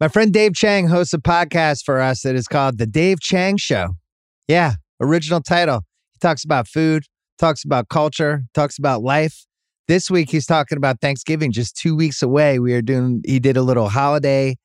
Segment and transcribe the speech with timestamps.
[0.00, 3.56] My friend Dave Chang hosts a podcast for us that is called The Dave Chang
[3.56, 3.90] Show.
[4.48, 5.82] Yeah, original title.
[6.12, 7.04] He talks about food,
[7.38, 9.46] talks about culture, talks about life.
[9.86, 12.58] This week he's talking about Thanksgiving just 2 weeks away.
[12.58, 14.56] We are doing he did a little holiday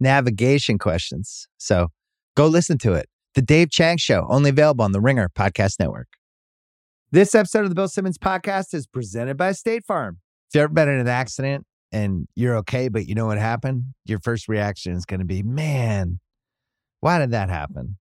[0.00, 1.46] navigation questions.
[1.58, 1.88] So,
[2.34, 3.06] go listen to it.
[3.34, 6.08] The Dave Chang Show, only available on the Ringer Podcast Network.
[7.12, 10.20] This episode of the Bill Simmons podcast is presented by State Farm.
[10.48, 13.84] If you've ever been in an accident and you're okay, but you know what happened,
[14.04, 16.20] your first reaction is going to be, man,
[17.00, 17.96] why did that happen?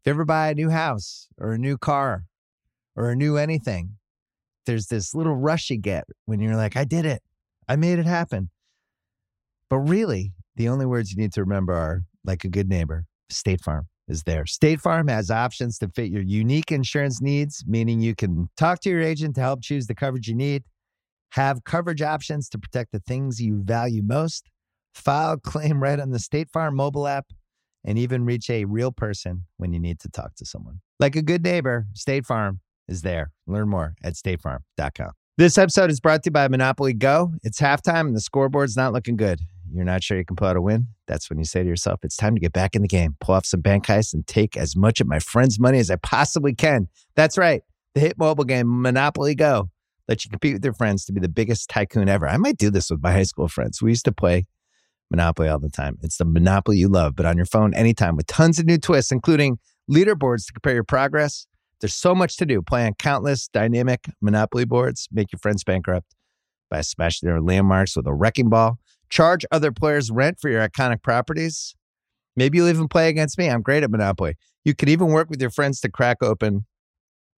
[0.00, 2.24] If you ever buy a new house or a new car
[2.96, 3.96] or a new anything,
[4.66, 7.22] there's this little rush you get when you're like, I did it.
[7.68, 8.50] I made it happen.
[9.68, 13.60] But really, the only words you need to remember are like a good neighbor, State
[13.60, 14.46] Farm is there.
[14.46, 18.90] State Farm has options to fit your unique insurance needs, meaning you can talk to
[18.90, 20.64] your agent to help choose the coverage you need,
[21.32, 24.50] have coverage options to protect the things you value most,
[24.94, 27.26] file claim right on the State Farm mobile app,
[27.84, 30.80] and even reach a real person when you need to talk to someone.
[31.00, 33.32] Like a good neighbor, State Farm is there.
[33.46, 35.12] Learn more at statefarm.com.
[35.38, 37.32] This episode is brought to you by Monopoly Go.
[37.42, 39.40] It's halftime and the scoreboard's not looking good.
[39.72, 40.88] You're not sure you can pull out a win?
[41.06, 43.34] That's when you say to yourself, it's time to get back in the game, pull
[43.34, 46.54] off some bank heists, and take as much of my friend's money as I possibly
[46.54, 46.88] can.
[47.16, 47.62] That's right.
[47.94, 49.70] The hit mobile game, Monopoly Go,
[50.08, 52.28] lets you compete with your friends to be the biggest tycoon ever.
[52.28, 53.80] I might do this with my high school friends.
[53.80, 54.44] We used to play
[55.10, 55.98] Monopoly all the time.
[56.02, 59.12] It's the Monopoly you love, but on your phone anytime with tons of new twists,
[59.12, 59.58] including
[59.90, 61.46] leaderboards to compare your progress.
[61.80, 62.62] There's so much to do.
[62.62, 66.14] Play on countless dynamic Monopoly boards, make your friends bankrupt
[66.70, 68.78] by smashing their landmarks with a wrecking ball
[69.12, 71.76] charge other players rent for your iconic properties.
[72.34, 73.48] Maybe you'll even play against me.
[73.48, 74.36] I'm great at Monopoly.
[74.64, 76.64] You could even work with your friends to crack open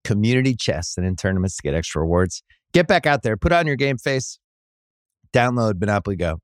[0.05, 2.43] community chests and in tournaments to get extra rewards.
[2.73, 4.39] Get back out there, put on your game face,
[5.33, 6.39] download Monopoly Go,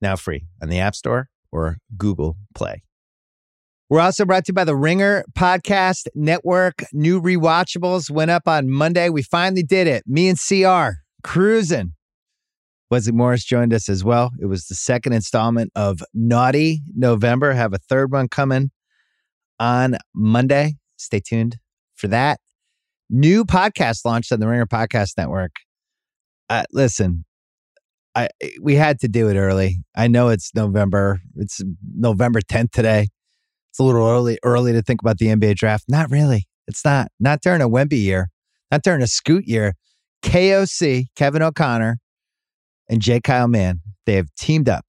[0.00, 2.82] now free on the App Store or Google Play.
[3.90, 6.82] We're also brought to you by the Ringer Podcast Network.
[6.92, 9.08] New rewatchables went up on Monday.
[9.10, 10.02] We finally did it.
[10.06, 11.94] Me and CR Chris Ryan
[12.90, 14.30] Wesley Morris joined us as well.
[14.40, 17.52] It was the second installment of Naughty November.
[17.52, 18.70] Have a third one coming
[19.58, 20.76] on Monday.
[20.96, 21.56] Stay tuned
[21.94, 22.40] for that.
[23.14, 25.52] New podcast launched on the Ringer Podcast Network.
[26.50, 27.24] Uh, listen,
[28.16, 28.28] I
[28.60, 29.84] we had to do it early.
[29.94, 31.20] I know it's November.
[31.36, 31.60] It's
[31.96, 33.06] November 10th today.
[33.70, 35.84] It's a little early early to think about the NBA draft.
[35.88, 36.48] Not really.
[36.66, 37.12] It's not.
[37.20, 38.30] Not during a Wemby year.
[38.72, 39.74] Not during a Scoot year.
[40.24, 41.98] KOC, Kevin O'Connor,
[42.88, 43.20] and J.
[43.20, 44.86] Kyle Mann, they have teamed up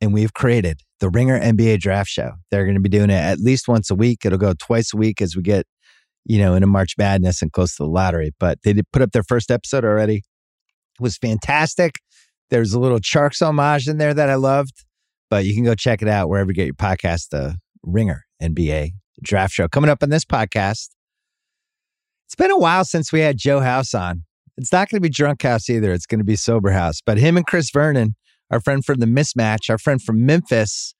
[0.00, 2.32] and we've created the Ringer NBA Draft Show.
[2.50, 4.24] They're going to be doing it at least once a week.
[4.24, 5.66] It'll go twice a week as we get,
[6.24, 8.32] you know, in a March Madness and close to the lottery.
[8.38, 10.16] But they did put up their first episode already.
[10.16, 11.96] It was fantastic.
[12.50, 14.84] There's a little Sharks homage in there that I loved,
[15.30, 18.90] but you can go check it out wherever you get your podcast, the Ringer NBA
[19.22, 19.68] Draft Show.
[19.68, 20.88] Coming up on this podcast,
[22.26, 24.24] it's been a while since we had Joe House on.
[24.56, 25.92] It's not going to be drunk house either.
[25.92, 27.00] It's going to be sober house.
[27.04, 28.14] But him and Chris Vernon,
[28.50, 30.94] our friend from the mismatch, our friend from Memphis,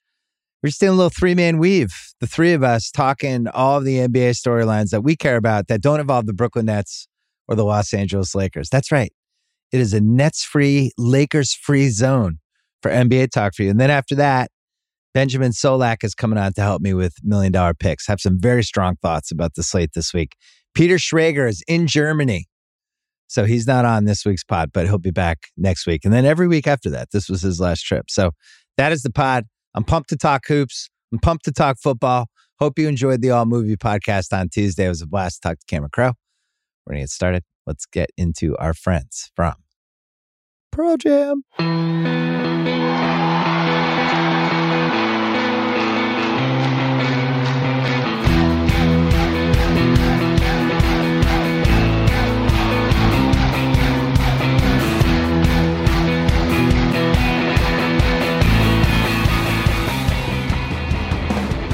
[0.62, 1.94] we're just doing a little three man weave.
[2.20, 5.80] The three of us talking all of the NBA storylines that we care about that
[5.80, 7.08] don't involve the Brooklyn Nets
[7.48, 8.68] or the Los Angeles Lakers.
[8.68, 9.12] That's right.
[9.72, 12.38] It is a Nets free, Lakers free zone
[12.82, 13.70] for NBA talk for you.
[13.70, 14.50] And then after that,
[15.14, 18.06] Benjamin Solak is coming on to help me with million dollar picks.
[18.06, 20.36] Have some very strong thoughts about the slate this week.
[20.74, 22.46] Peter Schrager is in Germany
[23.30, 26.04] so he's not on this week's pod, but he'll be back next week.
[26.04, 28.10] And then every week after that, this was his last trip.
[28.10, 28.32] So
[28.76, 29.44] that is the pod.
[29.74, 30.88] I'm pumped to talk hoops.
[31.12, 32.28] I'm pumped to talk football.
[32.58, 34.86] Hope you enjoyed the All Movie podcast on Tuesday.
[34.86, 36.12] It was a blast to talk to Cameron Crowe.
[36.86, 37.42] We're going to get started.
[37.66, 39.54] Let's get into our friends from
[40.72, 41.44] Pearl Jam.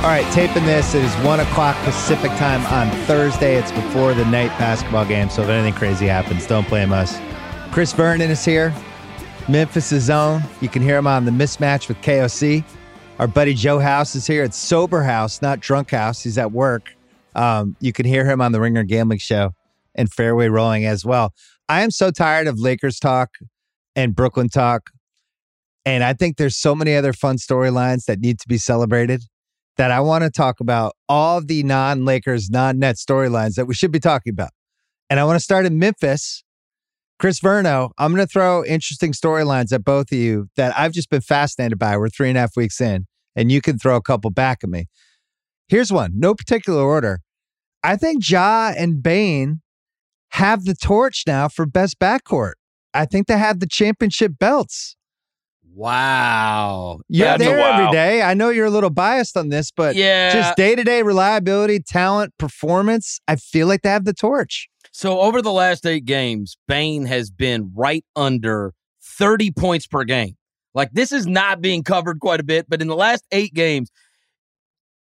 [0.06, 0.94] All right, taping this.
[0.94, 3.56] It is one o'clock Pacific time on Thursday.
[3.56, 7.18] It's before the night basketball game, so if anything crazy happens, don't blame us.
[7.72, 8.72] Chris Vernon is here,
[9.48, 10.44] Memphis' own.
[10.60, 12.62] You can hear him on the mismatch with KOC.
[13.18, 14.44] Our buddy Joe House is here.
[14.44, 16.22] It's sober house, not drunk house.
[16.22, 16.94] He's at work.
[17.34, 19.54] Um, you can hear him on the Ringer Gambling Show
[19.96, 21.34] and Fairway Rolling as well.
[21.68, 23.30] I am so tired of Lakers talk
[23.96, 24.88] and Brooklyn talk.
[25.84, 29.24] And I think there's so many other fun storylines that need to be celebrated
[29.76, 33.74] that I want to talk about all the non Lakers, non net storylines that we
[33.74, 34.50] should be talking about.
[35.08, 36.42] And I want to start in Memphis.
[37.18, 41.08] Chris Verno, I'm going to throw interesting storylines at both of you that I've just
[41.08, 41.96] been fascinated by.
[41.96, 43.06] We're three and a half weeks in.
[43.34, 44.86] and you can throw a couple back at me.
[45.68, 47.20] Here's one, no particular order.
[47.84, 49.60] I think Ja and Bane
[50.30, 52.54] have the torch now for best backcourt.
[52.92, 54.95] I think they have the championship belts.
[55.76, 57.00] Wow.
[57.06, 57.80] You're That's there wow.
[57.80, 58.22] every day.
[58.22, 60.32] I know you're a little biased on this, but Yeah.
[60.32, 64.70] just day to day reliability, talent, performance, I feel like they have the torch.
[64.90, 70.38] So over the last eight games, Bane has been right under 30 points per game.
[70.74, 73.90] Like this is not being covered quite a bit, but in the last eight games,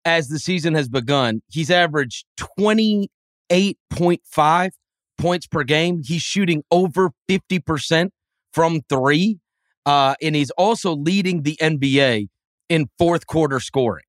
[0.06, 4.70] as the season has begun, he's averaged 28.5
[5.18, 6.04] points per game.
[6.04, 8.12] He's shooting over 50%
[8.54, 9.40] from three.
[9.86, 12.30] Uh, and he's also leading the NBA
[12.70, 14.06] in fourth quarter scoring.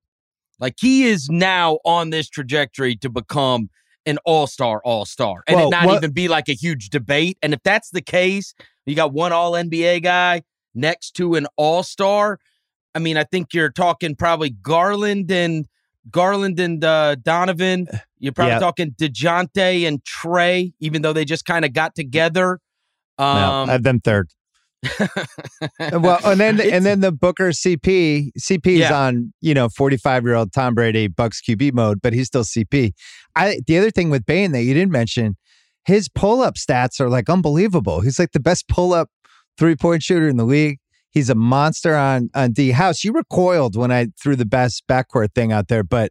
[0.60, 3.70] Like he is now on this trajectory to become
[4.04, 7.54] an all-star all-star and Well, it not what- even be like a huge debate and
[7.54, 8.52] if that's the case
[8.84, 10.42] you got one all nba guy
[10.74, 12.40] next to an all-star
[12.96, 15.66] i mean i think you're talking probably garland and
[16.10, 17.86] garland and uh, donovan
[18.18, 18.58] you're probably Yeah.
[18.58, 22.58] talking Dejounte and trey even though they just kind of got together
[23.20, 24.30] No, um I have them third.
[25.92, 28.98] well, and then It's- and then the Booker CP CP is Yeah.
[29.06, 32.44] on you know forty five year old Tom Brady Bucks QB mode, but he's still
[32.44, 32.92] CP.
[33.36, 35.36] I the other thing with Bane that you didn't mention,
[35.84, 38.00] his pull up stats are like unbelievable.
[38.00, 39.08] He's like the best pull up
[39.58, 40.78] three point shooter in the league.
[41.10, 43.04] He's a monster on on D House.
[43.04, 46.10] You recoiled when I threw the best backcourt thing out there, but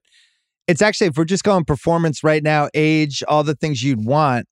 [0.68, 4.46] it's actually if we're just going performance right now, age, all the things you'd want.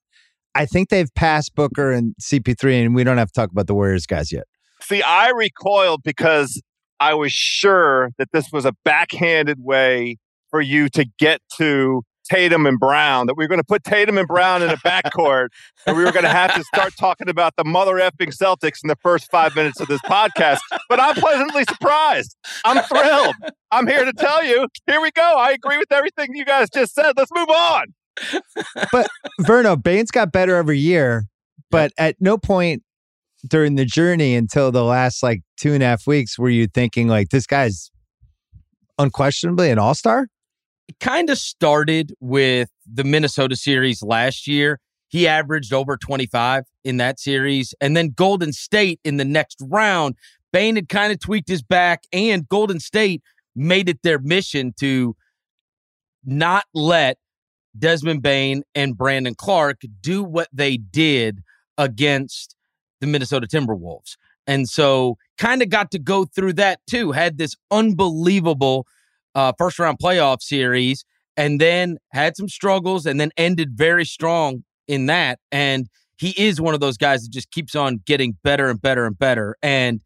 [0.60, 3.74] I think they've passed Booker and CP3, and we don't have to talk about the
[3.74, 4.44] Warriors guys yet.
[4.82, 6.62] See, I recoiled because
[7.00, 10.18] I was sure that this was a backhanded way
[10.52, 14.18] for you to get to Tatum and Brown, that we were going to put Tatum
[14.18, 15.48] and Brown in a backcourt,
[15.88, 18.90] and we were going to have to start talking about the mother effing Celtics in
[18.90, 20.60] the first five minutes of this podcast.
[20.90, 22.36] But I'm pleasantly surprised.
[22.66, 23.36] I'm thrilled.
[23.72, 24.68] I'm here to tell you.
[24.88, 25.36] Here we go.
[25.38, 27.14] I agree with everything you guys just said.
[27.16, 27.94] Let's move on.
[29.42, 31.26] Verno, Bane's got better every year,
[31.72, 32.84] but at no point
[33.48, 37.08] during the journey until the last like two and a half weeks were you thinking
[37.08, 37.90] like this guy's
[38.98, 40.28] unquestionably an all star?
[40.90, 44.80] it kind of started with the Minnesota series last year.
[45.08, 47.76] He averaged over 25 in that series.
[47.80, 50.16] And then Golden State in the next round,
[50.52, 53.22] Bane had kind of tweaked his back, and Golden State
[53.56, 55.16] made it their mission to
[56.26, 57.20] not let
[57.78, 61.42] Desmond Bane and Brandon Clarke do what they did
[61.78, 62.56] against
[63.02, 64.16] the Minnesota Timberwolves.
[64.48, 67.12] And so kind of got to go through that too.
[67.12, 68.88] Had this unbelievable
[69.36, 71.06] uh, first round playoff series
[71.38, 75.40] and then had some struggles and then ended very strong in that.
[75.52, 75.88] And
[76.18, 79.18] he is one of those guys that just keeps on getting better and better and
[79.18, 79.56] better.
[79.62, 80.02] And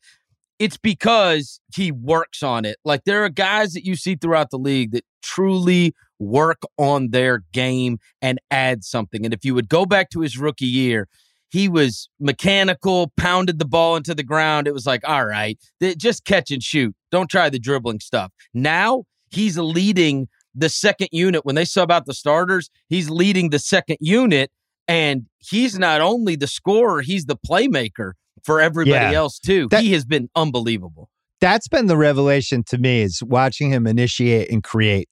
[0.59, 2.77] it's because he works on it.
[2.85, 7.43] Like there are guys that you see throughout the league that truly work on their
[7.51, 9.25] game and add something.
[9.25, 11.07] And if you would go back to his rookie year,
[11.49, 14.67] he was mechanical, pounded the ball into the ground.
[14.67, 15.59] It was like, all right,
[15.97, 16.95] just catch and shoot.
[17.11, 18.31] Don't try the dribbling stuff.
[18.53, 21.45] Now he's leading the second unit.
[21.45, 24.51] When they sub out the starters, he's leading the second unit.
[24.87, 29.19] And he's not only the scorer, he's the playmaker for everybody Yeah.
[29.19, 29.67] else, too.
[29.71, 31.09] That- he has been unbelievable.
[31.39, 35.07] That's been the revelation to me is watching him initiate and create.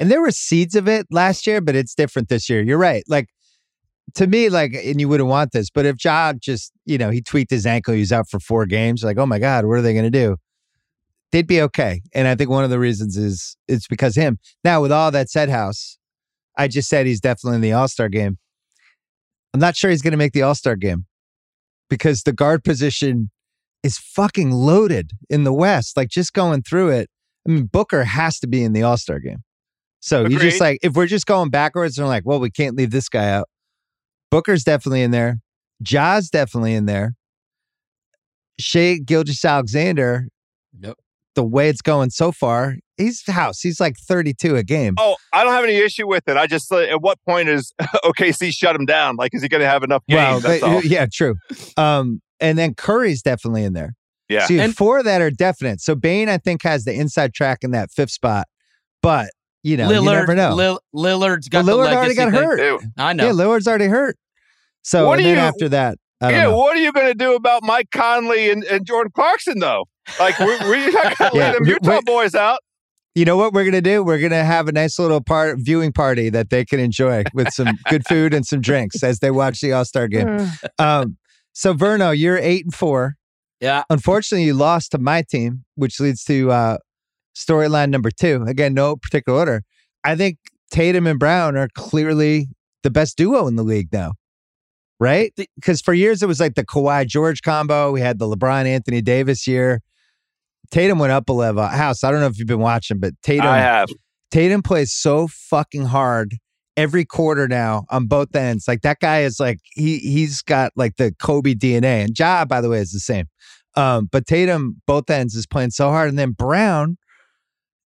[0.00, 2.62] And there were seeds of it last year, but it's different this year.
[2.62, 3.04] You're right.
[3.08, 3.28] Like
[4.14, 7.20] to me, like, and you wouldn't want this, but if Ja just, you know, he
[7.20, 9.82] tweaked his ankle, he was out for four games, like, oh my God, what are
[9.82, 10.36] they going to do?
[11.32, 12.02] They'd be okay.
[12.14, 14.38] And I think one of the reasons is it's because him.
[14.62, 15.98] Now, with all that said, House,
[16.56, 18.38] I just said he's definitely in the All Star game.
[19.52, 21.06] I'm not sure he's going to make the All Star game
[21.90, 23.30] because the guard position
[23.82, 25.96] is fucking loaded in the West.
[25.96, 27.10] Like just going through it.
[27.46, 29.42] I mean, Booker has to be in the All Star game.
[30.00, 32.76] So you just like if we're just going backwards and we're like, well, we can't
[32.76, 33.48] leave this guy out.
[34.30, 35.38] Booker's definitely in there.
[35.82, 37.14] Ja's definitely in there.
[38.58, 40.28] Shai Gilgeous-Alexander,
[40.80, 40.96] Yep.
[41.34, 43.60] the way it's going so far, he's house.
[43.60, 44.94] He's like 32 a game.
[44.98, 46.36] Oh, I don't have any issue with it.
[46.36, 47.72] I just uh, at what point is
[48.04, 49.16] OKC shut him down?
[49.16, 50.16] Like, is he going to have enough games?
[50.18, 50.82] well, That's but- all.
[50.82, 51.34] yeah, true.
[51.76, 53.94] Um, and then Curry's definitely in there.
[54.28, 54.46] Yeah.
[54.46, 55.80] So you have And- four that are definite.
[55.80, 58.46] So Bane, I think, has the inside track in that fifth spot.
[59.02, 59.30] But
[59.66, 60.54] you know, Lillard, you never know.
[60.54, 62.40] Lil- Lillard's got Well, the Lillard already got thing.
[62.42, 62.60] hurt.
[62.60, 62.80] Ew.
[62.96, 63.26] I know.
[63.26, 64.16] Yeah, Lillard's already hurt.
[64.82, 66.56] So What and do then you- after that, Yeah, know.
[66.56, 69.86] what are you going to do about Mike Conley and, and Jordan Clarkson, though?
[70.20, 72.60] Like, we're, we're not going to leave them Utah boys out.
[73.16, 74.04] You know what we're gonna do?
[74.04, 77.68] We're gonna have a nice little part viewing party that they can enjoy with some
[77.88, 80.46] good food and some drinks as they watch the All Star game.
[80.78, 81.16] Um,
[81.54, 83.16] so Verno, you're eight and four.
[83.58, 83.84] Yeah.
[83.88, 86.76] Unfortunately, you lost to my team, which leads to uh,
[87.36, 88.44] storyline number two.
[88.46, 89.62] Again, no particular order.
[90.02, 90.38] I think
[90.70, 92.48] Tatum and Brown are clearly
[92.82, 94.14] the best duo in the league now.
[94.98, 95.32] Right?
[95.56, 97.92] Because for years it was like the Kawhi George combo.
[97.92, 99.82] We had the LeBron Anthony Davis year.
[100.70, 101.66] Tatum went up a level.
[101.66, 103.90] House, I don't know if you've been watching, but Tatum I have.
[104.30, 106.36] Tatum plays so fucking hard
[106.76, 108.66] every quarter now on both ends.
[108.66, 112.04] Like that guy is like he he's got like the Kobe DNA.
[112.04, 113.26] And Ja, by the way, is the same.
[113.76, 116.08] Um, but Tatum both ends is playing so hard.
[116.08, 116.96] And then Brown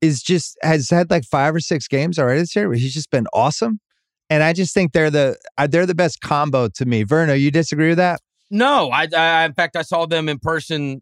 [0.01, 3.09] is just has had like five or six games already this year where he's just
[3.09, 3.79] been awesome.
[4.29, 7.03] And I just think they're the uh, they're the best combo to me.
[7.05, 8.19] Verno, you disagree with that?
[8.51, 11.01] No, I, I in fact I saw them in person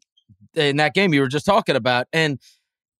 [0.53, 2.39] in that game you were just talking about, and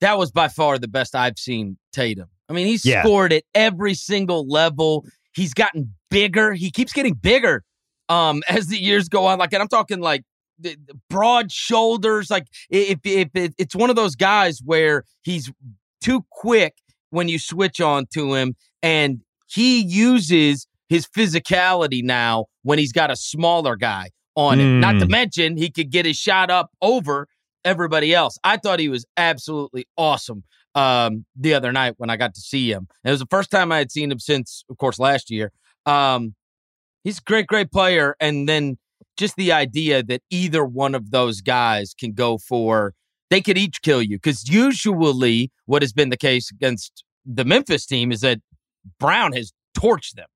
[0.02, 2.28] that was by far the best I've seen Tatum.
[2.50, 3.04] I mean, he's Yeah.
[3.04, 5.06] scored at every single level.
[5.34, 6.54] He's gotten bigger.
[6.54, 7.64] He keeps getting bigger
[8.10, 9.40] um as the years go on.
[9.40, 10.24] Like, and I'm talking like
[11.10, 12.30] broad shoulders.
[12.32, 15.52] Like, if, if, if it's one of those guys where he's
[16.05, 16.74] too quick
[17.09, 23.09] when you switch on to him, and he uses his physicality now when he's got
[23.12, 24.79] a smaller guy on him.
[24.79, 25.12] Not to Mm.
[25.12, 27.27] mention, he could get his shot up over
[27.63, 28.38] everybody else.
[28.43, 30.43] I thought he was absolutely awesome
[30.75, 32.88] um, the other night when I got to see him.
[33.03, 35.51] It was the first time I had seen him since, of course, last year.
[35.85, 36.35] Um,
[37.03, 38.15] he's a great, great player.
[38.19, 38.77] And then
[39.17, 42.93] just the idea that either one of those guys can go for,
[43.36, 44.15] they could each kill you.
[44.15, 48.39] Because usually what has been the case against the Memphis team is that
[48.98, 50.27] Brown has torched them,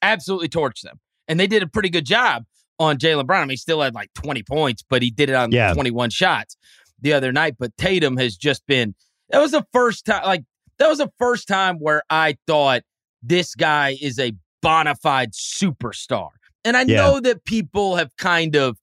[0.00, 0.98] absolutely torched them.
[1.28, 2.44] And they did a pretty good job
[2.78, 3.42] on Jaylen Brown.
[3.42, 5.74] I mean, he still had like 20 points, but he did it on Yeah.
[5.74, 6.56] 21 shots
[6.98, 7.56] the other night.
[7.58, 8.94] But Tatum has just been,
[9.28, 10.44] that was the first time, like,
[10.78, 12.82] that was the first time where I thought
[13.22, 14.32] this guy is a
[14.62, 16.30] bona fide superstar.
[16.64, 16.96] And I Yeah.
[16.96, 18.78] know that people have kind of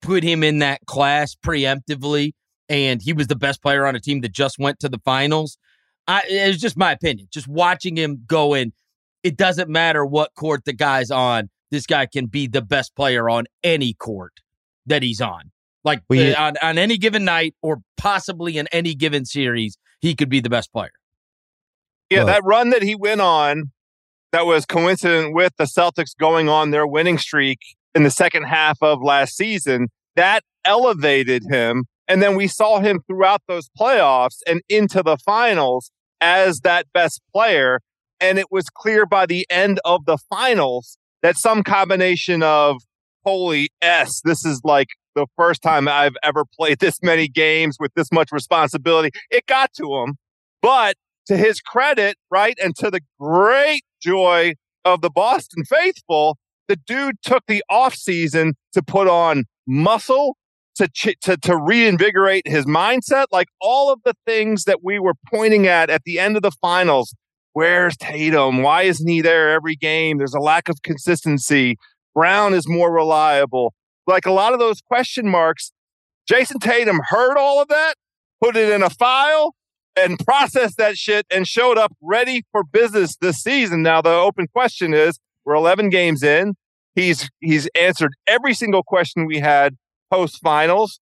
[0.00, 2.32] put him in that class preemptively,
[2.68, 5.58] and he was the best player on a team that just went to the finals.
[6.08, 7.28] I, it's just my opinion.
[7.32, 8.72] Just watching him go in,
[9.22, 11.48] it doesn't matter what court the guy's on.
[11.70, 14.32] This guy can be the best player on any court
[14.86, 15.50] that he's on.
[15.84, 19.76] Like Well, you- uh, on, on any given night or possibly in any given series,
[20.00, 20.92] he could be the best player.
[22.10, 23.72] Yeah, Well- that run that he went on
[24.32, 27.58] that was coincident with the Celtics going on their winning streak
[27.94, 31.84] in the second half of last season, that elevated him.
[32.08, 37.20] And then we saw him throughout those playoffs and into the finals as that best
[37.34, 37.80] player.
[38.20, 42.82] And it was clear by the end of the finals that some combination of
[43.24, 47.92] holy S, this is like the first time I've ever played this many games with
[47.94, 49.10] this much responsibility.
[49.30, 50.14] It got to him.
[50.62, 50.96] But
[51.26, 57.16] to his credit, right, and to the great joy of the Boston faithful, the dude
[57.22, 60.36] took the offseason to put on muscle,
[60.76, 65.14] to, ch- to to reinvigorate his mindset, like all of the things that we were
[65.28, 67.14] pointing at at the end of the finals.
[67.52, 68.62] Where's Tatum?
[68.62, 70.18] Why isn't he there every game?
[70.18, 71.76] There's a lack of consistency.
[72.14, 73.72] Brown is more reliable.
[74.06, 75.72] Like a lot of those question marks,
[76.30, 77.94] Jayson Tatum heard all of that,
[78.42, 79.54] put it in a file,
[79.96, 83.82] and processed that shit and showed up ready for business this season.
[83.82, 86.54] Now the open question is, we're 11 games in.
[86.94, 89.76] He's he's answered every single question we had
[90.10, 91.00] post finals.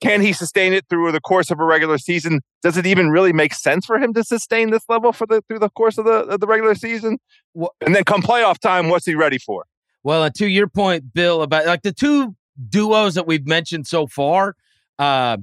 [0.00, 2.40] Can he sustain it through the course of a regular season?
[2.62, 5.58] Does it even really make sense for him to sustain this level for the through
[5.58, 7.18] the course of the of the regular season?
[7.52, 9.64] Wha- And then come playoff time, what's he ready for?
[10.02, 12.34] Well, and to your point, Bill, about like the two
[12.70, 14.54] duos that we've mentioned so far.
[14.98, 15.36] Uh,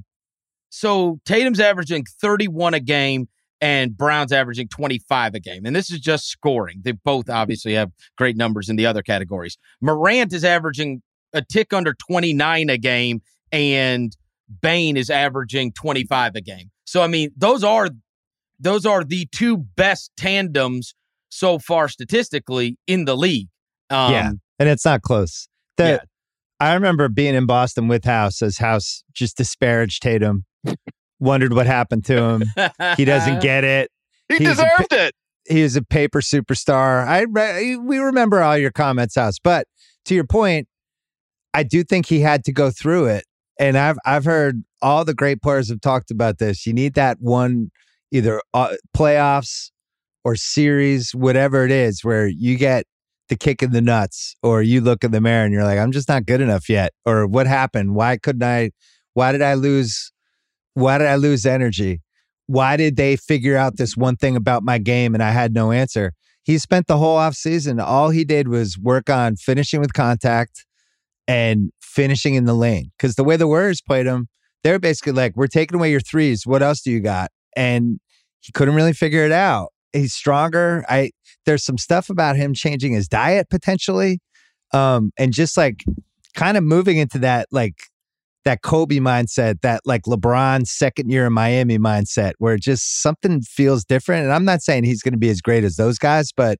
[0.70, 3.28] so Tatum's averaging 31 a game
[3.60, 5.64] and Brown's averaging 25 a game.
[5.66, 6.80] And this is just scoring.
[6.82, 9.56] They both obviously have great numbers in the other categories.
[9.80, 13.20] Morant is averaging a tick under 29 a game
[13.52, 14.16] and
[14.62, 16.70] Bane is averaging 25 a game.
[16.84, 17.88] So I mean, those are
[18.58, 20.94] those are the two best tandems
[21.28, 23.48] so far statistically in the league.
[23.90, 24.30] Um, Yeah.
[24.58, 25.48] and it's not close.
[25.76, 25.98] The, Yeah.
[26.60, 30.44] I remember being in Boston with House as House just disparaged Tatum,
[31.20, 32.42] wondered what happened to him.
[32.96, 33.90] He doesn't get it.
[34.28, 35.14] He He's a deserved it.
[35.48, 37.06] He is a paper superstar.
[37.06, 37.24] I
[37.76, 39.38] we remember all your comments, House.
[39.38, 39.66] But
[40.06, 40.66] to your point,
[41.54, 43.24] I do think he had to go through it.
[43.58, 46.66] And I've I've heard all the great players have talked about this.
[46.66, 47.70] You need that one,
[48.12, 49.70] either uh, playoffs
[50.24, 52.86] or series, whatever it is, where you get
[53.28, 55.92] the kick in the nuts, or you look in the mirror and you're like, I'm
[55.92, 57.94] just not good enough yet, or what happened?
[57.94, 58.70] Why couldn't I?
[59.14, 60.12] Why did I lose?
[60.74, 62.00] Why did I lose energy?
[62.46, 65.72] Why did they figure out this one thing about my game and I had no
[65.72, 66.12] answer?
[66.44, 67.82] He spent the whole offseason.
[67.82, 70.64] All he did was work on finishing with contact
[71.28, 72.90] and finishing in the lane.
[72.98, 74.26] Because the way the Warriors played him,
[74.64, 76.44] they're basically like, we're taking away your threes.
[76.44, 77.30] What else do you got?
[77.58, 77.98] and
[78.40, 79.72] he couldn't really figure it out.
[79.92, 80.84] He's stronger.
[80.88, 81.10] I
[81.44, 84.20] there's some stuff about him changing his diet potentially,
[84.72, 85.84] um, and just like
[86.34, 87.74] kind of moving into that like
[88.44, 93.84] that Kobe mindset, that like LeBron's second year in Miami mindset, where just something feels
[93.84, 94.24] different.
[94.24, 96.58] And I'm not saying he's going to be as great as those guys, but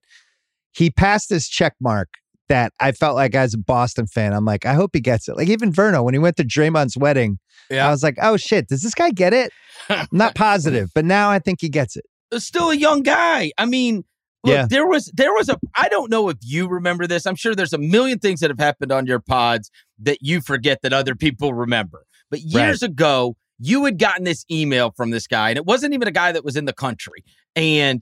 [0.72, 2.08] he passed this check mark
[2.48, 5.36] that I felt like as a Boston fan, I'm like, I hope he gets it.
[5.36, 7.38] Like even Verno, when he went to Draymond's wedding,
[7.70, 7.86] yeah.
[7.86, 9.52] I was like, oh shit, does this guy get it?
[9.88, 12.04] I'm not positive, but now I think he gets it.
[12.38, 13.52] Still a young guy.
[13.56, 14.04] I mean,
[14.44, 14.66] Look, yeah.
[14.68, 17.26] there was there was a I don't know if you remember this.
[17.26, 20.80] I'm sure there's a million things that have happened on your pods that you forget
[20.82, 22.04] that other people remember.
[22.30, 22.90] But years right.
[22.90, 26.30] ago, you had gotten this email from this guy, and it wasn't even a guy
[26.30, 27.24] that was in the country.
[27.56, 28.00] And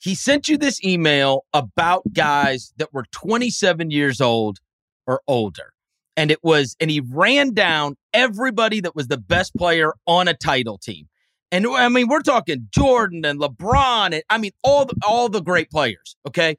[0.00, 4.58] he sent you this email about guys that were 27 years old
[5.06, 5.72] or older.
[6.16, 10.34] And it was, and he ran down everybody that was the best player on a
[10.34, 11.08] title team.
[11.52, 15.40] And I mean, we're talking Jordan and LeBron, and I mean all the all the
[15.40, 16.16] great players.
[16.26, 16.56] Okay.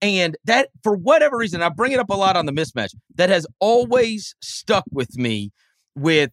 [0.00, 3.30] And that, for whatever reason, I bring it up a lot on the mismatch, that
[3.30, 5.50] has always stuck with me
[5.96, 6.30] with,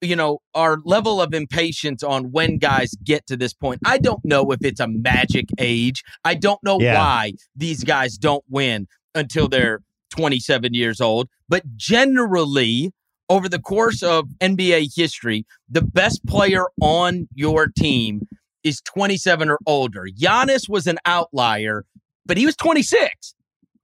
[0.00, 3.80] you know, our level of impatience on when guys get to this point.
[3.84, 6.02] I don't know if it's a magic age.
[6.24, 6.94] I don't know yeah.
[6.94, 11.28] why these guys don't win until they're 27 years old.
[11.48, 12.92] But generally,
[13.28, 18.22] over the course of NBA history, the best player on your team
[18.64, 20.06] is 27 or older.
[20.18, 21.84] Giannis was an outlier,
[22.26, 23.34] but he was 26,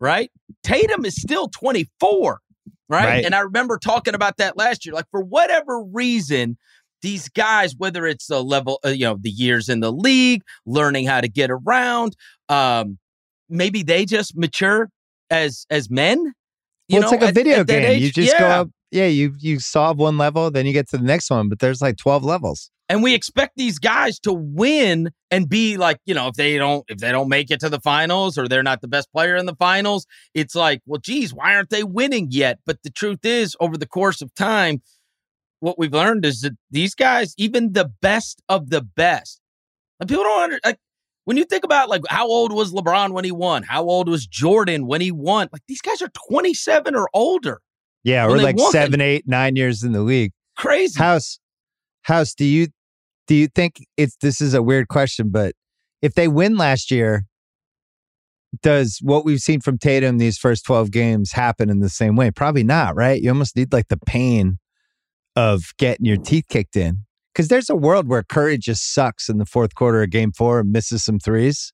[0.00, 0.30] right?
[0.62, 2.40] Tatum is still 24,
[2.88, 3.04] right?
[3.04, 3.24] right?
[3.24, 4.94] And I remember talking about that last year.
[4.94, 6.56] Like, for whatever reason,
[7.02, 11.06] these guys, whether it's the level, uh, you know, the years in the league, learning
[11.06, 12.16] how to get around,
[12.48, 12.98] um,
[13.48, 14.88] maybe they just mature
[15.30, 16.32] as as men.
[16.88, 18.02] You well, know, it's like a video at, game.
[18.02, 18.38] you just yeah.
[18.38, 21.48] go up yeah, you you solve one level, then you get to the next one,
[21.48, 22.70] but there's like 12 levels.
[22.88, 26.84] And we expect these guys to win and be like, you know, if they don't
[26.88, 29.46] if they don't make it to the finals or they're not the best player in
[29.46, 32.60] the finals, it's like, well, geez, why aren't they winning yet?
[32.64, 34.80] But the truth is, over the course of time,
[35.58, 39.40] what we've learned is that these guys, even the best of the best,
[39.98, 40.78] like people don't under, like
[41.24, 44.24] when you think about like how old was LeBron when he won, how old was
[44.24, 47.60] Jordan when he won, like these guys are 27 or older.
[48.04, 50.32] Yeah, we're like seven, eight, nine years in the league.
[50.56, 50.98] Crazy.
[50.98, 51.40] House,
[52.02, 52.68] House, do you
[53.26, 55.54] do you think it's this is a weird question, but
[56.02, 57.24] if they win last year,
[58.62, 62.30] does what we've seen from Tatum these first 12 games happen in the same way?
[62.30, 63.20] Probably not, right?
[63.20, 64.58] You almost need like the pain
[65.34, 67.04] of getting your teeth kicked in.
[67.32, 70.60] Because there's a world where Curry just sucks in the fourth quarter of game four
[70.60, 71.72] and misses some threes.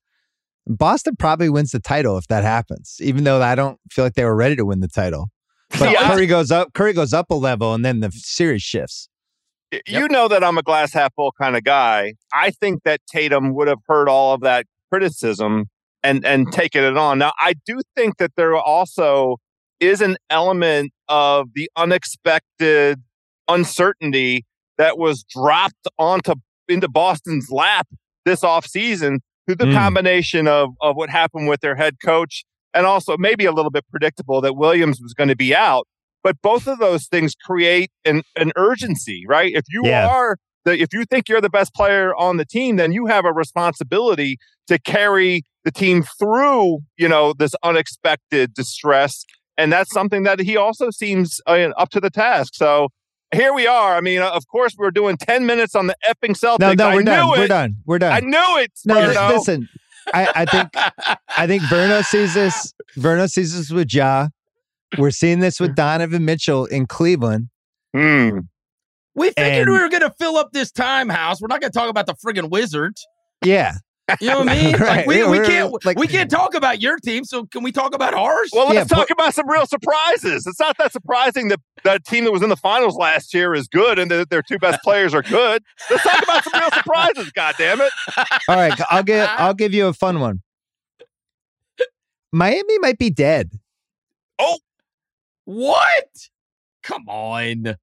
[0.66, 4.24] Boston probably wins the title if that happens, even though I don't feel like they
[4.24, 5.28] were ready to win the title.
[5.78, 6.08] But yeah.
[6.08, 6.72] Curry goes up.
[6.74, 9.08] Curry goes up a level, and then the series shifts.
[9.72, 10.10] You yep.
[10.10, 12.14] know that I'm a glass half full kind of guy.
[12.32, 15.66] I think that Tatum would have heard all of that criticism
[16.02, 17.18] and and taken it on.
[17.18, 19.36] Now, I do think that there also
[19.78, 23.00] is an element of the unexpected
[23.48, 24.44] uncertainty
[24.78, 26.34] that was dropped onto
[26.68, 27.86] into Boston's lap
[28.24, 29.74] this offseason through the mm.
[29.74, 33.84] combination of of what happened with their head coach and also maybe a little bit
[33.90, 35.86] predictable that Williams was going to be out.
[36.22, 39.50] But both of those things create an, an urgency, right?
[39.54, 40.08] If you yeah.
[40.08, 43.24] are the, if you think you're the best player on the team, then you have
[43.24, 49.24] a responsibility to carry the team through, you know, this unexpected distress.
[49.56, 52.54] And that's something that he also seems uh, up to the task.
[52.54, 52.88] So
[53.32, 53.96] here we are.
[53.96, 56.60] I mean, uh, of course, we are doing 10 minutes on the effing Celtics.
[56.60, 57.28] No, no, we're I done.
[57.28, 57.76] We're done.
[57.86, 58.12] We're done.
[58.12, 58.72] I knew it.
[58.84, 59.68] No, listen,
[60.12, 60.68] I, I think
[61.36, 62.74] I think Verno sees this.
[62.96, 64.28] Verno sees this with Ja.
[64.98, 67.48] We're seeing this with Donovan Mitchell in Cleveland.
[67.94, 68.40] Hmm.
[69.14, 71.40] We figured and, we were going to fill up this time house.
[71.40, 73.06] We're not going to talk about the friggin' Wizards.
[73.44, 73.74] Yeah.
[74.20, 74.76] You know what I mean?
[74.78, 74.80] right.
[74.80, 77.94] Like we, we can't like, we can't talk about your team, so can we talk
[77.94, 78.50] about ours?
[78.52, 80.46] Well, let's yeah, talk but, about some real surprises.
[80.46, 83.68] It's not that surprising that that team that was in the finals last year is
[83.68, 85.62] good and that their two best players are good.
[85.90, 87.32] Let's talk about some real surprises.
[87.34, 87.92] God damn it!
[88.48, 90.42] All right, I'll give I'll give you a fun one.
[92.32, 93.50] Miami might be dead.
[94.38, 94.58] Oh,
[95.44, 96.28] what?
[96.82, 97.76] Come on,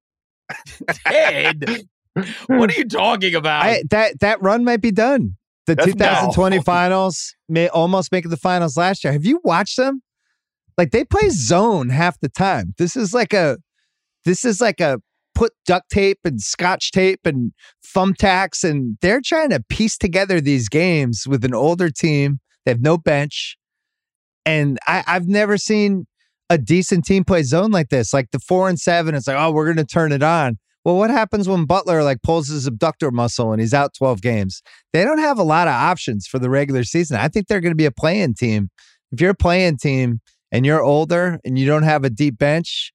[1.04, 1.86] dead.
[2.46, 3.64] what are you talking about?
[3.64, 5.36] I, that that run might be done.
[5.68, 6.62] The That's 2020 no.
[6.64, 9.12] finals, may almost making the finals last year.
[9.12, 10.00] Have you watched them?
[10.78, 12.74] Like they play zone half the time.
[12.78, 13.58] This is like a,
[14.24, 15.00] this is like a
[15.34, 17.52] put duct tape and scotch tape and
[17.94, 22.40] thumbtacks, and they're trying to piece together these games with an older team.
[22.64, 23.58] They have no bench,
[24.46, 26.06] and I, I've never seen
[26.48, 28.14] a decent team play zone like this.
[28.14, 30.56] Like the four and seven, it's like, oh, we're going to turn it on.
[30.88, 34.62] Well, what happens when Butler like pulls his abductor muscle and he's out 12 games?
[34.94, 37.18] They don't have a lot of options for the regular season.
[37.18, 38.70] I think they're going to be a play-in team.
[39.12, 42.94] If you're a play-in team and you're older and you don't have a deep bench,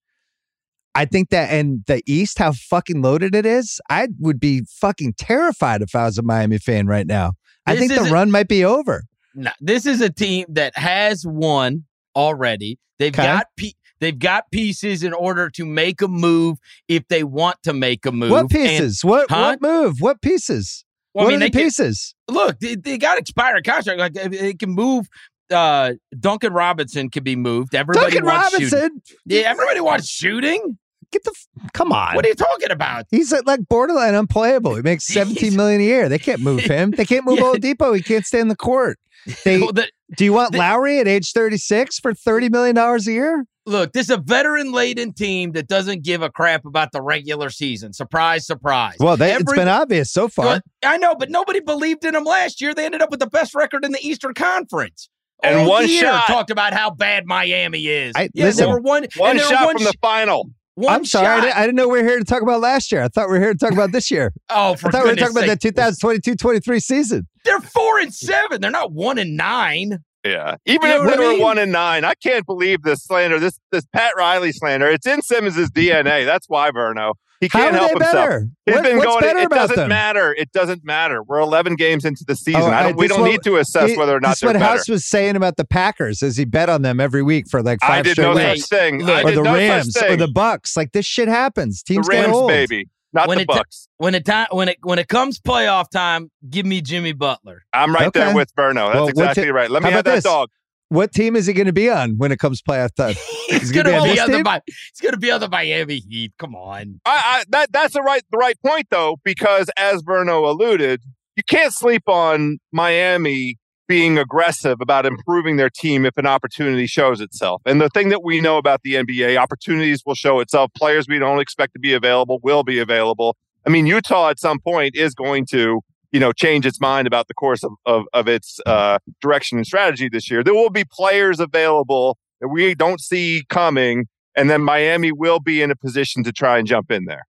[0.95, 5.13] I think that and the East, how fucking loaded it is, I would be fucking
[5.19, 7.33] terrified if I was a Miami fan right now.
[7.67, 9.03] I This think the run might be over.
[9.35, 11.83] No, this is a team that has won
[12.15, 12.79] already.
[12.97, 13.21] They've Okay.
[13.21, 17.73] got pe- they've got pieces in order to make a move if they want to
[17.73, 18.31] make a move.
[18.31, 19.03] What And, pieces?
[19.03, 19.57] what Huh?
[19.57, 19.97] what move?
[19.99, 20.83] What pieces?
[21.13, 22.15] well, I what mean, are the can, pieces?
[22.27, 23.99] look, they, they got expired contract.
[23.99, 25.07] Like they- can move.
[25.51, 27.75] Uh, Duncan Robinson can be moved.
[27.75, 28.79] Everybody Duncan wants shooting.
[28.79, 29.01] Robinson.
[29.25, 30.77] Yeah, everybody wants shooting.
[31.11, 32.15] Get the f- come on.
[32.15, 33.05] What are you talking about?
[33.11, 34.73] He's uh, like borderline unplayable.
[34.73, 36.09] He makes 17 million a year.
[36.09, 36.89] They can't move him.
[36.91, 37.53] They can't move Yeah.
[37.59, 37.93] Depot.
[37.93, 38.97] He can't stay in the court.
[39.45, 43.07] They, Well, the- do you want the- Lowry at age 36 for 30 million dollars
[43.07, 43.45] a year?
[43.65, 47.49] Look, this is a veteran laden team that doesn't give a crap about the regular
[47.49, 47.93] season.
[47.93, 48.95] Surprise, surprise.
[48.99, 50.45] Well, they, it's Every- been obvious so far.
[50.45, 52.73] Well, I know, but nobody believed in them last year.
[52.73, 55.09] They ended up with the best record in the Eastern Conference.
[55.41, 56.27] And All one year shot.
[56.27, 58.13] talked about how bad Miami is.
[58.15, 60.49] I- yeah, listen, they were one One and were shot one from the final.
[60.75, 61.27] one I'm sorry.
[61.27, 63.03] I didn't, I didn't know we were here to talk about last year.
[63.03, 64.33] I thought we were here to talk about this year.
[64.49, 65.75] oh, for I thought we were goodness talking about sake.
[65.75, 67.27] that 2022-23 season.
[67.43, 68.61] They're four and seven.
[68.61, 69.99] They're not one and nine.
[70.23, 70.55] Yeah.
[70.65, 73.59] Even You know if I were one and nine, I can't believe this slander, this
[73.71, 74.87] this Pat Riley slander.
[74.87, 76.25] It's in Simmons' DNA.
[76.25, 77.13] That's why, Verno.
[77.41, 78.43] He can't help himself.
[78.65, 79.19] He's What- been going.
[79.19, 79.89] better it doesn't them?
[79.89, 80.33] matter.
[80.37, 81.21] It doesn't matter.
[81.23, 82.61] We're 11 games into the season.
[82.61, 84.39] Oh, I I- don't, we don't what- need to assess He- whether or not this
[84.39, 84.65] they're what better.
[84.65, 87.79] House was saying about the Packers as he bet on them every week for like
[87.81, 88.67] five I did straight no weeks.
[88.69, 88.99] thing.
[89.03, 90.77] Look, I or the no Rams or the Bucks.
[90.77, 91.83] Like this shit happens.
[91.85, 92.47] The Teams get old.
[92.47, 93.87] baby, not When the it ta- Bucks.
[93.97, 97.63] When it time when it when it comes playoff time, give me Jimmy Butler.
[97.73, 98.19] I'm right Okay.
[98.21, 98.87] there with Verno.
[98.87, 99.69] That's Well, exactly ti- right.
[99.69, 100.23] Let me have that this?
[100.23, 100.49] dog.
[100.89, 103.15] What team is he going to be on when it comes playoff time?
[103.47, 104.61] He's He's gonna, gonna be on be on the team?
[104.67, 106.33] He's gonna be on the Miami Heat.
[106.37, 106.99] Come on.
[107.05, 111.01] I, I that that's the right the right point though because as Verno alluded,
[111.35, 117.21] you can't sleep on Miami being aggressive about improving their team if an opportunity shows
[117.21, 117.61] itself.
[117.65, 120.71] And the thing that we know about the NBA, opportunities will show itself.
[120.75, 123.35] Players we don't expect to be available will be available.
[123.65, 127.27] I mean, Utah at some point is going to you know change its mind about
[127.27, 130.43] the course of of, of its uh, direction and strategy this year.
[130.43, 134.07] There will be players available that we don't see coming.
[134.35, 137.25] And then Miami will be in a position to try and jump in there.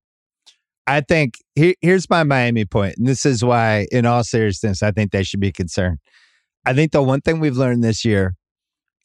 [0.87, 4.91] I think he, here's my Miami point, and this is why, in all seriousness, I
[4.91, 5.99] think they should be concerned.
[6.67, 8.35] I think the one thing we've learned this year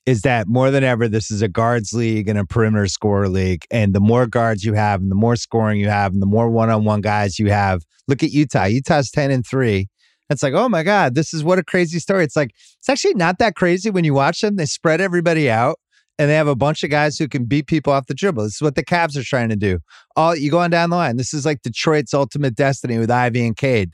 [0.05, 3.65] is that more than ever, this is a guards league and a perimeter scorer league.
[3.69, 6.49] And the more guards you have, and the more scoring you have, and the more
[6.49, 7.83] one-on-one guys you have.
[8.07, 8.65] Look at Utah.
[8.65, 9.87] Utah's ten and three.
[10.29, 12.23] It's like, oh my god, this is what a crazy story.
[12.23, 14.55] It's like it's actually not that crazy when you watch them.
[14.55, 15.79] They spread everybody out.
[16.17, 18.43] And they have a bunch of guys who can beat people off the dribble.
[18.43, 19.79] This is what the Cavs are trying to do
[20.17, 21.15] all you go on down the line.
[21.15, 23.91] This is like Detroit's ultimate destiny with Ivey and Cade.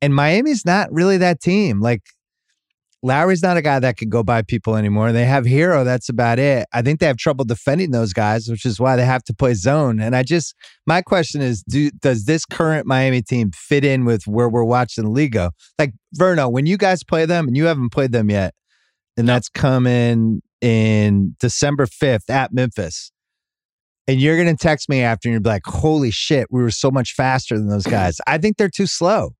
[0.00, 1.80] And Miami's not really that team.
[1.80, 2.00] Like
[3.04, 5.10] Lowry's not a guy that can go by people anymore.
[5.10, 6.66] They have Herro, that's about it.
[6.72, 9.54] I think they have trouble defending those guys, which is why they have to play
[9.54, 10.00] zone.
[10.00, 10.54] And I just
[10.86, 15.04] my question is, do does this current Miami team fit in with where we're watching
[15.04, 15.50] the league go?
[15.78, 18.54] Like Verno, when you guys play them and you haven't played them yet,
[19.16, 23.10] and that's coming in December 5th at Memphis
[24.06, 26.90] and you're going to text me after and you're like, holy shit, we were so
[26.90, 28.20] much faster than those guys.
[28.26, 29.34] I think they're too slow.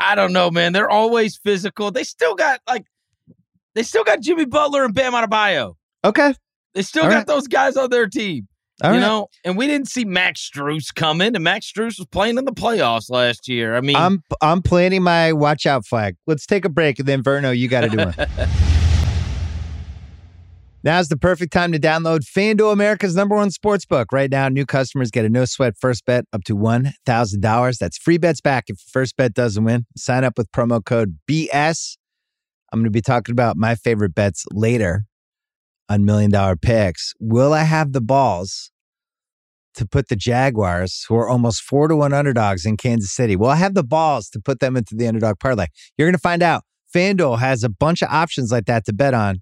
[0.00, 0.72] I don't know, man.
[0.72, 1.90] They're always physical.
[1.90, 2.84] They still got like
[3.78, 5.74] they still got Jimmy Butler and Bam Adebayo.
[6.04, 6.34] Okay.
[6.74, 7.26] They still All got right.
[7.28, 8.48] those guys on their team.
[8.82, 9.06] All you right.
[9.06, 12.52] know, and we didn't see Max Strus coming, and Max Strus was playing in the
[12.52, 13.76] playoffs last year.
[13.76, 16.16] I mean, I'm I'm planting my watch out flag.
[16.26, 18.28] Let's take a break and then Verno, you got to do it.
[20.84, 24.12] Now's the perfect time to download FanDuel America's number one sports book.
[24.12, 27.78] Right now, new customers get a no sweat first bet up to $1,000.
[27.78, 29.86] That's free bets back if your first bet doesn't win.
[29.96, 31.96] Sign up with promo code BS.
[32.72, 35.04] I'm going to be talking about my favorite bets later
[35.88, 37.14] on Million Dollar Picks.
[37.18, 38.70] Will I have the balls
[39.74, 43.48] to put the Jaguars, who are almost four to one underdogs in Kansas City, will
[43.48, 45.66] I have the balls to put them into the underdog parlay?
[45.96, 46.64] You're going to find out.
[46.94, 49.40] FanDuel has a bunch of options like that to bet on.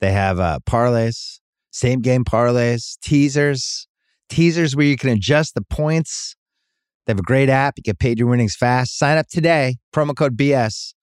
[0.00, 1.38] They have uh, parlays,
[1.70, 3.86] same game parlays, teasers,
[4.28, 6.34] teasers where you can adjust the points.
[7.06, 7.74] They have a great app.
[7.76, 8.98] You get paid your winnings fast.
[8.98, 9.76] Sign up today.
[9.94, 10.94] Promo code BS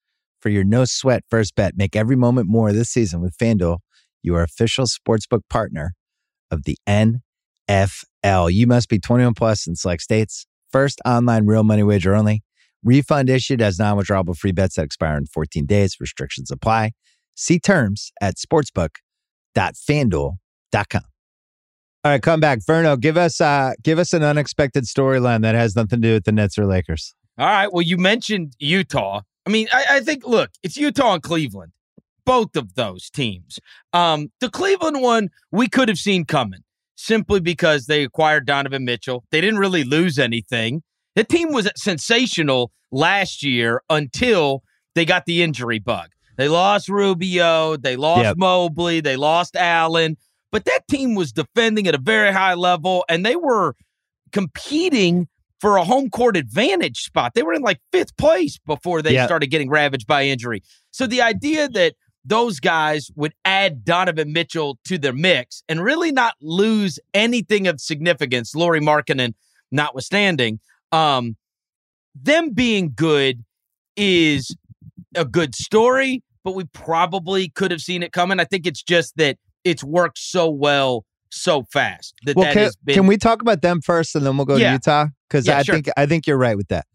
[0.41, 1.78] for your no sweat first bet.
[1.78, 3.80] Make every moment more this season with FanDuel,
[4.21, 5.93] your official sportsbook partner
[6.52, 8.52] of the NFL.
[8.52, 10.45] You must be 21 plus in select states.
[10.71, 12.43] First online real money wager only.
[12.84, 15.95] Refund issued as non withdrawable free bets that expire in 14 days.
[15.99, 16.91] Restrictions apply.
[17.36, 21.02] See terms at sportsbook.fanduel.com.
[22.06, 22.97] All right, come back, Verno.
[22.97, 26.32] Give us uh, give us an unexpected storyline that has nothing to do with the
[26.32, 27.13] Nets or Lakers.
[27.38, 27.71] All right.
[27.71, 29.21] Well, you mentioned Utah.
[29.49, 31.71] I mean, I, I think look, it's Utah and Cleveland,
[32.23, 33.57] both of those teams.
[33.93, 36.59] Um, the Cleveland one we could have seen coming
[36.95, 39.23] simply because they acquired Donovan Mitchell.
[39.31, 40.83] They didn't really lose anything.
[41.15, 44.62] The team was sensational last year until
[44.93, 46.09] they got the injury bug.
[46.38, 48.38] They lost Rubio, they lost yep.
[48.38, 50.15] Mobley, they lost Allen,
[50.51, 53.73] but that team was defending at a very high level and they were
[54.31, 55.27] competing
[55.60, 57.34] for a home court advantage spot.
[57.34, 59.28] They were in like fifth place before they yep.
[59.28, 60.63] started getting ravaged by injury.
[60.91, 61.95] So the idea that
[62.26, 67.80] those guys would add Donovan Mitchell to their mix and really not lose anything of
[67.80, 69.34] significance, Lauri Markkanen
[69.72, 70.60] notwithstanding,
[70.91, 71.36] um,
[72.15, 73.43] them being good
[73.95, 74.56] is
[75.15, 78.39] a good story, but we probably could have seen it coming.
[78.39, 82.72] I think it's just that it's worked so well so fast that well, that can,
[82.84, 84.69] been, can we talk about them first and then we'll go yeah.
[84.69, 85.06] to Utah?
[85.29, 85.75] Because yeah, I sure.
[85.75, 86.85] think I think you're right with that.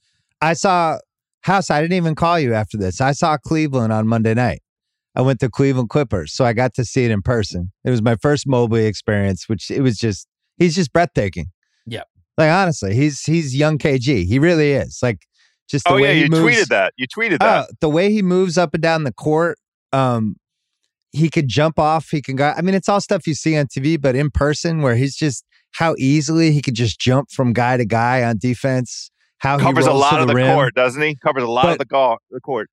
[0.41, 0.99] I saw
[1.43, 1.71] House.
[1.71, 3.01] I didn't even call you after this.
[3.01, 4.63] I saw Cleveland on Monday night.
[5.17, 7.71] I went to Cleveland Clippers, so I got to see it in person.
[7.85, 10.27] It was my first Mobley experience, which it was just
[10.59, 11.47] he's just breathtaking.
[11.87, 12.03] Yeah,
[12.37, 14.25] like honestly, he's he's young KG.
[14.25, 14.99] He really is.
[15.03, 15.21] Like
[15.69, 16.93] just the oh way yeah, he you moves, tweeted that.
[16.97, 17.43] You tweeted that.
[17.43, 19.59] Uh, the way he moves up and down the court.
[19.93, 20.37] Um,
[21.13, 22.09] he could jump off.
[22.11, 22.53] He can go.
[22.57, 25.45] I mean, it's all stuff you see on TV, but in person, where he's just
[25.75, 29.11] how easily he could just jump from guy to guy on defense.
[29.39, 30.55] How he covers a lot of the rim.
[30.55, 31.17] court, doesn't he?
[31.17, 32.71] Covers a lot but of the, go- the court.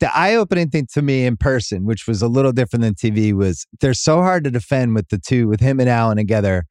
[0.00, 3.66] The eye-opening thing to me in person, which was a little different than TV, was
[3.80, 6.64] they're so hard to defend with the two, with him and Allen together.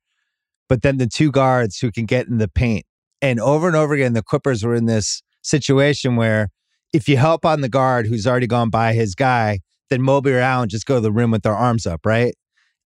[0.69, 2.85] But then the two guards who can get in the paint,
[3.21, 6.49] and over and over again, the Clippers were in this situation where
[6.93, 9.59] if you help on the guard who's already gone by his guy,
[9.89, 12.35] then Mobley or Allen just go to the rim with their arms up, right?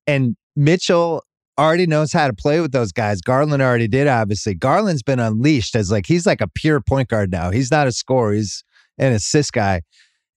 [0.05, 1.23] And Mitchell
[1.57, 3.21] already knows how to play with those guys.
[3.21, 4.53] Garland already did, obviously.
[4.53, 7.51] Garland's been unleashed as like he's like a pure point guard now.
[7.51, 8.63] He's not a scorer, he's
[8.97, 9.81] an assist guy.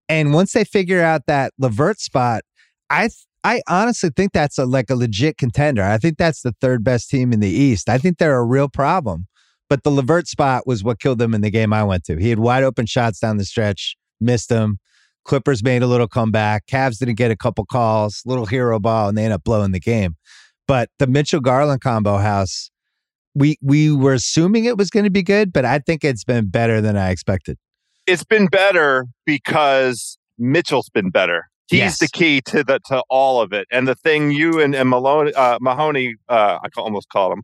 [0.09, 2.43] And once they figure out that LeVert spot,
[2.89, 5.83] I th- I honestly think that's a like a legit contender.
[5.83, 7.89] I think that's the third best team in the East.
[7.89, 9.27] I think they're a real problem.
[9.69, 12.17] But the LeVert spot was what killed them in the game I went to.
[12.17, 14.79] He had wide open shots down the stretch, missed them.
[15.25, 16.67] Clippers made a little comeback.
[16.67, 19.79] Cavs didn't get a couple calls, little hero ball, and they end up blowing the
[19.79, 20.17] game.
[20.71, 22.71] But the Mitchell Garland combo house,
[23.35, 26.49] we we were assuming it was going to be good, but I think it's been
[26.49, 27.59] better than I expected.
[28.07, 31.51] It's been better because Mitchell's been better.
[31.67, 31.99] He's yes.
[31.99, 33.67] the key to the to all of it.
[33.73, 37.43] And the thing you and, and Maloney, uh, Mahoney, uh, I almost call him,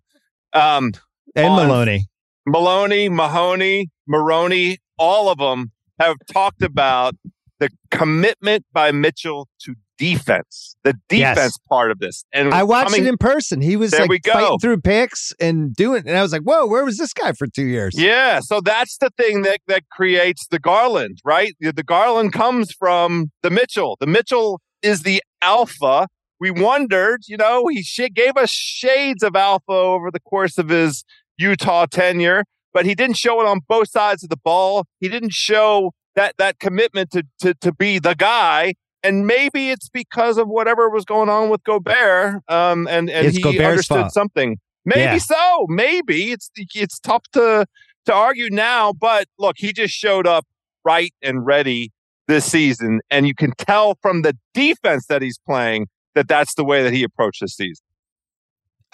[0.52, 0.92] um,
[1.34, 2.06] and Maloney,
[2.46, 7.16] Maloney, Mahoney, Maroney, all of them have talked about
[7.58, 11.58] the commitment by Mitchell to defense, the defense yes.
[11.68, 12.24] part of this.
[12.32, 13.60] And I watched coming, it in person.
[13.60, 16.98] He was like fighting through picks and doing, and I was like, "Whoa, where was
[16.98, 21.18] this guy for two years?" Yeah, so that's the thing that that creates the Garland,
[21.24, 21.54] right?
[21.60, 23.96] The Garland comes from the Mitchell.
[24.00, 26.08] The Mitchell is the alpha.
[26.38, 30.68] We wondered, you know, he sh- gave us shades of alpha over the course of
[30.68, 31.02] his
[31.38, 34.84] Utah tenure, but he didn't show it on both sides of the ball.
[35.00, 38.74] He didn't show that that commitment to to to be the guy.
[39.06, 43.36] And maybe it's because of whatever was going on with Gobert, um, and and it's
[43.36, 44.12] he Gobert's understood fault.
[44.12, 44.58] something.
[44.84, 45.18] Maybe yeah.
[45.18, 45.66] so.
[45.68, 47.66] Maybe it's it's tough to
[48.06, 50.44] to argue now, but look, he just showed up
[50.84, 51.92] right and ready
[52.28, 56.64] this season, and you can tell from the defense that he's playing that that's the
[56.64, 57.84] way that he approached this season.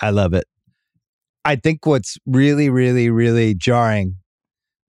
[0.01, 0.44] I love it.
[1.44, 4.18] I think what's really, really, really jarring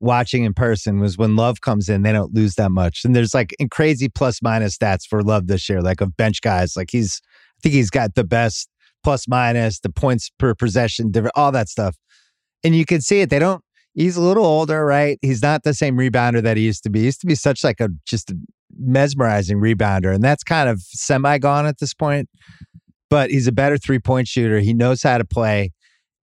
[0.04, 3.02] watching in person was when Love comes in, they don't lose that much.
[3.06, 6.76] And there's like crazy plus minus stats for Love this year, like of bench guys.
[6.76, 8.70] Like he's, I think he's got the best
[9.04, 11.96] plus minus, the points per possession, all that stuff.
[12.64, 13.30] And you can see it.
[13.30, 13.64] They don't,
[13.94, 15.18] he's a little older, right?
[15.22, 17.00] He's not the same rebounder that he used to be.
[17.00, 18.38] He used to be such like a just a
[18.78, 20.14] mesmerizing rebounder.
[20.14, 22.30] And that's kind of semi gone at this point.
[23.10, 24.60] But he's a better three point shooter.
[24.60, 25.72] He knows how to play.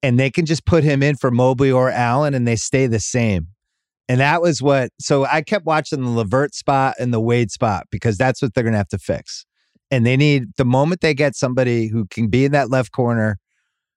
[0.02, 3.00] And they can just put him in for Mobley or Allen and they stay the
[3.00, 3.48] same.
[4.10, 7.86] And that was what, so I kept watching the LeVert spot and the Wade spot
[7.92, 9.46] because that's what they're going to have to fix.
[9.92, 13.38] And they need, the moment they get somebody who can be in that left corner,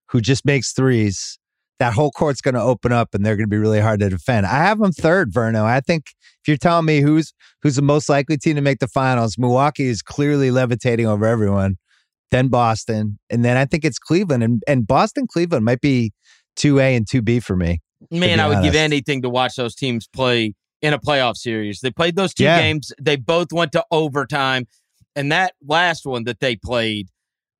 [0.09, 1.39] who just makes threes,
[1.79, 4.09] that whole court's going to open up and they're going to be really hard to
[4.11, 4.45] defend.
[4.45, 5.63] I have them third, Verno.
[5.63, 6.03] I think
[6.43, 9.87] if you're telling me who's who's the most likely team to make the finals, Milwaukee
[9.87, 11.77] is clearly levitating over everyone.
[12.29, 16.13] Then Boston, and then I think it's Cleveland, and and Boston Cleveland might be
[16.55, 17.79] two A and two B for me.
[18.11, 18.71] Man, I would honest.
[18.71, 21.79] give anything to watch those teams play in a playoff series.
[21.79, 22.59] They played those two yeah.
[22.59, 22.91] games.
[23.01, 24.67] They both went to overtime.
[25.15, 27.09] And that last one that they played,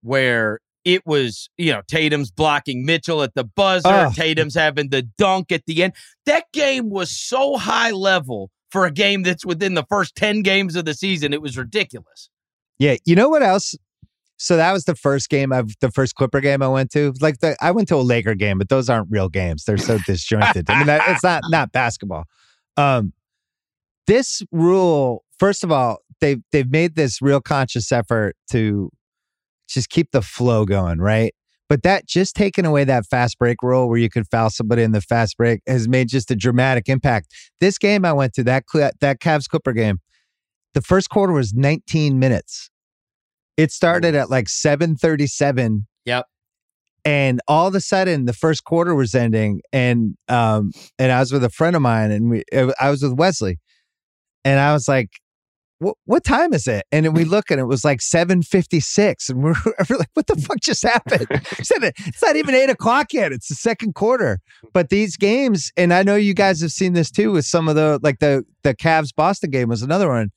[0.02, 4.12] where it was, you know, Tatum's blocking Mitchell at the buzzer, Oh.
[4.14, 5.94] Tatum's having the dunk at the end.
[6.26, 10.76] That game was so high level for a game that's within the first 10 games
[10.76, 11.32] of the season.
[11.32, 12.30] It was ridiculous.
[12.80, 13.76] Yeah, you know what else?
[14.44, 17.14] So that was the first game of the first Clipper game I went to.
[17.22, 19.64] Like the I went to a Laker game, but those aren't real games.
[19.64, 20.70] They're so disjointed.
[20.70, 22.26] I mean, that, it's not not basketball.
[22.76, 23.14] Um,
[24.06, 28.90] this rule, first of all, they've they've made this real conscious effort to
[29.70, 31.34] just keep the flow going, right?
[31.70, 34.92] But that just taking away that fast break rule where you could foul somebody in
[34.92, 37.28] the fast break has made just a dramatic impact.
[37.62, 38.66] This game I went to that
[39.00, 40.00] that Cavs Clipper game,
[40.74, 42.70] the first quarter was 19 minutes.
[43.58, 46.26] It started at like 7:37 Yep.
[47.06, 51.32] and all of a sudden the first quarter was ending and um and I was
[51.32, 52.44] with a friend of mine and we
[52.80, 53.60] I was with Wesley
[54.44, 55.10] and I was like
[55.80, 56.86] what what time is it?
[56.92, 59.54] And we look and it was like 756 and we're,
[59.90, 61.28] we're like, what the fuck just happened?
[61.60, 63.32] It's not even eight o'clock yet.
[63.34, 64.40] It's the second quarter.
[64.74, 67.76] But these games, and I know you guys have seen this too with some of
[67.76, 70.30] the like the the Cavs Boston game was another one.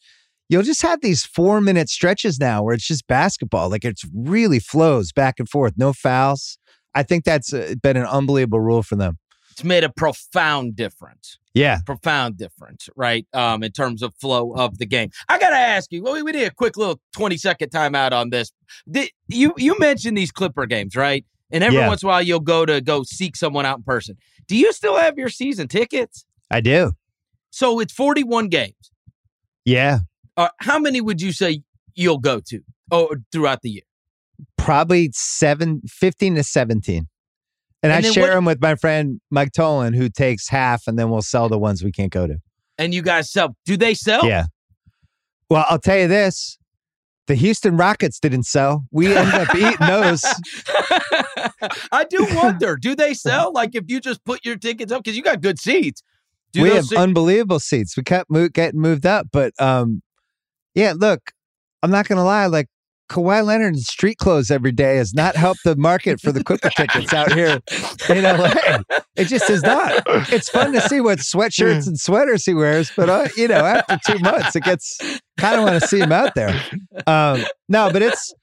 [0.49, 3.69] You'll just have these four minute stretches now where it's just basketball.
[3.69, 6.59] Like it's really flows back and forth, no fouls.
[6.95, 9.19] I think that's been an unbelievable rule for them.
[9.51, 11.39] It's made a profound difference.
[11.55, 11.79] Yeah.
[11.87, 13.27] profound difference, right?
[13.33, 15.11] Um, in terms of flow of the game.
[15.31, 16.03] I gotta ask you.
[16.03, 18.53] Well, we, we did a quick little twenty second timeout on this.
[18.91, 21.25] Did, you you mentioned these Clipper games, right?
[21.51, 21.89] And every Yeah.
[21.89, 24.17] once in a while, you'll go to go seek someone out in person.
[24.47, 26.27] Do you still have your season tickets?
[26.51, 26.93] I do.
[27.51, 28.93] So it's forty one games.
[29.65, 30.01] Yeah.
[30.37, 31.63] Uh, how many would you say
[31.95, 32.61] you'll go to?
[32.91, 33.83] Oh, throughout the year.
[34.59, 37.07] Probably seven, 15 to 17.
[37.83, 40.99] And, And I share what- them with my friend Mike Tolan, who takes half and
[40.99, 42.37] then we'll sell the ones we can't go to.
[42.79, 43.57] And you guys sell?
[43.65, 44.27] Do they sell?
[44.27, 44.47] Yeah.
[45.49, 46.59] Well, I'll tell you this
[47.27, 48.85] the Houston Rockets didn't sell.
[48.93, 50.25] We ended up eating those.
[51.93, 52.77] I do wonder.
[52.77, 53.53] Do they sell?
[53.53, 56.03] Like if you just put your tickets up because you got good seats.
[56.53, 57.97] Do we have se- unbelievable seats.
[57.97, 60.03] We kept mo- getting moved up, but um,
[60.77, 60.95] yeah.
[60.97, 61.33] Look,
[61.83, 62.47] I'm not gonna lie.
[62.47, 62.69] Like
[63.11, 66.71] Kawhi Leonard in street clothes every day has not helped the market for the Clipper
[66.71, 67.61] tickets out here
[68.09, 68.53] in LA.
[69.17, 70.03] It just is not.
[70.33, 73.99] It's fun to see what sweatshirts and sweaters he wears, but uh, you know, after
[74.07, 74.99] two months, it gets
[75.39, 76.61] kind of want to see him out there.
[77.07, 78.35] Um, no, but it's.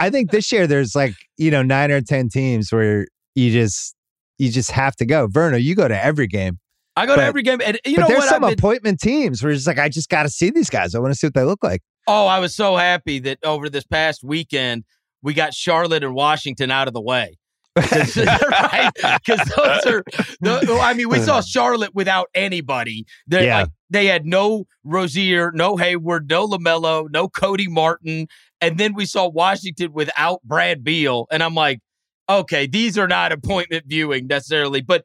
[0.00, 3.94] I think this year there's like you know nine or ten teams where you just
[4.38, 5.28] you just have to go.
[5.28, 6.58] Verno, you go to every game.
[6.96, 8.28] I go to every game, and you but know there's what?
[8.28, 10.94] some been- appointment teams where it's like, I just got to see these guys.
[10.94, 11.82] I want to see what they look like.
[12.06, 14.84] oh, I was so happy that over this past weekend
[15.22, 17.36] we got Charlotte and Washington out of the way.
[17.76, 18.90] right?
[18.94, 20.04] Because those are,
[20.40, 23.04] the, I mean, we saw Charlotte without anybody.
[23.26, 23.60] They Yeah.
[23.62, 28.28] like they had no Rozier, no Hayward, no Lamelo, no Cody Martin,
[28.60, 31.80] and then we saw Washington without Brad Beal, and I'm like,
[32.28, 35.04] okay, these are not appointment viewing necessarily, but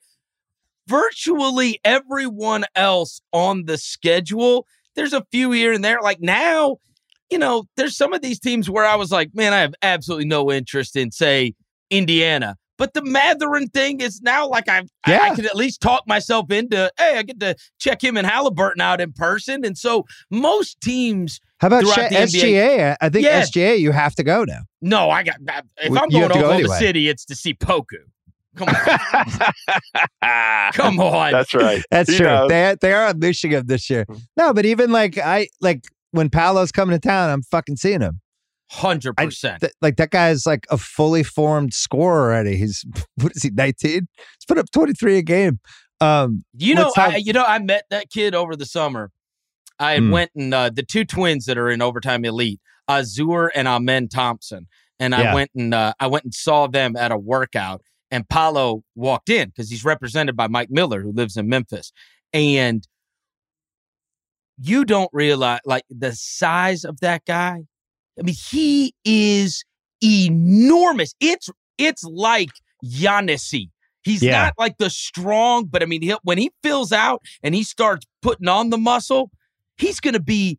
[0.90, 4.66] virtually everyone else on the schedule.
[4.96, 6.00] There's a few here and there.
[6.02, 6.78] Like now,
[7.30, 10.26] you know, there's some of these teams where I was like, man, I have absolutely
[10.26, 11.54] no interest in, say,
[11.90, 12.56] Indiana.
[12.78, 15.36] But the Mathurin thing is now like I've, I, I Yeah.
[15.36, 19.02] can at least talk myself into, hey, I get to check him and Halliburton out
[19.02, 19.66] in person.
[19.66, 22.42] And so most teams, How about Throughout Sha- the NBA.
[22.42, 22.96] SGA?
[23.02, 23.42] I think Yeah.
[23.42, 24.62] SGA, you have to go now.
[24.82, 25.36] no, I got,
[25.78, 26.80] if I'm going to go Oklahoma anyway.
[26.80, 27.98] City, it's to see Poku.
[28.60, 30.20] Come on.
[30.74, 31.32] Come on.
[31.32, 31.84] That's right.
[31.92, 32.28] That's He true.
[32.28, 32.50] knows.
[32.50, 34.06] They they are unleashing him this year.
[34.38, 38.22] No, but even like I like when Paolo's coming to town, I'm fucking seeing him.
[38.72, 39.60] 100%.
[39.62, 42.56] Th- like that guy's like a fully formed scorer already.
[42.56, 43.50] He's what is he?
[43.50, 43.92] 19.
[44.18, 45.60] He's put up 23 a game.
[46.02, 46.98] Um, You know, What's?
[46.98, 49.12] I, you know, I met that kid over the summer.
[49.80, 50.12] I had Hmm.
[50.12, 54.68] went and uh, the two twins that are in overtime elite, Ausar and Amen Thompson,
[55.00, 55.34] and I Yeah.
[55.34, 57.82] went and uh, I went and saw them at a workout.
[58.12, 61.92] And Paolo walked in because he's represented by Mike Miller, who lives in Memphis,
[62.34, 62.88] and
[64.62, 67.64] you don't realize like the size of that guy.
[68.20, 69.64] I mean, he is
[70.04, 71.14] enormous.
[71.20, 72.50] It's it's like
[72.84, 73.70] Giannisy.
[74.04, 74.32] He's Yeah.
[74.46, 78.06] not like the strong, but I mean, he'll, when he fills out and he starts
[78.22, 79.30] putting on the muscle,
[79.78, 80.58] he's going to be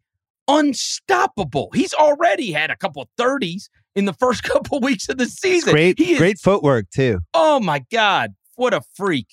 [0.49, 1.71] unstoppable.
[1.75, 3.69] He's already had a couple of 30s
[4.01, 5.73] in the first couple weeks of the season.
[5.73, 7.21] great, He is- great footwork too.
[7.35, 8.31] Oh my God.
[8.57, 9.29] What a freak.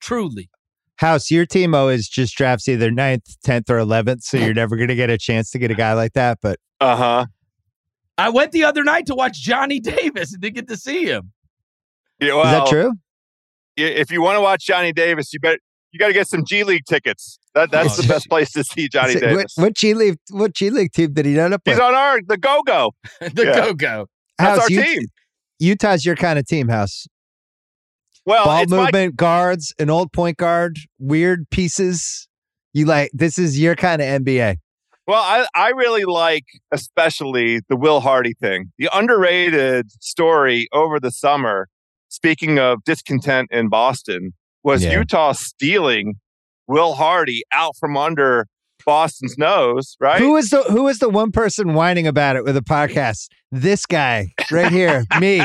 [0.00, 0.48] Truly.
[0.96, 4.22] House, your team always just drafts either 9th, 10th, or 11th.
[4.22, 6.38] So you're never going to get a chance to get a guy like that.
[6.42, 7.26] But Uh huh.
[8.16, 11.32] I went the other night to watch Johnny Davis and didn't get to see him.
[12.20, 12.94] Yeah, is that true?
[13.76, 15.60] If you want to watch Johnny Davis, you bet
[15.92, 17.38] you got to get some G League tickets.
[17.54, 19.52] That oh, that's Oh, the best place to see Johnny So Davis.
[19.56, 20.18] What, what G League?
[20.30, 22.92] What G League team did he end up He's on our the Go Go.
[23.20, 23.54] the Yeah.
[23.54, 24.06] go go.
[24.38, 25.02] That's House, our you, team.
[25.58, 27.06] Utah's your kind of team house.
[28.26, 32.28] Well, Ball it's my- movement, guards, an old point guard, weird pieces.
[32.74, 34.56] You like this is your kind of NBA.
[35.06, 38.72] Well, I, I really like especially the Will Hardy thing.
[38.78, 41.68] The underrated story over the summer,
[42.08, 44.98] speaking of discontent in Boston, was Yeah.
[44.98, 46.14] Utah stealing
[46.66, 48.46] Will Hardy out from under
[48.84, 50.20] Boston's nose, right?
[50.20, 53.28] Who is the who is the one person whining about it with a podcast?
[53.50, 55.40] This guy right here, me.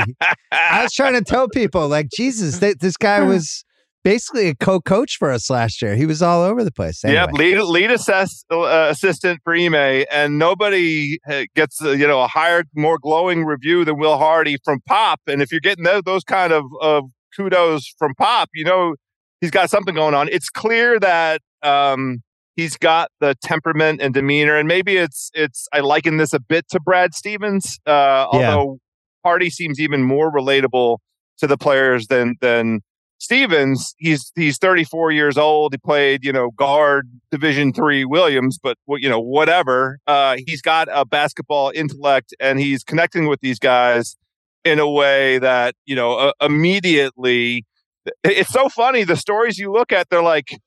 [0.52, 3.66] I was trying to tell people like Jesus, th- this guy was
[4.04, 5.96] basically a co-coach for us last year.
[5.96, 7.04] He was all over the place.
[7.04, 7.20] Anyway.
[7.20, 12.22] Yep, lead lead assess, uh, assistant for Ime, and nobody uh, gets uh, you know
[12.22, 15.22] a higher, more glowing review than Will Hardy from Pop.
[15.28, 17.06] And if you're getting those, those kind of, of
[17.36, 18.96] kudos from Pop, you know
[19.44, 20.30] he's got something going on.
[20.32, 22.24] It's clear that um,
[22.56, 25.68] he's got the temperament and demeanor, and maybe it's it's.
[25.74, 28.56] I liken this a bit to Brad Stevens, uh, Yeah.
[28.56, 28.78] although
[29.26, 31.00] Hardy seems even more relatable
[31.40, 32.80] to the players than than
[33.18, 35.74] Stevens, he's he's 34 years old.
[35.74, 40.00] He played, you know, guard Division three Williams, but you know, whatever.
[40.08, 44.16] Uh, he's got a basketball intellect, and he's connecting with these guys
[44.66, 47.66] in a way that you know uh, immediately.
[48.24, 49.04] It's so funny.
[49.04, 50.58] The stories you look at, they're like,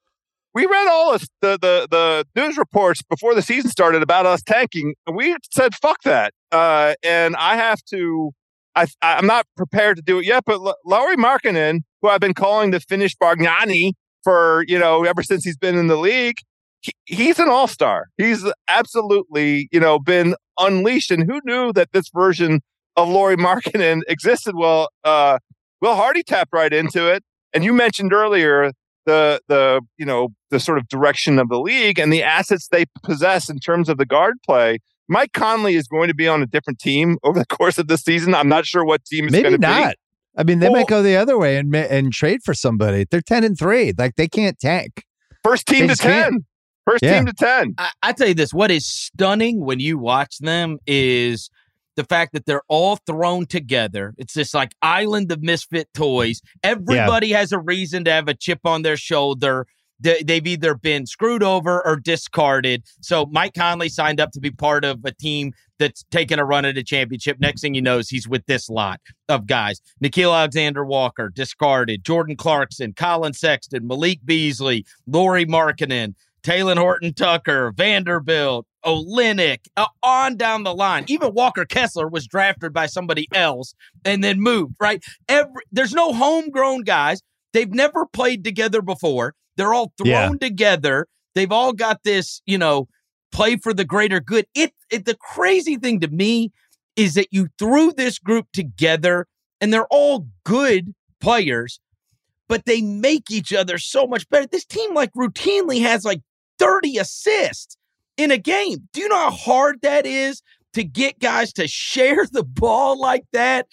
[0.55, 4.43] we read all this, the the the news reports before the season started about us
[4.43, 6.33] tanking, and we said fuck that.
[6.51, 8.33] Uh, and I have to.
[8.75, 12.35] I, I'm not prepared to do it yet, but L- Lauri Markkanen, who I've been
[12.35, 16.37] calling the Finnish Bargnani for, you know, ever since he's been in the league,
[16.83, 18.09] he, he's an all star.
[18.19, 21.11] He's absolutely, you know, been unleashed.
[21.11, 22.61] And who knew that this version
[22.97, 24.55] of Lauri Markkanen existed?
[24.55, 25.39] Well, uh,
[25.81, 27.23] Will Hardy tapped right into it.
[27.53, 28.73] And you mentioned earlier
[29.07, 32.87] the the you know the sort of direction of the league and the assets they
[33.03, 34.79] possess in terms of the guard play.
[35.09, 37.97] Mike Conley is going to be on a different team over the course of the
[37.97, 38.35] season.
[38.35, 39.67] I'm not sure what team it's Maybe going to be.
[39.67, 39.95] not.
[40.37, 43.07] I mean, they Well- might go the other way and and trade for somebody.
[43.11, 43.93] They're ten and three.
[43.97, 45.05] Like they can't tank.
[45.45, 46.33] First team They to just can't.
[46.33, 46.45] 10.
[46.91, 47.15] First Yeah.
[47.17, 47.75] team to 10.
[47.79, 51.49] I, I tell you this: what is stunning when you watch them is
[51.97, 54.15] the fact that they're all thrown together.
[54.19, 56.41] It's this like island of misfit toys.
[56.63, 59.67] Everybody has a reason to have a chip on their shoulder.
[59.99, 62.85] They, they've either been screwed over or discarded.
[63.01, 66.67] So Mike Conley signed up to be part of a team that's taking a run
[66.67, 67.39] at a championship.
[67.41, 72.37] Next thing you know, he's with this lot of guys: Nickeil Alexander Walker, discarded; Jordan
[72.37, 76.15] Clarkson, Collin Sexton, Malik Beasley, Lauri Markkanen.
[76.43, 81.05] Talen Horton Tucker, Vanderbilt, Olynyk, uh, on down the line.
[81.09, 83.75] Even Walker Kessler was drafted by somebody else
[84.05, 85.03] and then moved, right?
[85.29, 87.21] Every there's no homegrown guys.
[87.53, 89.35] They've never played together before.
[89.57, 90.31] They're all thrown Yeah.
[90.41, 91.07] together.
[91.35, 92.89] They've all got this, you know,
[93.33, 94.47] play for the greater good.
[94.55, 96.53] It, it the crazy thing to me
[96.95, 99.27] is that you threw this group together
[99.61, 101.81] and they're all good players,
[102.49, 104.47] but they make each other so much better.
[104.47, 106.21] This team like routinely has like
[106.59, 107.76] 30 assists
[108.17, 108.89] in a game.
[108.93, 110.43] Do you know how hard that is
[110.75, 113.67] to get guys to share the ball like that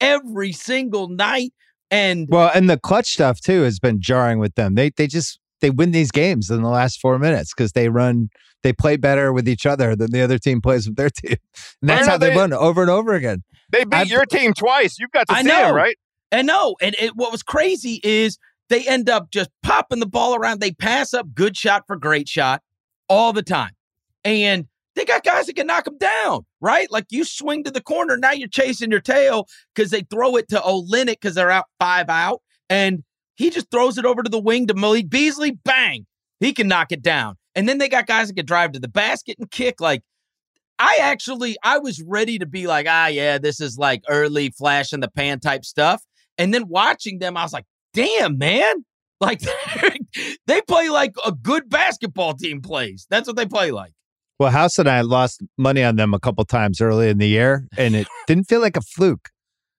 [0.00, 1.52] every single night?
[1.90, 4.74] And Well, and the clutch stuff too has been jarring with them.
[4.74, 8.30] They they just they win these games in the last four minutes because they run
[8.62, 11.36] they play better with each other than the other team plays with their team.
[11.80, 13.42] And that's how they, they- won over and over again.
[13.70, 14.98] They beat I've- your team twice.
[14.98, 15.70] You've got to I see know.
[15.70, 15.96] it, right?
[16.32, 16.76] I know.
[16.80, 18.38] and it, what was crazy is
[18.68, 20.60] they end up just popping the ball around.
[20.60, 22.62] They pass up good shot for great shot
[23.08, 23.70] all the time.
[24.24, 24.66] And
[24.96, 26.90] they got guys that can knock them down, right?
[26.90, 30.48] Like you swing to the corner, now you're chasing your tail because they throw it
[30.48, 32.42] to Olynyk because they're out five out.
[32.68, 33.04] And
[33.36, 35.52] he just throws it over to the wing to Malik Beasley.
[35.52, 36.06] Bang.
[36.40, 37.36] He can knock it down.
[37.54, 39.80] And then they got guys that can drive to the basket and kick.
[39.80, 40.02] Like,
[40.78, 44.92] I actually, I was ready to be like, ah, yeah, this is like early flash
[44.92, 46.02] in the pan type stuff.
[46.38, 48.84] And then watching them, I was like, damn, man.
[49.22, 49.42] Like,
[50.46, 53.06] they play like a good basketball team plays.
[53.10, 53.92] That's what they play like.
[54.40, 57.68] Well, House and I lost money on them a couple times early in the year,
[57.76, 59.28] and it didn't feel like a fluke.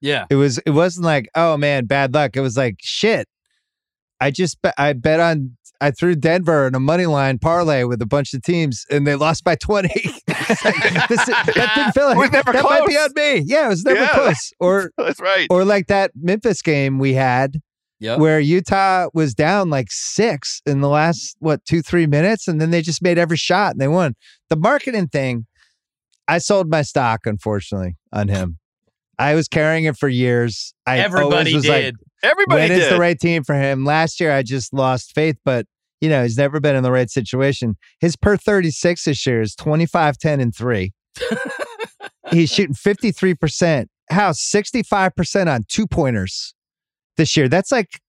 [0.02, 0.26] Yeah.
[0.30, 0.60] It was.
[0.60, 2.38] It wasn't like, oh man, bad luck.
[2.38, 3.28] It was like, shit.
[4.20, 4.76] I just bet.
[4.78, 5.58] I bet on.
[5.84, 9.16] I threw Denver in a money line parlay with a bunch of teams, and they
[9.16, 9.90] lost by twenty.
[10.66, 13.38] Like, this, that didn't feel like It was never that might be on me.
[13.46, 14.10] Yeah, it was never Yeah.
[14.14, 14.52] close.
[14.60, 15.48] Or That's right.
[15.50, 17.62] or like that Memphis game we had
[18.02, 18.18] Yep.
[18.18, 22.72] where Utah was down like six in the last what two three minutes, and then
[22.72, 24.16] they just made every shot and they won.
[24.50, 25.46] The Markkanen thing,
[26.28, 28.58] I sold my stock unfortunately on him.
[29.20, 30.74] I was carrying it for years.
[30.88, 31.96] I Everybody was like, did.
[32.24, 33.86] Everybody when is the right team for him?
[33.86, 35.68] Last year, I just lost faith, but
[36.02, 37.78] you know, he's never been in the right situation.
[38.00, 40.92] His per 36 this year is 25, 10, and 3.
[42.32, 46.54] he's shooting 53% House 65% on two pointers
[47.18, 47.48] this year.
[47.48, 48.00] That's like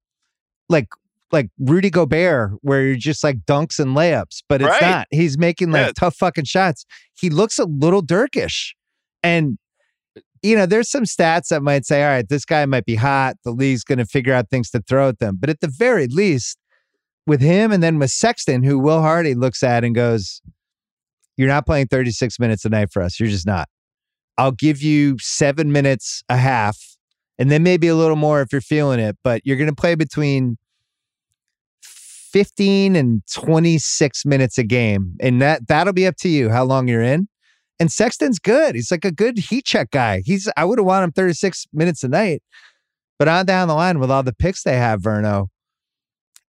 [0.68, 0.88] like
[1.30, 4.80] like Rudy Gobert, where you're just like dunks and layups, but it's Right.
[4.82, 5.06] not.
[5.10, 5.92] He's making like Yeah.
[5.96, 6.84] tough fucking shots.
[7.18, 8.72] He looks a little dirkish.
[9.22, 9.58] And
[10.42, 13.36] you know, there's some stats that might say, all right, this guy might be hot.
[13.44, 15.36] The league's gonna figure out things to throw at them.
[15.40, 16.58] But at the very least,
[17.26, 20.42] with him and then with Sexton, who Will Hardy looks at and goes,
[21.38, 23.18] You're not playing 36 minutes a night for us.
[23.18, 23.68] You're just not.
[24.36, 26.78] I'll give you seven minutes a half,
[27.42, 29.96] and then maybe a little more if you're feeling it, but you're going to play
[29.96, 30.58] between
[31.82, 35.16] 15 and 26 minutes a game.
[35.20, 37.26] And that that'll be up to you how long you're in.
[37.80, 38.76] And Sexton's good.
[38.76, 40.22] He's like a good heat check guy.
[40.24, 42.44] He's I would have wanted him 36 minutes a night.
[43.18, 45.48] But on down the line with all the picks they have, Verno,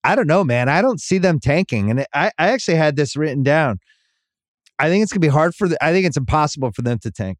[0.03, 0.69] I don't know, man.
[0.69, 1.89] I don't see them tanking.
[1.89, 3.79] And I, I actually had this written down.
[4.77, 7.09] I think it's gonna be hard for the, I think it's impossible for them to
[7.09, 7.39] tank.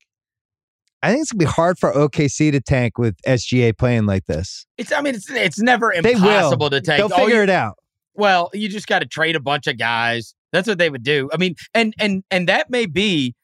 [1.04, 4.66] I think it's gonna be hard for OKC to tank with SGA playing like this.
[4.78, 6.98] It's I mean it's it's never impossible to tank.
[6.98, 7.76] They'll All figure you- it out.
[8.16, 10.36] Well, you just got to trade a bunch of guys.
[10.52, 11.30] That's what they would do.
[11.34, 13.36] I mean, and and and that may be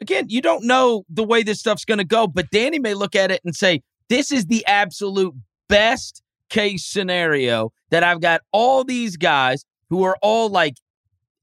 [0.00, 3.14] again, you don't know the way this stuff's going to go, but Danny may look
[3.14, 5.34] at it and say, "This is the absolute
[5.68, 10.74] best case scenario that I've got all these guys who are all like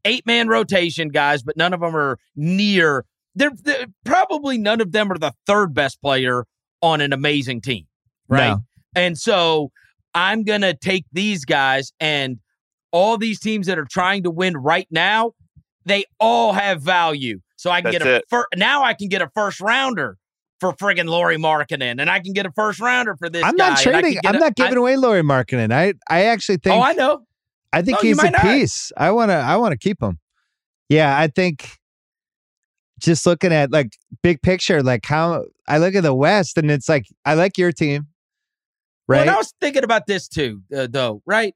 [0.03, 3.05] eight-man rotation guys, but none of them are near
[3.35, 6.45] they're, they're probably none of them are the third best player
[6.81, 7.85] on an amazing team,
[8.27, 8.49] right?
[8.49, 8.63] No.
[8.95, 9.71] And so
[10.13, 12.37] I'm going to take these guys and
[12.91, 15.33] all these teams that are trying to win right now,
[15.85, 17.39] they all have value.
[17.57, 20.17] So I can That's get a fir- now I can get a first rounder
[20.61, 23.43] for friggin' Lauri Markkanen, and I can get a first rounder for this.
[23.43, 24.19] I'm guy, not and I can trading.
[24.25, 25.73] I'm a- not giving I- away Lauri Markkanen.
[25.73, 27.25] I I actually think Oh, I know.
[27.73, 28.41] I think he's a not.
[28.41, 28.91] piece.
[28.95, 29.35] I want to.
[29.35, 30.19] I want to keep him.
[30.87, 31.69] Yeah, I think.
[32.99, 33.93] Just looking at like
[34.23, 37.71] big picture, like how I look at the West, and it's like I like your
[37.73, 38.07] team,
[39.07, 39.21] Well, right?
[39.27, 41.21] and I was thinking about this too, uh, though.
[41.25, 41.53] Right?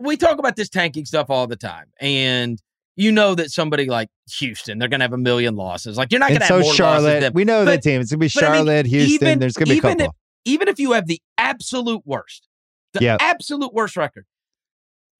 [0.00, 2.60] We talk about this tanking stuff all the time, and
[2.96, 5.96] you know that somebody like Houston, they're going to have a million losses.
[5.96, 7.90] Like you're not going to have so more losses Charlotte, than we know But- the
[7.90, 8.00] team.
[8.00, 9.14] It's gonna be but I mean, Charlotte, Houston.
[9.28, 10.16] even- There's gonna be a even couple.
[10.44, 12.48] even if you have the absolute worst,
[12.94, 13.20] the Yep.
[13.22, 14.26] absolute worst record,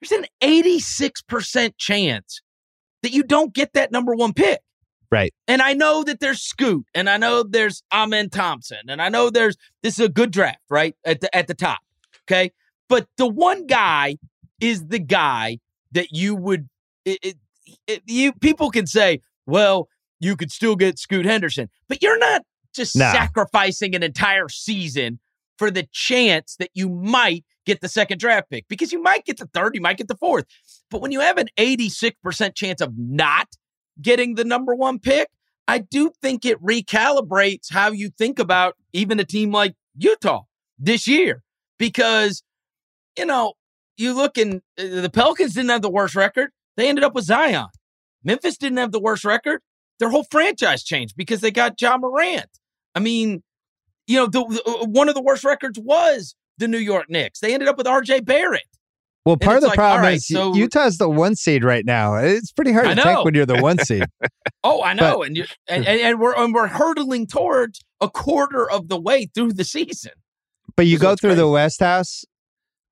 [0.02, 2.42] there's an 86% chance
[3.02, 4.60] that you don't get that number one pick.
[5.10, 5.32] Right.
[5.48, 9.28] And I know that there's Scoot, and I know there's Amen Thompson, and I know
[9.30, 10.94] there's this is a good draft, right?
[11.04, 11.80] At the at the top.
[12.28, 12.52] Okay.
[12.88, 14.16] But the one guy
[14.60, 15.58] is the guy
[15.92, 16.68] that you would
[17.04, 17.36] it, it,
[17.86, 19.88] it- you people can say, well,
[20.20, 22.42] you could still get Scoot Henderson, but you're not
[22.74, 23.10] just No.
[23.10, 25.18] sacrificing an entire season
[25.58, 29.38] for the chance that you might get the second draft pick because you might get
[29.38, 30.44] the third, you might get the fourth.
[30.90, 33.48] But when you have an 86% chance of not
[34.02, 35.28] getting the number one pick,
[35.68, 40.42] I do think it recalibrates how you think about even a team like Utah
[40.78, 41.42] this year
[41.78, 42.42] because,
[43.16, 43.54] you know,
[43.96, 46.50] you look and uh, the Pelicans didn't have the worst record.
[46.76, 47.68] They ended up with Zion.
[48.24, 49.60] Memphis didn't have the worst record.
[49.98, 52.48] Their whole franchise changed because they got John Morant.
[52.94, 53.42] I mean,
[54.06, 57.40] you know, the, uh, one of the worst records was the New York Knicks.
[57.40, 58.64] They ended up with RJ Barrett.
[59.26, 62.14] Well, part of the like, problem right, is so- Utah's the one seed right now.
[62.14, 63.02] It's pretty hard I to know.
[63.02, 64.06] tank when you're the one seed.
[64.64, 68.88] Oh, I know, and, you, and and we're and we're hurtling towards a quarter of
[68.88, 70.12] the way through the season.
[70.76, 71.48] But you go through the.
[71.48, 72.24] West House.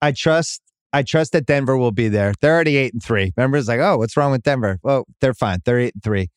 [0.03, 0.61] I trust.
[0.93, 2.33] I trust that Denver will be there.
[2.41, 3.33] They're already eight and three.
[3.37, 4.79] Remember, it's like, oh, what's wrong with Denver?
[4.83, 5.61] Well, they're fine.
[5.65, 6.29] They're eight and three.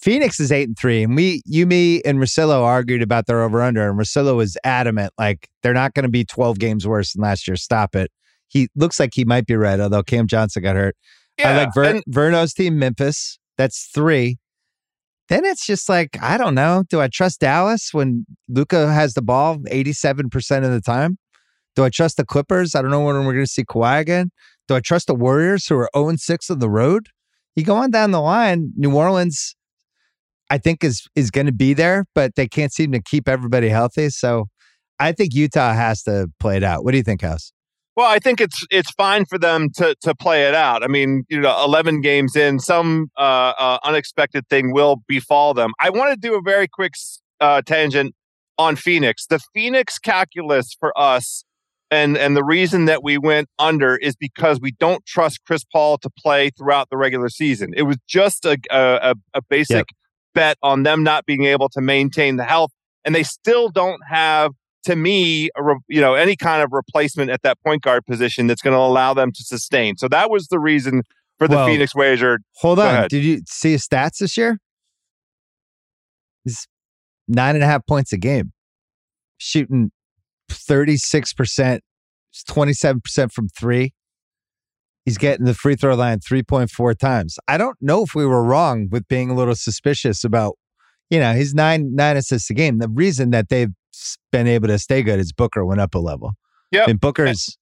[0.00, 3.62] Phoenix is eight and three, and we, you, me, and Russillo argued about their over
[3.62, 7.22] under, and Russillo was adamant, like they're not going to be twelve games worse than
[7.22, 7.56] last year.
[7.56, 8.10] Stop it.
[8.54, 10.96] He looks like he might be right, although Cam Johnson got hurt.
[11.44, 13.38] I like Ver- and- Verno's team, Memphis.
[13.58, 14.38] That's three.
[15.28, 16.84] Then it's just like, I don't know.
[16.88, 21.18] Do I trust Dallas when Luka has the ball 87% of the time?
[21.74, 22.76] Do I trust the Clippers?
[22.76, 24.30] I don't know when we're going to see Kawhi again.
[24.68, 27.08] Do I trust the Warriors who are 0 6 on the road?
[27.56, 29.56] You go on down the line, New Orleans,
[30.50, 33.68] I think is is going to be there, but they can't seem to keep everybody
[33.68, 34.10] healthy.
[34.10, 34.46] So
[35.00, 36.84] I think Utah has to play it out.
[36.84, 37.52] What do you think, House?
[37.96, 40.82] Well, I think it's it's fine for them to to play it out.
[40.82, 45.72] I mean, you know, eleven games in, some uh, uh, unexpected thing will befall them.
[45.80, 46.94] I want to do a very quick
[47.40, 48.14] uh, tangent
[48.58, 49.26] on Phoenix.
[49.26, 51.44] The Phoenix calculus for us,
[51.88, 55.98] and and the reason that we went under is because we don't trust Chris Paul
[55.98, 57.72] to play throughout the regular season.
[57.76, 59.86] It was just a a, a basic Yep.
[60.34, 62.72] bet on them not being able to maintain the health,
[63.04, 64.50] and they still don't have
[64.84, 68.46] to me, a re- you know, any kind of replacement at that point guard position
[68.46, 69.96] that's going to allow them to sustain.
[69.96, 71.02] So that was the reason
[71.38, 72.38] for the Well, Phoenix wager.
[72.56, 72.88] Hold Go on.
[72.94, 73.10] ahead.
[73.10, 74.58] Did you see his stats this year?
[76.44, 76.66] He's
[77.26, 78.52] nine and a half points a game.
[79.38, 79.90] shooting
[80.50, 81.80] 36%,
[82.48, 83.92] 27% from three.
[85.04, 87.38] He's getting the free throw line 3.4 times.
[87.46, 90.54] I don't know if we were wrong with being a little suspicious about,
[91.10, 92.78] you know, he's nine nine assists a game.
[92.78, 93.68] The reason that they've
[94.32, 96.32] been able to stay good is Booker went up a level.
[96.70, 96.86] Yeah.
[96.88, 97.56] And Booker's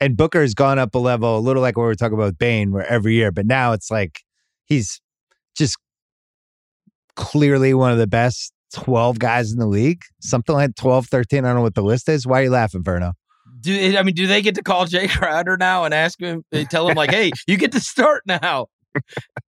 [0.00, 2.38] and Booker's gone up a level, a little like what we were talking about with
[2.38, 4.20] Bane, where every year, but now it's like
[4.64, 5.00] he's
[5.56, 5.76] just
[7.14, 11.44] clearly one of the best 12 guys in the league, something like 12, 13.
[11.44, 12.26] I don't know what the list is.
[12.26, 13.12] Why are you laughing, Verno?
[13.60, 16.44] Do I mean do they get to call Jay Crowder now and ask him?
[16.50, 18.66] They tell him like, "Hey, you get to start now."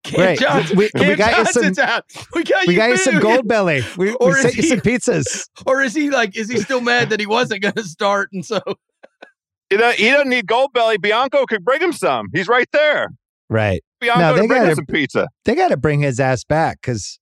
[0.03, 0.39] Cam Right.
[0.39, 2.03] Johnson, We- we Cam got you some- Johnson's out.
[2.33, 2.79] We got We you.
[2.79, 3.97] got you some Goldbelly.
[3.97, 5.47] We, we Or is sent you he- some pizzas.
[5.65, 6.35] Or is he like?
[6.37, 8.29] Is he still mad that he wasn't going to start?
[8.33, 8.59] And so
[9.71, 11.01] You know, he doesn't need Goldbelly.
[11.01, 12.27] Bianco could bring him some.
[12.33, 13.07] He's right there.
[13.49, 13.83] Right.
[13.99, 15.27] Bianco they bring gotta- him some pizza.
[15.45, 17.19] They got to bring his ass back because,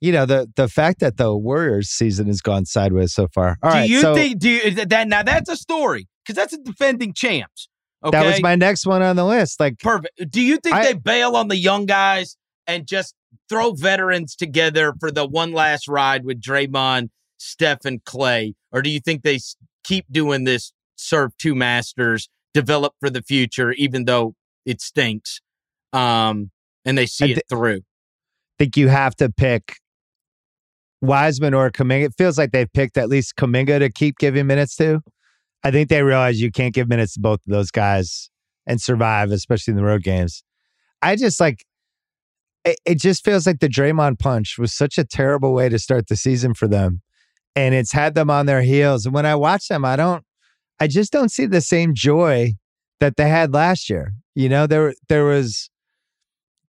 [0.00, 3.56] you know, the the fact that the Warriors season has gone sideways so far.
[3.62, 3.88] All do right.
[3.88, 4.40] you so think?
[4.40, 5.22] Do you, that now?
[5.22, 7.68] That's a story because that's a defending champs.
[8.06, 9.58] Okay, that was my next one on the list.
[9.58, 10.30] Like, perfect.
[10.30, 12.36] Do you think I- they bail on the young guys
[12.66, 13.14] and just
[13.48, 18.90] throw veterans together for the one last ride with Draymond, Steph, and Clay, or do
[18.90, 19.38] you think they
[19.84, 20.72] keep doing this?
[20.96, 24.34] Serve two masters, develop for the future, even though
[24.64, 25.40] it stinks,
[25.92, 26.50] um,
[26.84, 27.78] and they see I it through.
[27.78, 29.76] I think you have to pick
[31.02, 32.06] Wiseman or Kuminga.
[32.06, 35.02] It feels like they've picked at least Kuminga to keep giving minutes to.
[35.64, 38.30] I think they realize you can't give minutes to both of those guys
[38.66, 40.42] and survive, especially in the road games.
[41.02, 41.64] I just like
[42.64, 46.08] it, it just feels like the Draymond punch was such a terrible way to start
[46.08, 47.00] the season for them.
[47.54, 49.06] And it's had them on their heels.
[49.06, 50.24] And when I watch them, I don't
[50.78, 52.54] I just don't see the same joy
[53.00, 54.12] that they had last year.
[54.34, 55.70] You know, there there was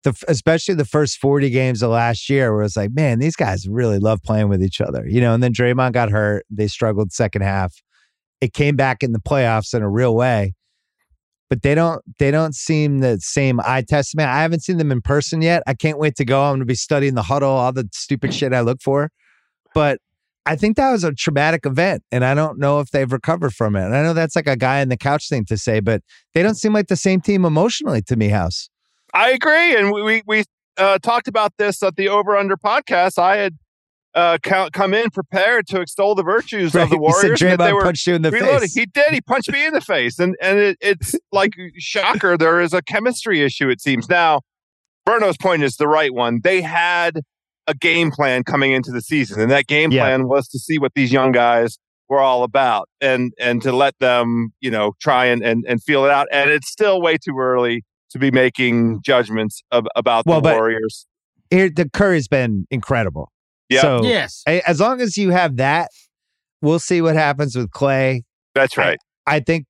[0.03, 3.67] the especially the first 40 games of last year where it's like, man, these guys
[3.67, 5.05] really love playing with each other.
[5.07, 6.45] You know, and then Draymond got hurt.
[6.49, 7.81] They struggled second half.
[8.41, 10.53] It came back in the playoffs in a real way.
[11.49, 14.27] But they don't they don't seem the same eye testament.
[14.29, 15.63] I haven't seen them in person yet.
[15.65, 16.43] I can't wait to go.
[16.43, 19.09] I'm gonna be studying the huddle, all the stupid shit I look for.
[19.73, 19.99] But
[20.45, 23.75] I think that was a traumatic event, and I don't know if they've recovered from
[23.75, 23.83] it.
[23.83, 26.01] And I know that's like a guy in the couch thing to say, but
[26.33, 28.69] they don't seem like the same team emotionally to me, House.
[29.13, 30.43] I agree, and we we, we
[30.77, 33.17] uh, talked about this at the Over Under podcast.
[33.17, 33.57] I had
[34.15, 37.23] uh, come in prepared to extol the virtues of the said Warriors.
[37.41, 38.59] and that Draymond they were punched you in the reloading.
[38.61, 38.73] face.
[38.73, 39.13] He did.
[39.13, 42.37] He punched me in the face, and and it, it's like shocker.
[42.37, 43.69] There is a chemistry issue.
[43.69, 44.41] It seems now.
[45.07, 46.41] Verno's point is the right one.
[46.43, 47.21] They had
[47.67, 50.03] a game plan coming into the season, and that game Yeah.
[50.03, 51.77] plan was to see what these young guys
[52.09, 56.05] were all about, and and to let them, you know, try and and, and feel
[56.05, 56.27] it out.
[56.31, 61.05] And it's still way too early to be making judgments of, about Well, the Warriors.
[61.51, 63.31] Here, the Curry's been incredible.
[63.69, 63.81] Yeah.
[63.81, 65.89] So yes, a- as long as you have that,
[66.61, 68.23] we'll see what happens with Clay.
[68.55, 68.97] That's right.
[69.25, 69.65] I think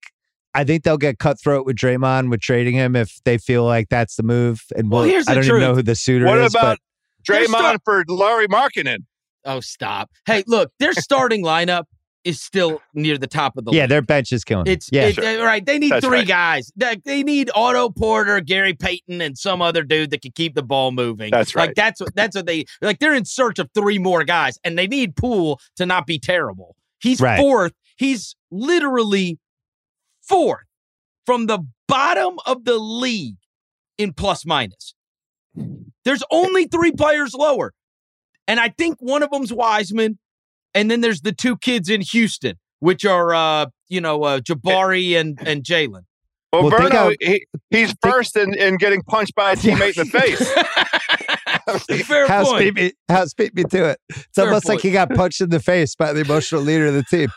[0.54, 4.16] I think they'll get cutthroat with Draymond with trading him if they feel like that's
[4.16, 4.62] the move.
[4.76, 6.54] And Well, we'll, here's I the don't even know who the suitor what is.
[6.54, 6.80] What about
[7.28, 9.00] They're Draymond start- for Lauri Markkanen?
[9.46, 10.10] Oh, stop.
[10.26, 11.84] Hey, look, their starting lineup
[12.28, 13.90] is still near the top of the yeah, league.
[13.90, 14.68] their bench is killing.
[14.68, 14.74] 'em.
[14.74, 15.24] It's yeah, it- Sure.
[15.42, 15.66] uh, right.
[15.66, 16.28] They need That's three right.
[16.28, 16.72] guys.
[16.76, 20.64] They, they need Otto Porter, Gary Payton, and some other dude that can keep the
[20.64, 21.32] ball moving.
[21.32, 21.68] That's right.
[21.70, 23.00] Like that's what that's what they like.
[23.00, 26.76] They're in search of three more guys, and they need Poole to not be terrible.
[27.00, 27.40] He's Right.
[27.40, 27.74] fourth.
[27.98, 29.40] He's literally
[30.22, 30.66] fourth
[31.26, 33.38] from the bottom of the league
[33.98, 34.94] in plus minus.
[36.06, 37.74] There's only three players lower,
[38.48, 40.20] and I think one of them's Wiseman,
[40.78, 45.20] and then there's the two kids in Houston, which are uh, you know uh, Jabari
[45.20, 46.02] and and Jalen.
[46.54, 49.98] Well, Well, think Verno, how- he, he's first in, in getting punched by a teammate
[49.98, 52.06] in the face.
[52.08, 52.74] Fair House point.
[52.76, 52.92] beat me.
[53.10, 54.00] House beat me to it.
[54.10, 56.94] It's Fair almost like he got punched in the face by the emotional leader of
[56.94, 57.28] the team.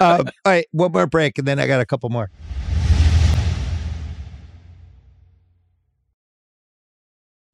[0.00, 2.28] Um, all right, one more break, and then I got a couple more.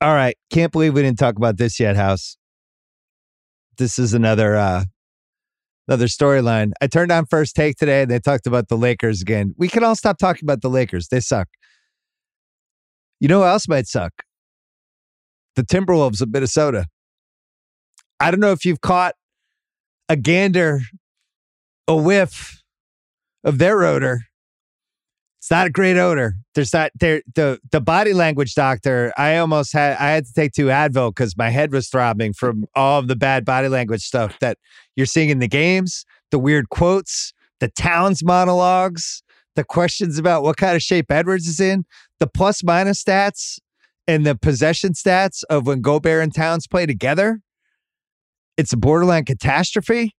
[0.00, 2.36] All right, can't believe we didn't talk about this yet, House.
[3.78, 4.84] This is another uh
[5.88, 6.72] another storyline.
[6.80, 9.54] I turned on first take today, and they talked about the Lakers again.
[9.56, 11.08] We can all stop talking about the Lakers.
[11.08, 11.48] They suck.
[13.20, 14.12] You know who else might suck?
[15.56, 16.86] the Timberwolves of Minnesota.
[18.20, 19.14] I don't know if you've caught
[20.08, 20.80] a gander,
[21.88, 22.62] a whiff
[23.44, 24.20] of their odor.
[25.42, 26.36] It's not a great odor.
[26.54, 29.12] There's not there the the body language doctor.
[29.18, 32.66] I almost had I had to take two Advil because my head was throbbing from
[32.76, 34.56] all of the bad body language stuff that
[34.94, 39.24] you're seeing in the games, the weird quotes, the Towns monologues,
[39.56, 41.86] the questions about what kind of shape Edwards is in,
[42.20, 43.58] the plus minus stats
[44.06, 47.40] and the possession stats of when Gobert and Towns play together,
[48.56, 50.14] it's a borderline catastrophe.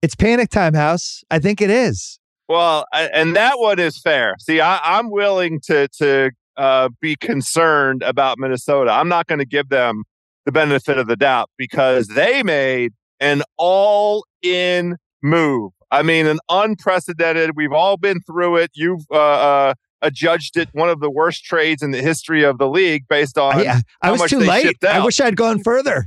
[0.00, 1.22] It's panic time, House.
[1.30, 2.18] I think it is.
[2.48, 4.36] Well, I, and that one is fair.
[4.38, 8.90] See, I, I'm willing to to uh, be concerned about Minnesota.
[8.90, 10.04] I'm not going to give them
[10.44, 15.72] the benefit of the doubt because they made an all in move.
[15.90, 17.52] I mean, an unprecedented.
[17.56, 18.72] We've all been through it.
[18.74, 19.74] You've uh, uh,
[20.04, 23.66] adjudged it one of the worst trades in the history of the league based on.
[23.66, 24.76] I, I was too late.
[24.86, 26.06] I wish I'd gone further.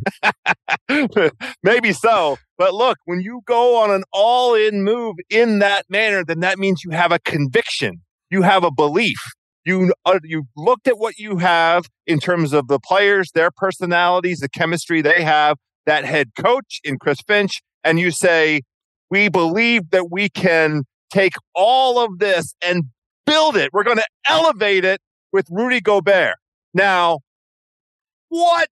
[1.64, 2.38] Maybe so.
[2.58, 6.58] But look, when you go on an all in move in that manner, then that
[6.58, 9.20] means you have a conviction, you have a belief.
[9.66, 14.40] You, uh, you looked at what you have in terms of the players, their personalities,
[14.40, 18.62] the chemistry they have, that head coach in Chris Finch, and you say,
[19.10, 22.86] we believe that we can take all of this and
[23.28, 23.70] build it.
[23.72, 25.00] We're going to elevate it
[25.32, 26.38] with Rudy Gobert.
[26.74, 27.20] Now,
[28.30, 28.70] what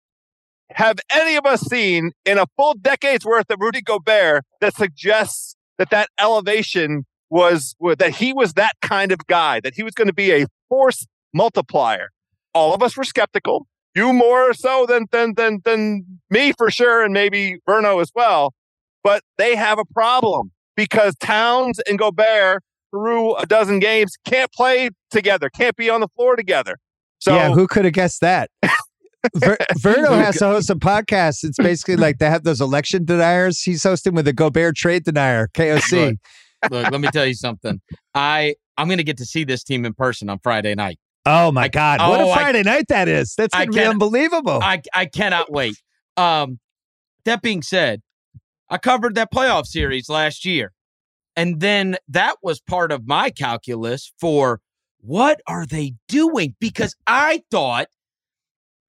[0.72, 5.56] have any of us seen in a full decade's worth of Rudy Gobert that suggests
[5.78, 10.08] that that elevation was that he was that kind of guy, that he was going
[10.08, 12.10] to be a force multiplier?
[12.54, 13.66] All of us were skeptical.
[13.96, 18.54] You more so than than than than me for sure, and maybe Verno as well.
[19.04, 24.90] But they have a problem because Towns and Gobert through a dozen games can't play
[25.10, 26.78] together, can't be on the floor together.
[27.20, 28.50] So yeah, who could have guessed that?
[29.36, 31.44] Ver- Verno has to host a podcast.
[31.44, 33.62] It's basically like they have those election deniers.
[33.62, 36.18] He's hosting with a Gobert trade denier, KOC.
[36.64, 37.80] Look, look, let me tell you something.
[38.16, 40.98] I I'm going to get to see this team in person on Friday night.
[41.28, 42.00] Oh my God!
[42.00, 43.36] what oh, a Friday I, night that is.
[43.38, 44.60] That's going to be unbelievable.
[44.62, 45.76] I I cannot wait.
[46.18, 46.60] Um,
[47.26, 48.02] that being said,
[48.70, 50.72] I covered that playoff series last year.
[51.36, 54.60] And then that was part of my calculus for
[55.00, 56.56] what are they doing?
[56.60, 57.88] Because I thought,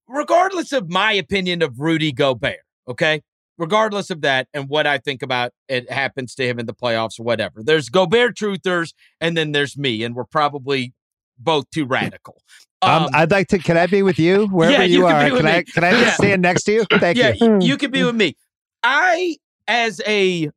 [0.07, 3.21] regardless of my opinion of Rudy Gobert, okay,
[3.57, 7.19] regardless of that and what I think about it happens to him in the playoffs
[7.19, 10.93] or whatever, there's Gobert truthers and then there's me, and we're probably
[11.37, 12.41] both too radical.
[12.81, 13.59] Um, um, I'd like to.
[13.59, 15.29] Can I be with you wherever yeah, you, you are?
[15.29, 15.63] Can I?
[15.63, 16.11] Can I yeah.
[16.11, 16.85] stand next to you?
[16.89, 17.59] Thank yeah, you.
[17.61, 18.37] you can be with me.
[18.83, 19.35] I,
[19.67, 20.49] as a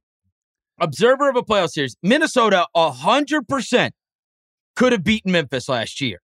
[0.82, 3.90] observer of a playoff series, Minnesota 100%
[4.76, 6.20] could have beaten Memphis last year.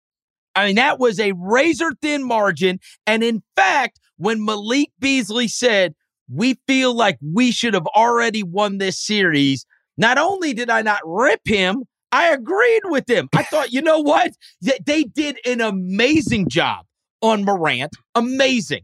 [0.56, 2.80] I mean, that was a razor thin margin.
[3.06, 5.94] And in fact, when Malik Beasley said,
[6.34, 9.66] we feel like we should have already won this series,
[9.98, 13.28] not only did I not rip him, I agreed with him.
[13.36, 14.32] I thought, you know what?
[14.62, 16.86] They did an amazing job
[17.22, 17.92] on Morant.
[18.16, 18.84] Amazing.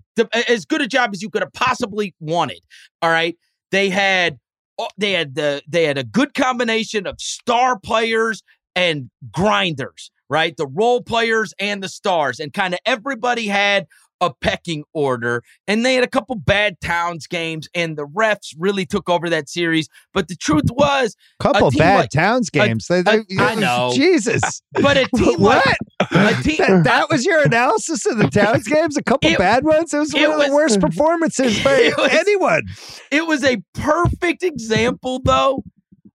[0.49, 2.59] As good a job as you could have possibly wanted.
[3.01, 3.37] All right.
[3.71, 4.37] They had
[4.79, 8.41] Oh, they had the they had a good combination of star players
[8.75, 10.55] and grinders, right?
[10.55, 13.87] The role players and the stars, and kind of everybody had
[14.21, 15.43] a pecking order.
[15.67, 19.49] And they had a couple bad Towns games, and the refs really took over that
[19.49, 19.89] series.
[20.13, 22.89] But the truth was, a couple bad like, Towns games.
[22.89, 24.61] A, a, I know, Jesus.
[24.81, 25.65] But a team what?
[26.11, 28.95] Like, a team, that, that, was your analysis of the Towns games.
[28.95, 29.93] A couple it, bad ones.
[29.93, 32.63] It was one it of the worst performances by was, anyone.
[33.11, 35.63] It was a perfect example, though.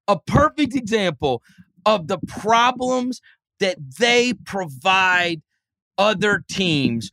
[0.08, 1.42] A perfect example
[1.84, 3.20] of the problems
[3.60, 5.42] that they provide
[5.98, 7.10] other teams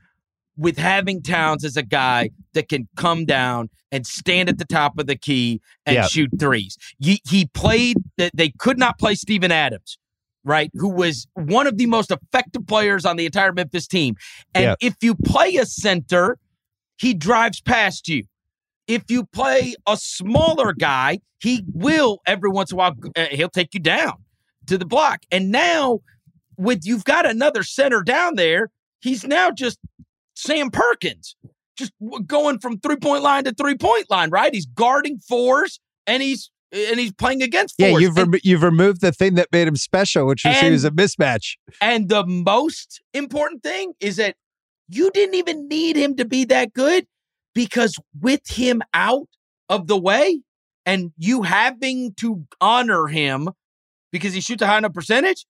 [0.58, 4.98] with having Towns as a guy that can come down and stand at the top
[4.98, 6.78] of the key and shoot threes.
[7.00, 9.98] He, he played, that they could not play Steven Adams,
[10.44, 10.70] right?
[10.74, 14.16] Who was one of the most effective players on the entire Memphis team.
[14.54, 16.38] And if you play a center,
[16.98, 18.24] he drives past you.
[18.88, 23.50] If you play a smaller guy, he will every once in a while, uh, he'll
[23.50, 24.14] take you down
[24.68, 25.24] to the block.
[25.32, 26.00] And now,
[26.58, 28.70] with you've got another center down there,
[29.02, 29.78] he's now just
[30.36, 31.36] Sam Perkins,
[31.78, 31.92] just
[32.26, 34.54] going from three point line to three point line, right?
[34.54, 37.92] He's guarding fours and he's and he's playing against fours.
[37.92, 40.72] Yeah, you've and, you've removed the thing that made him special, which was and, he
[40.72, 41.56] was a mismatch.
[41.82, 44.36] And the most important thing is that
[44.90, 47.06] you didn't even need him to be that good
[47.54, 49.28] because with him out
[49.70, 50.42] of the way
[50.86, 53.50] and you having to honor him
[54.12, 55.46] because he shoots a high enough percentage,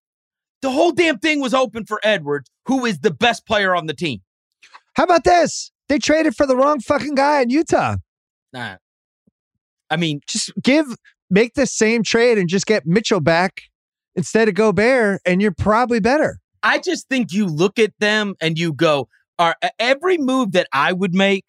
[0.61, 3.93] the whole damn thing was open for Edwards, who is the best player on the
[3.93, 4.21] team.
[4.95, 5.71] How about this?
[5.89, 7.97] They traded for the wrong fucking guy in Utah.
[8.51, 8.77] Nah.
[9.89, 10.85] I mean, just give,
[11.29, 13.61] make the same trade and just get Mitchell back
[14.15, 16.39] instead of Gobert, and you're probably better.
[16.61, 19.07] I just think you look at them and you go,
[19.39, 21.45] are every move that I would make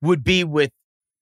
[0.00, 0.70] would be with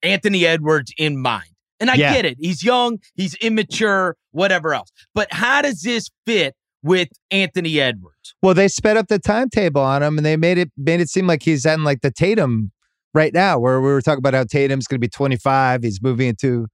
[0.02, 1.48] Anthony Edwards in mind.
[1.80, 2.12] And I yeah.
[2.12, 2.36] get it.
[2.38, 4.92] He's young, he's immature, whatever else.
[5.14, 8.34] But how does this fit with Anthony Edwards.
[8.42, 11.26] Well, they sped up the timetable on him and they made it made it seem
[11.26, 12.72] like he's in like the Tatum
[13.14, 15.82] right now, where we were talking about how Tatum's going to be 25.
[15.82, 16.66] He's moving into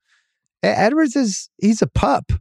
[0.63, 2.33] Edwards is he's a pup.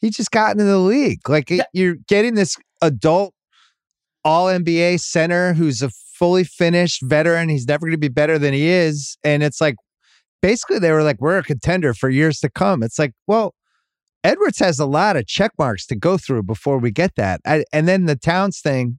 [0.00, 1.28] He just got into the league.
[1.28, 1.64] Like Yeah.
[1.72, 3.32] you're getting this adult
[4.24, 7.48] all NBA center who's a fully finished veteran.
[7.48, 9.16] He's never going to be better than he is.
[9.22, 9.76] And it's like
[10.42, 12.82] basically they were like, we're a contender for years to come.
[12.82, 13.54] It's like, well,
[14.26, 17.40] Edwards has a lot of check marks to go through before we get that.
[17.46, 18.98] I, and then the Towns thing,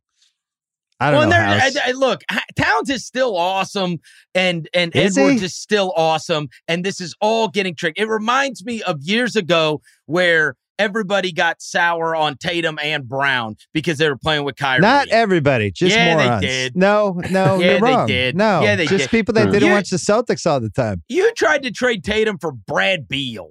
[1.00, 1.36] I don't well, know.
[1.36, 1.78] and.
[1.78, 2.22] I- I- look,
[2.56, 3.98] Towns is still awesome,
[4.34, 5.46] and and Is Edwards he?
[5.46, 8.00] is still awesome, and this is all getting tricked.
[8.00, 13.98] It reminds me of years ago where everybody got sour on Tatum and Brown because
[13.98, 14.80] they were playing with Kyrie.
[14.82, 16.42] Not everybody, just Yeah, they morons.
[16.42, 16.76] did.
[16.76, 18.36] No, no, Yeah, you're they did.
[18.38, 19.10] No, Yeah, they just did.
[19.10, 21.02] people that didn't You- watch the Celtics all the time.
[21.10, 23.50] you tried to trade Tatum for Brad Beal.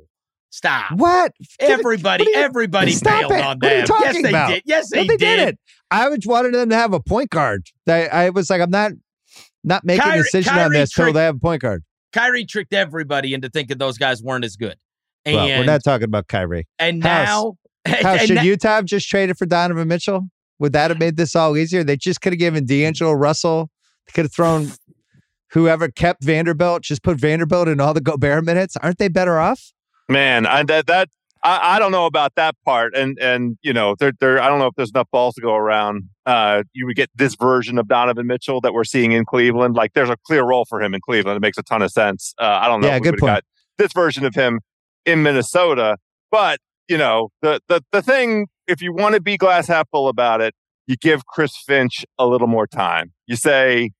[0.50, 0.92] Stop.
[0.92, 1.32] What?
[1.60, 3.40] Everybody, what you- everybody Stop bailed it.
[3.44, 3.86] on What are you them.
[3.86, 4.48] talking yes, they about?
[4.50, 4.62] did.
[4.64, 5.36] Yes, No, they, they did.
[5.36, 5.58] didn't.
[5.90, 7.66] I was wanted them to have a point guard.
[7.88, 8.92] I, I was like, I'm not
[9.64, 11.82] not making Kyrie- a decision on this till tricked- they have a point guard.
[12.12, 14.76] Kyrie tricked everybody into thinking those guys weren't as good.
[15.24, 16.66] And Well, we're not talking about Kyrie.
[16.78, 17.26] and House.
[17.28, 20.28] now, and should na- Utah have just traded for Donovan Mitchell?
[20.60, 21.84] Would that have made this all easier?
[21.84, 23.68] They just could have given D'Angelo Russell.
[24.06, 24.70] They could have thrown
[25.50, 26.82] whoever kept Vanderbilt.
[26.82, 28.76] Just put Vanderbilt in all the Gobert minutes.
[28.78, 29.72] Aren't they better off?
[30.08, 31.08] Man, I, that that
[31.42, 34.58] I, I don't know about that part, and and you know, there there I don't
[34.58, 36.04] know if there's enough balls to go around.
[36.24, 39.76] Uh, you would get this version of Donovan Mitchell that we're seeing in Cleveland.
[39.76, 41.36] Like, there's a clear role for him in Cleveland.
[41.36, 42.34] It makes a ton of sense.
[42.38, 42.88] Uh, I don't know.
[42.88, 43.30] Yeah, if we good point.
[43.30, 43.44] Got
[43.78, 44.60] this version of him
[45.04, 45.98] in Minnesota,
[46.30, 50.08] but you know, the the the thing, if you want to be glass half full
[50.08, 50.54] about it,
[50.86, 53.12] you give Chris Finch a little more time.
[53.26, 53.90] You say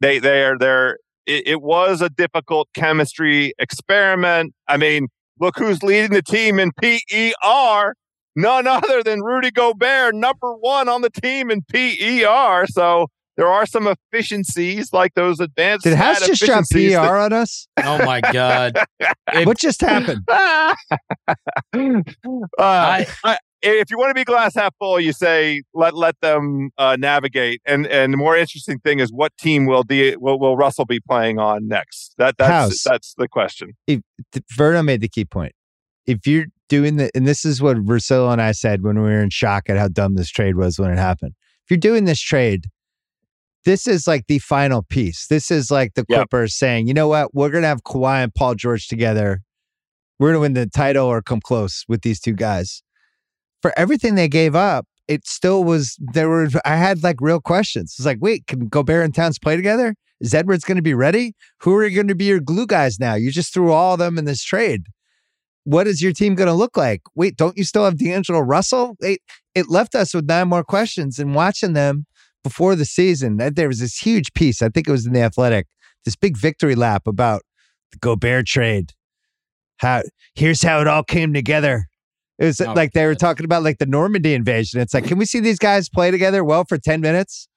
[0.00, 4.54] they they're they're it, it was a difficult chemistry experiment.
[4.66, 5.08] I mean,
[5.40, 7.94] look who's leading the team in PER.
[8.36, 12.66] None other than Rudy Gobert, number one on the team in PER.
[12.68, 15.84] So there are some efficiencies like those advanced.
[15.84, 17.68] Did House stat just drop efficiencies PR that- on us?
[17.84, 18.78] oh my god,
[19.32, 20.22] If- what just happened?
[20.28, 20.74] uh,
[22.58, 26.70] I- I- if you want to be glass half full, you say let let them
[26.78, 27.60] uh, navigate.
[27.66, 31.00] And and the more interesting thing is what team will de- will, will Russell be
[31.00, 32.14] playing on next?
[32.18, 32.82] That that's House.
[32.84, 33.72] that's the question.
[33.86, 34.02] Th-
[34.56, 35.52] Verno made the key point.
[36.06, 39.20] If you're doing the, and this is what Russillo and I said when we were
[39.20, 41.32] in shock at how dumb this trade was when it happened.
[41.64, 42.66] If you're doing this trade,
[43.64, 45.26] this is like the final piece.
[45.26, 46.18] This is like the Yep.
[46.30, 47.34] Clippers saying, you know what?
[47.34, 49.42] We're going to have Kawhi and Paul George together.
[50.18, 52.82] We're going to win the title or come close with these two guys.
[53.62, 57.94] For everything they gave up, it still was, there were, I had like real questions.
[57.98, 59.94] It's like, wait, can Gobert and Towns play together?
[60.20, 61.34] Is Edwards going to be ready?
[61.60, 63.14] Who are going to be your glue guys now?
[63.14, 64.84] You just threw all of them in this trade.
[65.64, 67.02] What is your team going to look like?
[67.14, 68.96] Wait, don't you still have D'Angelo Russell?
[69.00, 69.20] It,
[69.54, 71.18] it left us with nine more questions.
[71.18, 72.06] And watching them
[72.42, 74.62] before the season, that there was this huge piece.
[74.62, 75.66] I think it was in the Athletic,
[76.04, 77.42] this big victory lap about
[77.92, 78.92] the Gobert trade.
[79.78, 80.02] How
[80.34, 81.87] here's how it all came together.
[82.38, 84.80] It was Oh, like they were talking about like the Normandy invasion.
[84.80, 87.48] It's like, can we see these guys play together well for ten minutes?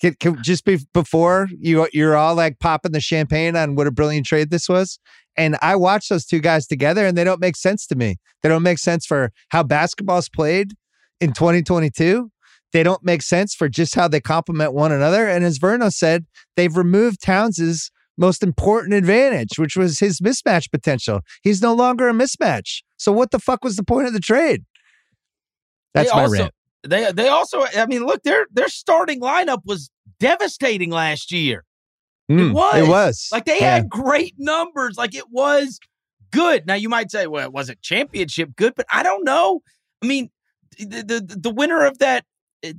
[0.00, 3.90] Can, can just be before you you're all like popping the champagne on what a
[3.92, 4.98] brilliant trade this was.
[5.36, 8.16] And I watch those two guys together, and they don't make sense to me.
[8.42, 10.72] They don't make sense for how basketball's played
[11.20, 12.30] in 2022.
[12.72, 15.26] They don't make sense for just how they complement one another.
[15.28, 21.20] And as Verno said, they've removed Towns's most important advantage, which was his mismatch potential.
[21.42, 22.82] He's no longer a mismatch.
[22.96, 24.64] So what the fuck was the point of the trade?
[25.94, 26.54] That's They my also, rant.
[26.84, 31.64] They they also, I mean, look, their their starting lineup was devastating last year.
[32.30, 32.76] Mm, was.
[32.76, 33.28] It was.
[33.32, 33.74] Like they Yeah.
[33.74, 34.96] had great numbers.
[34.96, 35.78] Like it was
[36.30, 36.66] good.
[36.66, 39.60] Now you might say, well, it wasn't championship good, but I don't know.
[40.02, 40.30] I mean,
[40.78, 42.24] the the, the winner of that,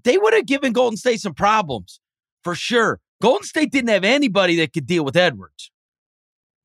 [0.03, 1.99] they would have given Golden State some problems
[2.43, 2.99] for sure.
[3.23, 5.71] Golden State didn't have anybody that could deal with Edwards.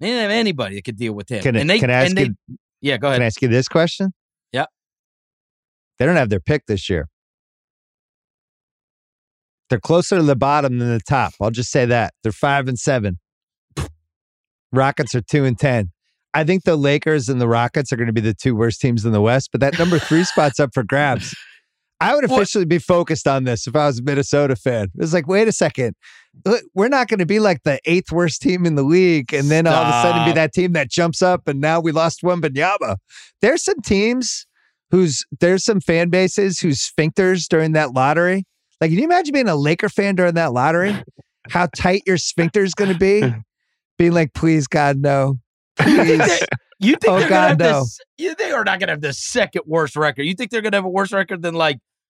[0.01, 1.41] They didn't have anybody that could deal with him.
[1.41, 3.19] Can I- and they, can I ask they, you- yeah, go ahead.
[3.19, 4.13] Can I ask you this question?
[4.51, 4.65] Yeah.
[6.01, 7.07] They don't have their pick this year.
[9.71, 11.35] They're closer to the bottom than the top.
[11.41, 12.13] I'll just say that.
[12.25, 13.21] They're five and seven.
[14.73, 15.93] Rockets are two and ten.
[16.35, 19.05] I think the Lakers and the Rockets are going to be the two worst teams
[19.05, 21.37] in the West, but that number three spot's up for grabs.
[22.01, 24.89] I would What- officially be focused on this if I was a Minnesota fan.
[24.99, 25.95] It's like, wait a second.
[26.75, 29.67] We're not going to be like the eighth worst team in the league, and then
[29.67, 32.97] all of a sudden be that team that jumps up, and now we lost Wembanyama.
[33.43, 34.47] There's some teams
[34.93, 38.45] whose there's some fan bases whose sphincters during that lottery.
[38.81, 40.95] Like, can you imagine being a Laker fan during that lottery?
[41.51, 43.23] How tight your sphincter is going to be?
[43.99, 45.41] Being like, please, God, no.
[45.77, 46.41] Please.
[46.81, 47.81] You think Oh, they're God, gonna have no.
[47.81, 47.99] this?
[48.19, 50.23] You think are not gonna have the second worst record?
[50.23, 51.79] You think they're gonna have a worse record than like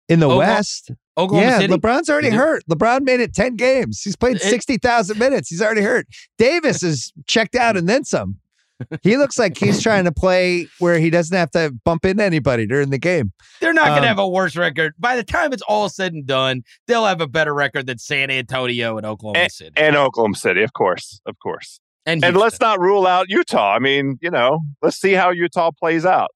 [0.09, 1.75] In the Oklahoma- West, Oklahoma yeah, City?
[1.75, 2.39] LeBron's already They do.
[2.39, 2.65] hurt.
[2.69, 4.01] LeBron made it 10 games.
[4.03, 5.49] He's played It- 60,000 minutes.
[5.49, 6.07] He's already hurt.
[6.39, 8.37] Davis is checked out and then some.
[9.03, 12.65] he looks like he's trying to play where he doesn't have to bump into anybody
[12.65, 13.33] during the game.
[13.61, 14.95] They're not going Um, to have a worse record.
[14.99, 18.31] By the time it's all said and done, they'll have a better record than San
[18.31, 19.73] Antonio and Oklahoma City.
[19.77, 21.81] and Oklahoma City, of course, of course.
[22.09, 23.75] And, And let's not rule out Utah.
[23.75, 26.31] I mean, you know, let's see how Utah plays out.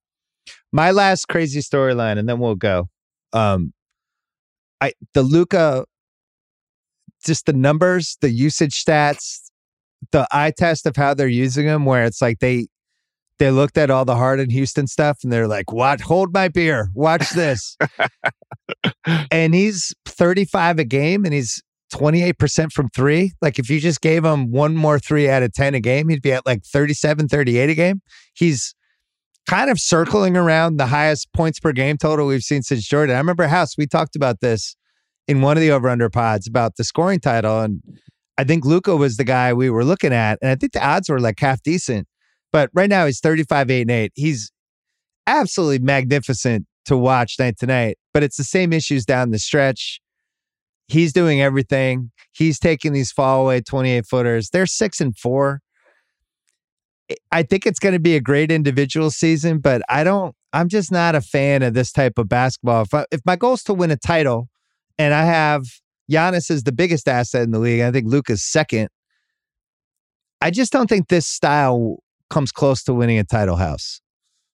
[0.70, 2.90] My last crazy storyline, and then we'll go.
[3.32, 3.72] Um,
[4.82, 5.86] I the Luka,
[7.24, 9.50] just the numbers, the usage stats,
[10.10, 12.66] the eye test of how they're using them, where it's like they
[13.38, 16.02] they looked at all the Harden Houston stuff and they're like, "What?
[16.02, 16.90] Hold my beer.
[16.92, 17.78] Watch this."
[19.30, 21.62] and he's 35 a game, and he's
[21.92, 23.32] 28% from three.
[23.40, 26.22] Like if you just gave him one more three out of 10 a game, he'd
[26.22, 28.02] be at like 37, 38 a game.
[28.34, 28.74] He's
[29.48, 33.14] kind of circling around the highest points per game total we've seen since Jordan.
[33.14, 34.76] I remember House, we talked about this
[35.28, 37.60] in one of the over under pods about the scoring title.
[37.60, 37.82] And
[38.38, 40.38] I think Luka was the guy we were looking at.
[40.42, 42.06] And I think the odds were like half decent.
[42.52, 44.12] But right now he's 35, 8, and 8.
[44.14, 44.52] He's
[45.26, 47.98] absolutely magnificent to watch night to night.
[48.12, 50.00] But it's the same issues down the stretch.
[50.92, 52.10] He's doing everything.
[52.32, 54.50] He's taking these fall away 28 footers.
[54.50, 55.62] They're six and four.
[57.30, 60.92] I think it's going to be a great individual season, but I don't, I'm just
[60.92, 62.82] not a fan of this type of basketball.
[62.82, 64.50] If, I, if my goal is to win a title
[64.98, 65.62] and I have
[66.10, 68.88] Giannis as the biggest asset in the league, I think Luka's second.
[70.42, 74.02] I just don't think this style comes close to winning a title house.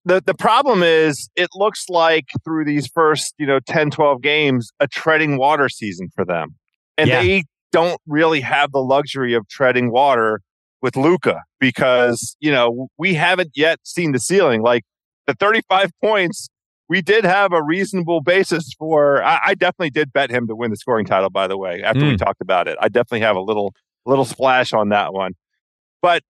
[0.04, 4.70] The the problem is it looks like through these first, you know, 10, 12 games,
[4.80, 6.56] a treading water season for them.
[6.96, 7.20] And Yeah.
[7.22, 10.40] they don't really have the luxury of treading water
[10.80, 14.62] with Luka because, you know, we haven't yet seen the ceiling.
[14.62, 14.84] Like
[15.26, 16.48] the 35 points,
[16.88, 20.70] we did have a reasonable basis for I, I definitely did bet him to win
[20.70, 22.18] the scoring title, by the way, after we Mm.
[22.18, 22.78] talked about it.
[22.80, 23.74] I definitely have a little
[24.06, 25.32] little splash on that one.
[26.00, 26.22] But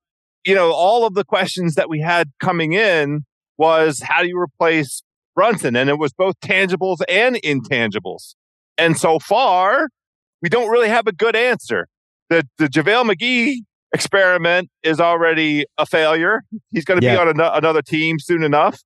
[0.45, 3.25] you know, all of the questions that we had coming in
[3.59, 5.03] was how do you replace
[5.35, 5.77] Brunson?
[5.77, 8.35] And it was both tangibles and intangibles.
[8.79, 9.89] And so far,
[10.41, 11.89] we don't really have a good answer.
[12.31, 13.57] The the JaVale McGee
[13.93, 16.43] experiment is already a failure.
[16.71, 17.15] He's going to Yeah.
[17.17, 18.81] be on ano- another team soon enough.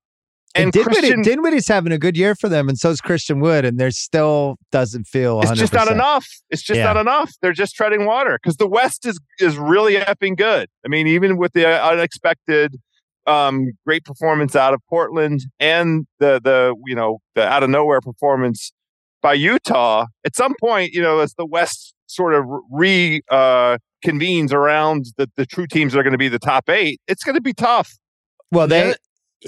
[0.54, 3.40] And, And Dinwiddie, Christian, Dinwiddie's having a good year for them, and so is Christian
[3.40, 5.50] Wood, and there still doesn't feel 100%.
[5.52, 6.26] it's just not enough.
[6.50, 6.84] It's just Yeah.
[6.92, 7.32] not enough.
[7.40, 10.68] They're just treading water because the West is is really effing good.
[10.84, 12.76] I mean, even with the uh, unexpected
[13.26, 18.00] um, great performance out of Portland and the the you know the out of nowhere
[18.00, 18.72] performance
[19.22, 24.52] by Utah, at some point, you know, as the West sort of re uh, convenes
[24.52, 27.36] around the the true teams that are going to be the top eight, it's going
[27.36, 27.90] to be tough.
[28.50, 28.94] Well, they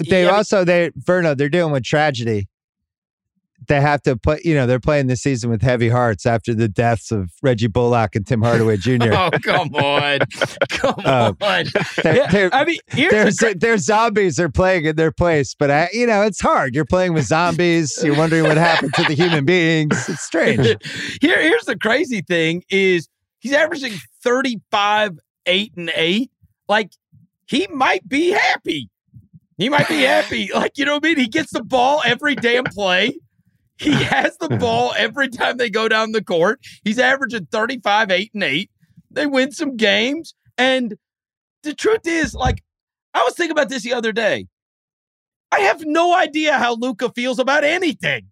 [0.09, 2.47] they yeah, also they Verno they're dealing with tragedy.
[3.67, 6.67] They have to put you know they're playing this season with heavy hearts after the
[6.67, 9.13] deaths of Reggie Bullock and Tim Hardaway Jr.
[9.13, 10.19] Oh, come on.
[10.69, 11.65] Come Um, on.
[12.03, 15.89] They're, they're, I mean, the cra- they're zombies are playing in their place, but I,
[15.93, 16.75] you know it's hard.
[16.75, 17.97] You're playing with zombies.
[18.03, 20.07] You're wondering what happened to the human beings.
[20.09, 20.65] It's strange.
[21.21, 23.07] Here, here's the crazy thing is
[23.39, 23.93] he's averaging
[24.23, 26.31] 35, 8, and 8.
[26.67, 26.91] Like,
[27.47, 28.89] he might be happy.
[29.57, 30.49] He might be happy.
[30.53, 31.17] Like, you know what I mean?
[31.17, 33.17] He gets the ball every damn play.
[33.77, 36.59] He has the ball every time they go down the court.
[36.83, 38.71] He's averaging 35, 8, and 8.
[39.11, 40.33] They win some games.
[40.57, 40.95] And
[41.63, 42.63] the truth is, like,
[43.13, 44.47] I was thinking about this the other day.
[45.51, 48.27] I have no idea how Luka feels about anything.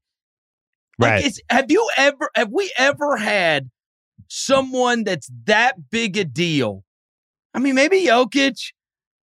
[0.99, 1.25] Like, Right.
[1.25, 3.69] it's, have you ever, have we ever had
[4.27, 6.83] someone that's that big a deal?
[7.53, 8.55] I mean, maybe Jokic,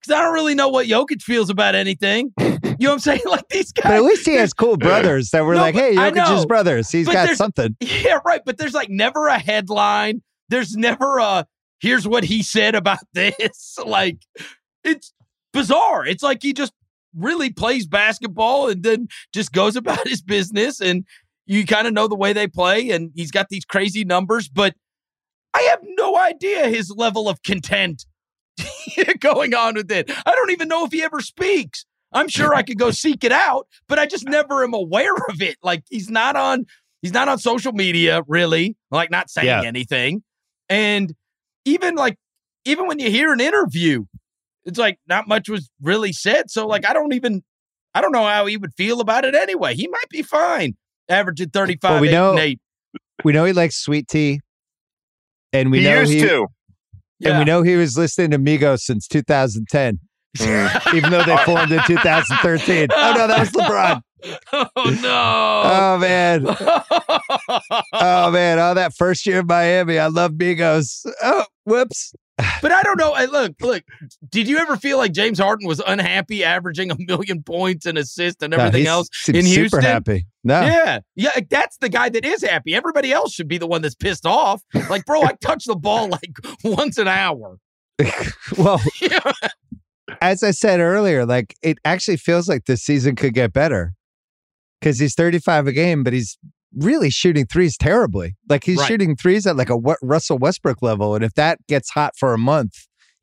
[0.01, 2.33] because I don't really know what Jokic feels about anything.
[2.81, 3.21] You know what I'm saying?
[3.27, 3.83] Like these guys.
[3.85, 6.43] But at least he has cool brothers that were No, like, "Hey, but I Jokic's
[6.43, 6.47] know.
[6.47, 6.91] brothers.
[6.91, 8.41] He's But got there's- something." Yeah, right.
[8.45, 10.23] But there's like never a headline.
[10.49, 11.47] There's never a
[11.81, 13.77] here's what he said about this.
[13.85, 14.19] Like
[14.85, 15.13] it's
[15.53, 16.07] bizarre.
[16.07, 16.73] It's like he just
[17.17, 21.05] really plays basketball and then just goes about his business and
[21.47, 24.75] you kind of know the way they play and he's got these crazy numbers, but
[25.55, 28.05] I have no idea his level of content
[29.21, 30.11] going on with it.
[30.27, 31.85] I don't even know if he ever speaks.
[32.13, 35.43] I'm sure I could go seek it out, but I just never am aware of
[35.43, 35.57] it.
[35.63, 36.65] Like he's not on
[37.03, 39.63] he's not on social media really, like not saying Yeah.
[39.63, 40.23] anything.
[40.69, 41.15] And
[41.65, 42.17] even like
[42.65, 44.05] even when you hear an interview,
[44.65, 46.51] it's like not much was really said.
[46.51, 47.43] So like I don't even
[47.95, 49.75] I don't know how he would feel about it anyway.
[49.75, 50.77] He might be fine.
[51.09, 52.61] Averaging 35 Well, we eight, know- and 8.
[53.25, 54.41] We know he likes sweet tea,
[55.53, 56.47] and we he know used he to.
[57.25, 59.99] and we know he was listening to Migos since 2010,
[60.39, 60.95] Mm.
[60.95, 62.89] even though they formed in 2013.
[62.95, 64.01] Oh no, that was LeBron.
[64.53, 65.63] oh no.
[65.65, 66.47] Oh man.
[67.93, 71.07] Oh man, oh that first year in Miami, I love Migos.
[71.23, 72.13] Oh, whoops.
[72.63, 73.13] But I don't know.
[73.15, 73.83] I- Look, look.
[74.31, 78.43] Did you ever feel like James Harden was unhappy, averaging a million points and assists
[78.45, 79.83] and everything he's- else in super Houston?
[79.83, 80.27] happy.
[80.45, 81.31] No, Yeah, yeah.
[81.51, 82.75] That's the guy that is happy.
[82.77, 84.63] Everybody else should be the one that's pissed off.
[84.89, 86.31] Like, bro, I touch the ball like
[86.65, 87.59] once an hour.
[88.57, 89.19] well, Yeah.
[90.21, 93.95] As I said earlier, like it actually feels like this season could get better
[94.81, 96.39] because he's 35 a game, but he's
[96.77, 98.37] really shooting threes terribly.
[98.49, 98.87] Like he's Right.
[98.89, 101.15] shooting threes at like a Wa- Russell Westbrook level.
[101.15, 102.75] And if that gets hot for a month,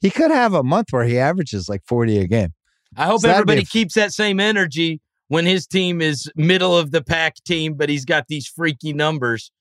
[0.01, 2.49] he could have a month where he averages like 40 a game.
[2.97, 6.77] I hope So everybody a f- keeps that same energy when his team is middle
[6.77, 9.51] of the pack team, but he's got these freaky numbers.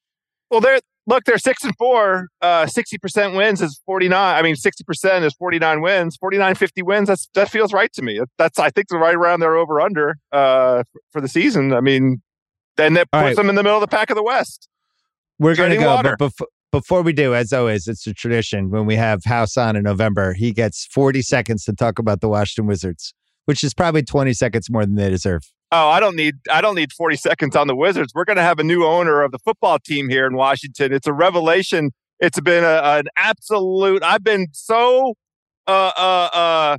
[0.50, 2.28] Well, they're look, they're six and four.
[2.40, 4.36] Uh, Sixty percent wins is forty nine.
[4.36, 6.16] I mean, sixty percent is forty nine wins.
[6.16, 7.08] 49, 50 wins.
[7.08, 8.20] That's that feels right to me.
[8.38, 11.72] That's I think they're right around their over under uh, for the season.
[11.72, 12.22] I mean,
[12.76, 13.36] then that All puts right.
[13.36, 14.68] them in the middle of the pack of the West.
[15.38, 15.94] We're going to go.
[15.94, 16.16] water.
[16.18, 19.76] But before, before we do, as always, it's a tradition when we have House on
[19.76, 24.02] in November, he gets 40 seconds to talk about the Washington Wizards, which is probably
[24.02, 25.42] 20 seconds more than they deserve.
[25.76, 28.12] Oh, I don't need I don't need 40 seconds on the Wizards.
[28.14, 30.92] We're going to have a new owner of the football team here in Washington.
[30.92, 31.90] It's a revelation.
[32.20, 34.04] It's been a, an absolute.
[34.04, 35.14] I've been so
[35.66, 36.78] uh, uh, uh,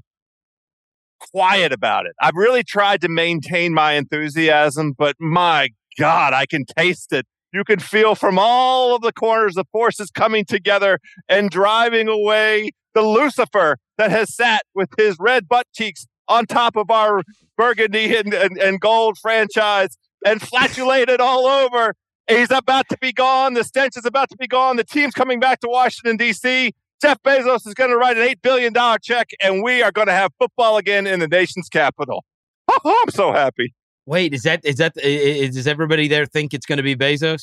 [1.19, 2.13] quiet about it.
[2.21, 7.25] I've really tried to maintain my enthusiasm, but my God, I can taste it.
[7.51, 12.71] You can feel from all of the corners the forces coming together and driving away
[12.93, 17.23] the Lucifer that has sat with his red butt cheeks on top of our
[17.57, 21.95] burgundy and, and, and gold franchise and flatulated all over.
[22.27, 23.53] He's about to be gone.
[23.53, 24.77] The stench is about to be gone.
[24.77, 26.73] The team's coming back to Washington, D.C.
[27.01, 28.73] Jeff Bezos is going to write an $8 billion
[29.03, 32.23] check, and we are going to have football again in the nation's capital.
[32.83, 33.75] Oh, I'm so happy.
[34.07, 36.95] Wait, is that is that i- i- does everybody there think it's going to be
[36.95, 37.41] Bezos?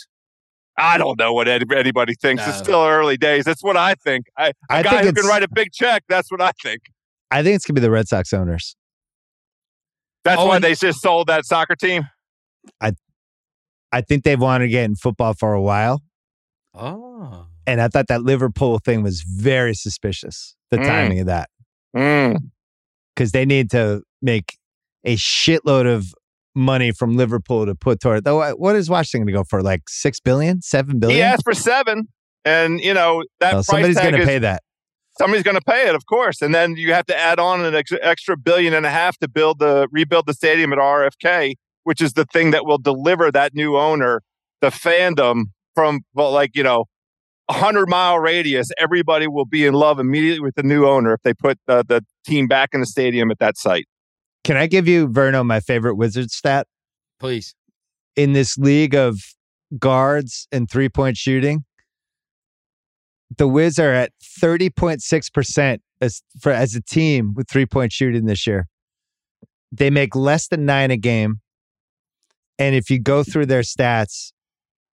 [0.76, 2.43] I don't know what anybody thinks.
[2.47, 3.45] It's still early days.
[3.45, 4.26] That's what I think.
[4.37, 6.80] I, a I guy think who can write a big check, that's what I think.
[7.33, 8.76] I think it's going to be the Red Sox owners.
[10.24, 12.05] That's Oh, why and- they just sold that soccer team.
[12.80, 12.93] I
[13.95, 16.01] I think they've wanted to get in football for a while.
[16.74, 20.85] Oh, And I thought that Liverpool thing was very suspicious, the Mm.
[20.87, 21.51] timing of that,
[21.95, 22.39] Mm.
[23.14, 24.57] because they need to make
[25.05, 26.14] a shitload of
[26.55, 28.24] money from Liverpool to put toward.
[28.24, 29.62] Though, what is Washington going to go for?
[29.62, 31.18] Like six billion, seven billion?
[31.18, 32.09] He asked for seven,
[32.45, 34.62] and you know that Well, price somebody's going to pay that.
[35.18, 37.74] Somebody's going to pay it, of course, and then you have to add on an
[37.74, 41.54] ex- extra billion and a half to build the rebuild the stadium at RFK,
[41.84, 44.22] which is the thing that will deliver that new owner
[44.60, 45.44] the fandom
[45.74, 46.86] from well, like you know.
[47.48, 51.20] A hundred mile radius, everybody will be in love immediately with the new owner if
[51.22, 53.84] they put the, the team back in the stadium at that site.
[54.44, 56.66] Can I give you Verno my favorite wizard stat
[57.18, 57.54] please.
[58.16, 59.18] in this league of
[59.78, 61.64] guards and three point shooting?
[63.39, 67.66] The Wiz are at thirty point six percent as for as a team with three
[67.66, 68.66] point shooting this year.
[69.70, 71.41] They make less than nine a game,
[72.59, 74.33] and if you go through their stats,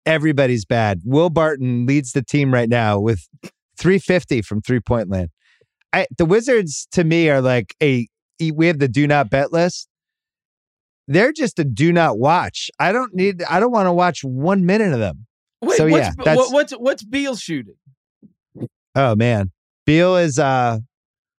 [0.04, 1.00] everybody's bad.
[1.04, 3.26] Will Barton leads the team right now with
[3.78, 5.30] three fifty from three point land.
[5.92, 8.06] I, the Wizards to me are like a
[8.52, 9.88] we have the do not bet list
[11.08, 12.70] they're just a do not watch.
[12.78, 13.42] I don't need.
[13.44, 15.26] I don't want to watch one minute of them.
[15.62, 17.76] Wait, So, what's, yeah, what- what's what's Beal shooting?
[18.96, 19.52] Oh man,
[19.84, 20.78] Beal is uh,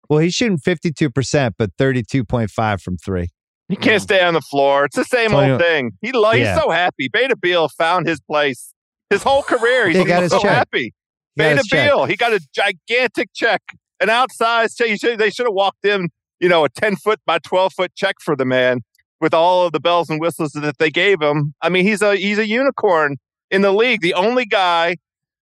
[0.10, 3.28] well, he's shooting fifty two percent, but thirty two point five from three.
[3.68, 4.86] He can't stay on the floor.
[4.86, 5.92] It's the same Tell you- old thing.
[6.02, 6.54] He lo- Yeah.
[6.54, 7.10] he's so happy.
[7.12, 8.74] Beta Beal found his place.
[9.10, 10.52] His whole career, he's He got his so check.
[10.52, 10.84] happy.
[10.84, 10.94] He
[11.36, 11.90] Beta his check.
[11.90, 13.62] Beal, he got a gigantic check,
[14.00, 14.88] an outsized check.
[14.90, 16.10] You should- They should have walked in,
[16.40, 18.82] you know, a ten foot by twelve foot check for the man
[19.20, 21.54] with all of the bells and whistles that they gave him.
[21.62, 23.18] I mean, he's a he's a unicorn
[23.52, 24.02] in the league.
[24.02, 24.98] The only guy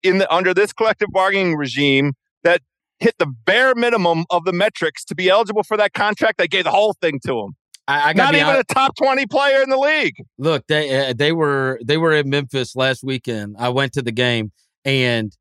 [0.04, 2.14] in the under this collective bargaining regime
[2.44, 2.62] that
[3.00, 6.38] hit the bare minimum of the metrics to be eligible for that contract.
[6.38, 7.56] They gave the whole thing to him.
[7.88, 8.72] I, I got Not even honest.
[8.72, 10.16] a top 20 player in the league.
[10.38, 13.56] Look, they uh, they were they were in Memphis last weekend.
[13.60, 14.52] I went to the game
[14.84, 15.32] and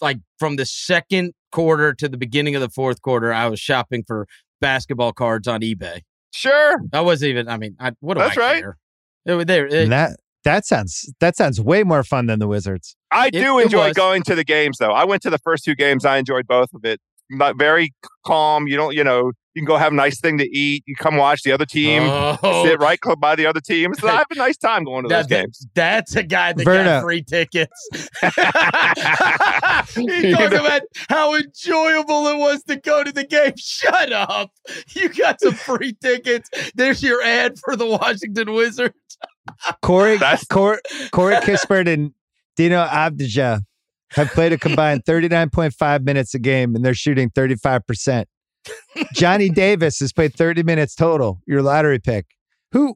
[0.00, 4.04] like from the second quarter to the beginning of the fourth quarter, I was shopping
[4.06, 4.26] for
[4.60, 6.00] basketball cards on eBay.
[6.32, 6.80] Sure.
[6.92, 7.48] I wasn't even.
[7.48, 8.62] I mean, I, what do That's I right.
[8.62, 8.76] care?
[9.26, 12.48] It, was- there, it- And that that sounds that sounds way more fun than the
[12.48, 12.96] Wizards.
[13.10, 13.96] I It- do it enjoy was.
[13.96, 14.92] going to the games, though.
[14.92, 16.04] I went to the first two games.
[16.04, 17.00] I enjoyed both of it.
[17.30, 17.92] Not very
[18.26, 18.66] calm.
[18.66, 20.82] You don't, you know, you can go have a nice thing to eat.
[20.86, 22.02] You come watch the other team.
[22.04, 23.94] Oh, Sit right close by the other team.
[23.94, 25.66] So I have a nice time going to those that- that- games.
[25.74, 26.84] that's a guy that Verno.
[26.84, 27.88] got free tickets.
[29.94, 33.52] he talked about how enjoyable it was to go to the game.
[33.56, 34.50] Shut up!
[34.94, 36.48] You got some free tickets.
[36.74, 38.94] There's your ad for the Washington Wizards.
[39.82, 40.18] Corey
[40.50, 40.78] Corey,
[41.10, 42.12] Corey Kispert and
[42.58, 43.60] Deni Avdija
[44.12, 48.24] have played a combined 39.5 minutes a game and they're shooting 35%.
[49.14, 52.26] Johnny Davis has played 30 minutes total, your lottery pick.
[52.72, 52.94] Who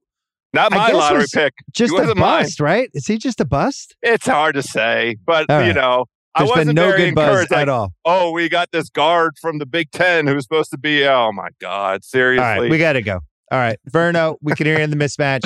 [0.53, 1.55] Not my lottery pick.
[1.73, 2.45] just a wasn't mine.
[2.45, 2.89] bust, right?
[2.95, 3.97] Is he just a bust?
[4.03, 5.75] It's hard to say, but All you right.
[5.75, 6.05] know,
[6.37, 7.51] I wasn't been no very good buzz encouraged.
[7.51, 7.93] Like, at all.
[8.05, 11.05] oh, we got this guard from the Big Ten who's supposed to be.
[11.07, 12.45] Oh my God, seriously.
[12.47, 13.21] All right, we got to go.
[13.51, 15.45] All right, Verno, we can hear you in the mismatch.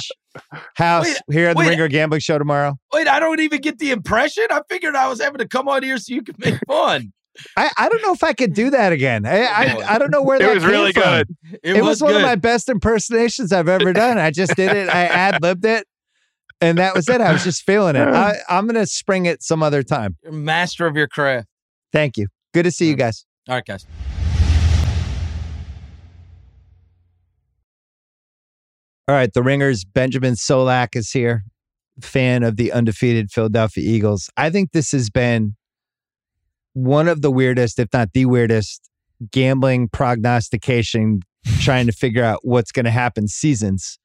[0.77, 1.69] House Wait, here on the wait.
[1.71, 2.79] Ringer Gambling Show tomorrow.
[2.93, 4.45] Wait, I don't even get the impression.
[4.51, 7.13] I figured I was having to come on here so you could make fun.
[7.57, 9.27] I, I don't know if I could do that again.
[9.27, 11.03] I I, I don't know where it that was came really from.
[11.03, 11.29] good.
[11.63, 12.19] It, It, was, one good.
[12.19, 14.19] of my best impersonations I've ever done.
[14.19, 14.89] I just did it.
[14.89, 15.87] I ad libbed it,
[16.61, 17.21] and that was it.
[17.21, 18.07] I was just feeling it.
[18.07, 20.17] I, I'm gonna spring it some other time.
[20.23, 21.49] You're master of your craft.
[21.93, 22.29] Thank you.
[22.55, 23.25] Good to see you guys.
[23.49, 23.85] All right, guys.
[29.11, 29.85] All right, the Ringers.
[29.85, 31.43] Benjamin Solak is here,
[32.01, 34.31] fan of the undefeated Philadelphia Eagles.
[34.37, 35.57] I think this has been
[36.75, 38.89] one of the weirdest, if not the weirdest,
[39.33, 41.23] gambling prognostication,
[41.59, 43.99] trying to figure out what's going to happen seasons.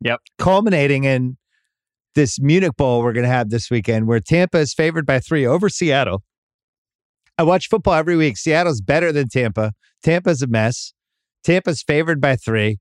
[0.00, 0.20] Yep.
[0.38, 1.36] Culminating in
[2.14, 5.46] this Munich Bowl we're going to have this weekend, where Tampa is favored by three
[5.46, 6.22] over Seattle.
[7.36, 8.38] I watch football every week.
[8.38, 9.74] Seattle's better than Tampa.
[10.02, 10.94] Tampa's a mess.
[11.44, 12.78] Tampa's favored by three.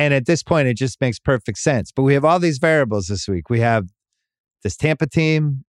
[0.00, 1.92] And at this point, it just makes perfect sense.
[1.92, 3.50] But we have all these variables this week.
[3.50, 3.88] We have
[4.62, 5.62] this Tampa team.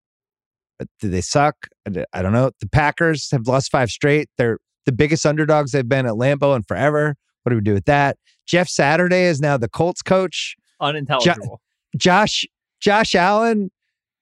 [0.79, 1.67] Uh, Do they suck?
[1.85, 2.51] I don't know.
[2.61, 4.29] The Packers have lost five straight.
[4.37, 7.15] They're the biggest underdogs they've been at Lambeau in forever.
[7.43, 8.15] What do we do with that?
[8.47, 10.55] Jeff Saturday is now the Colts coach.
[10.79, 11.59] Unintelligible.
[11.97, 12.45] Josh
[12.79, 13.69] Josh Allen,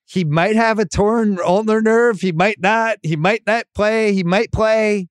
[0.06, 2.20] he might have a torn ulnar nerve.
[2.20, 2.98] He might not.
[3.04, 4.14] He might not play.
[4.14, 5.08] He might play.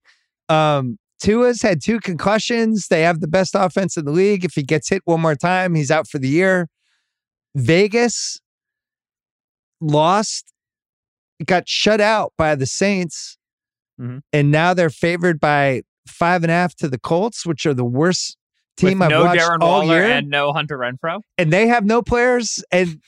[0.49, 2.87] Um, Tua's had two concussions.
[2.89, 4.45] They have the best offense in the league.
[4.45, 6.69] If he gets hit one more time, he's out for the year.
[7.55, 8.41] Vegas
[9.81, 10.53] lost,
[11.45, 13.37] got shut out by the Saints,
[14.01, 14.21] Mhm.
[14.33, 17.85] and now they're favored by five and a half to the Colts, which are the
[17.85, 18.37] worst
[18.77, 21.21] team With I've no watched Darren all Waller year and no Hunter Renfrow.
[21.37, 22.63] and they have no players.
[22.71, 23.01] And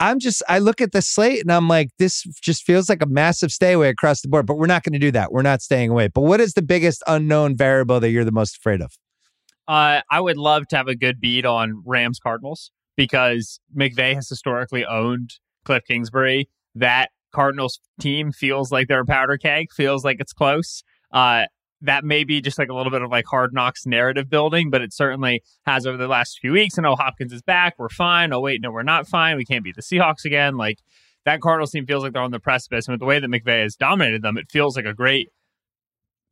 [0.00, 3.06] I'm just, I look at the slate and I'm like, this just feels like a
[3.06, 4.46] massive stay away across the board.
[4.46, 5.30] But we're not going to do that.
[5.30, 6.08] We're not staying away.
[6.08, 8.96] But what is the biggest unknown variable that you're the most afraid of?
[9.68, 14.28] Uh, I would love to have a good beat on Rams Cardinals because McVay has
[14.28, 16.48] historically owned Cliff Kingsbury.
[16.74, 20.82] That Cardinals team feels like they're a powder keg, feels like it's close.
[21.12, 21.44] Uh,
[21.82, 24.82] that may be just like a little bit of like hard knocks narrative building, but
[24.82, 26.76] it certainly has over the last few weeks.
[26.76, 27.74] And oh, Hopkins is back.
[27.78, 28.32] We're fine.
[28.32, 29.36] Oh, wait, no, we're not fine.
[29.36, 30.56] We can't beat the Seahawks again.
[30.56, 30.78] Like
[31.24, 32.86] that Cardinals team feels like they're on the precipice.
[32.86, 35.30] And with the way that McVay has dominated them, it feels like a great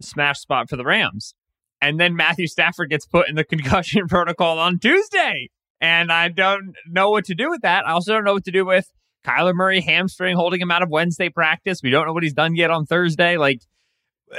[0.02, 1.34] smash spot for the Rams.
[1.80, 5.50] And then Matthew Stafford gets put in the concussion protocol on Tuesday.
[5.80, 7.86] And I don't know what to do with that.
[7.86, 8.90] I also don't know what to do with
[9.24, 11.80] Kyler Murray hamstring holding him out of Wednesday practice.
[11.82, 13.36] We don't know what he's done yet on Thursday.
[13.36, 13.62] Like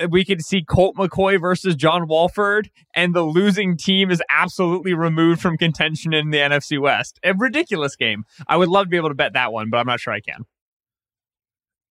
[0.09, 5.41] we could see Colt McCoy versus John Wolford, and the losing team is absolutely removed
[5.41, 7.19] from contention in the NFC West.
[7.23, 8.23] A ridiculous game.
[8.47, 10.19] I would love to be able to bet that one, but I'm not sure I
[10.19, 10.45] can.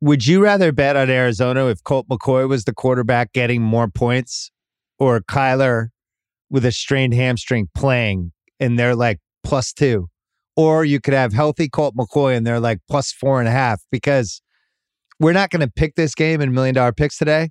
[0.00, 4.52] Would you rather bet on Arizona if Colt McCoy was the quarterback getting more points
[4.98, 5.88] or Kyler
[6.50, 10.08] with a strained hamstring playing and they're like plus two?
[10.56, 13.80] Or you could have healthy Colt McCoy and they're like plus four and a half
[13.90, 14.40] because
[15.18, 17.50] we're not going to pick this game in million dollar picks today.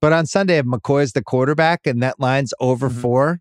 [0.00, 3.00] But on Sunday, if McCoy's the quarterback and that line's over Mhm.
[3.00, 3.40] four,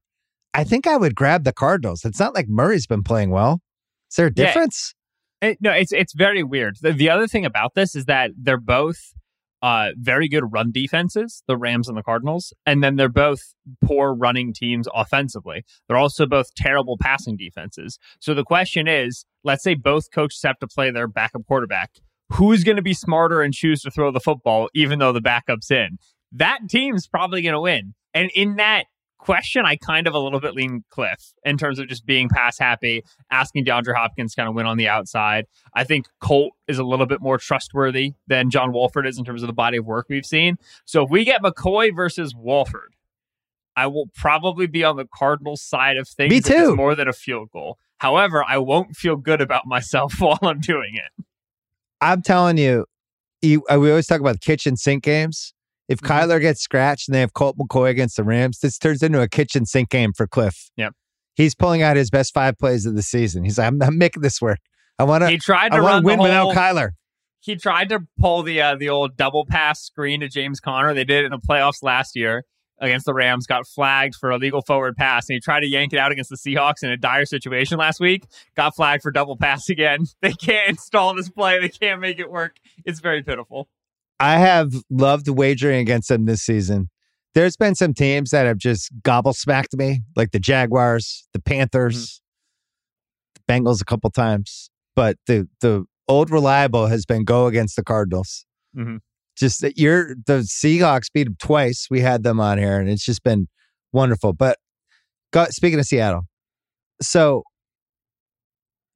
[0.53, 2.03] I think I would grab the Cardinals.
[2.03, 3.61] It's not like Murray's been playing well.
[4.10, 4.45] Is there a Yeah.
[4.45, 4.94] difference?
[5.41, 6.76] It, no, it's it's very weird.
[6.81, 9.14] The, the other thing about this is that they're both
[9.61, 13.41] uh, very good run defenses, the Rams and the Cardinals, and then they're both
[13.84, 15.65] poor running teams offensively.
[15.88, 17.99] They're also both terrible passing defenses.
[18.22, 21.91] So the question is, let's say both coaches have to play their backup quarterback.
[22.31, 25.69] Who's going to be smarter and choose to throw the football, even though the backup's
[25.69, 25.98] in?
[26.31, 27.93] That team's probably going to win.
[28.14, 28.85] And in that
[29.19, 32.57] question, I kind of a little bit lean Cliff in terms of just being pass
[32.57, 35.45] happy, asking DeAndre Hopkins kind of win on the outside.
[35.73, 39.43] I think Colt is a little bit more trustworthy than John Wolford is in terms
[39.43, 40.57] of the body of work we've seen.
[40.85, 42.95] So if we get McCoy versus Wolford,
[43.76, 46.31] I will probably be on the Cardinals side of things.
[46.31, 46.76] Me too.
[46.76, 47.77] more than a field goal.
[47.99, 51.26] However, I won't feel good about myself while I'm doing it.
[52.01, 52.85] I'm telling you,
[53.41, 55.53] you uh, we always talk about kitchen sink games.
[55.90, 56.07] If Mhm.
[56.07, 59.28] Kyler gets scratched and they have Colt McCoy against the Rams, this turns into a
[59.28, 60.70] kitchen sink game for Cliff.
[60.78, 60.94] Yep.
[61.36, 63.44] He's pulling out his best five plays of the season.
[63.44, 64.60] He's like, I'm, I'm making this work.
[64.99, 65.30] I want to.
[65.30, 66.91] He tried to run win the without Kyler.
[67.41, 70.94] he tried to pull the uh, the old double pass screen to James Conner.
[70.94, 72.44] They did it in the playoffs last year
[72.82, 73.45] against the Rams.
[73.48, 76.30] Got flagged for a legal forward pass, and he tried to yank it out against
[76.30, 78.26] the Seahawks in a dire situation last week.
[78.56, 80.06] Got flagged for double pass again.
[80.22, 81.60] They can't install this play.
[81.61, 82.57] They can't make it work.
[82.86, 83.70] It's very pitiful.
[84.19, 86.89] I have loved wagering against them this season.
[87.35, 92.21] There's been some teams that have just gobblesmacked me, like the Jaguars, the Panthers,
[93.35, 94.69] the Bengals a couple times.
[94.95, 98.45] But the the old reliable has been go against the Cardinals.
[98.75, 98.99] Mhm.
[99.37, 101.87] Just that you're the Seahawks beat them twice.
[101.89, 103.47] We had them on here, and it's just been
[103.93, 104.33] wonderful.
[104.33, 104.57] But
[105.31, 106.23] go, speaking of Seattle,
[107.01, 107.43] so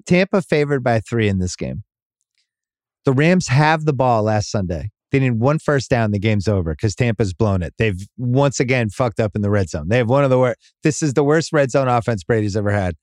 [0.05, 1.83] Tampa favored by three in this game.
[3.05, 4.89] The Rams have the ball last Sunday.
[5.14, 6.10] They need one first down.
[6.10, 7.76] The game's over because Tampa's blown it.
[7.77, 9.88] They've once again fucked up in the red zone.
[9.88, 10.57] They have one of the worst.
[10.81, 12.95] This is the worst red zone offense Brady's ever had.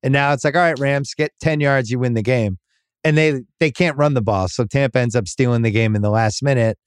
[0.00, 2.58] And now it's like, all right, Rams, get 10 yards, you win the game.
[3.02, 4.46] And they they can't run the ball.
[4.46, 6.78] So Tampa ends up stealing the game in the last minute.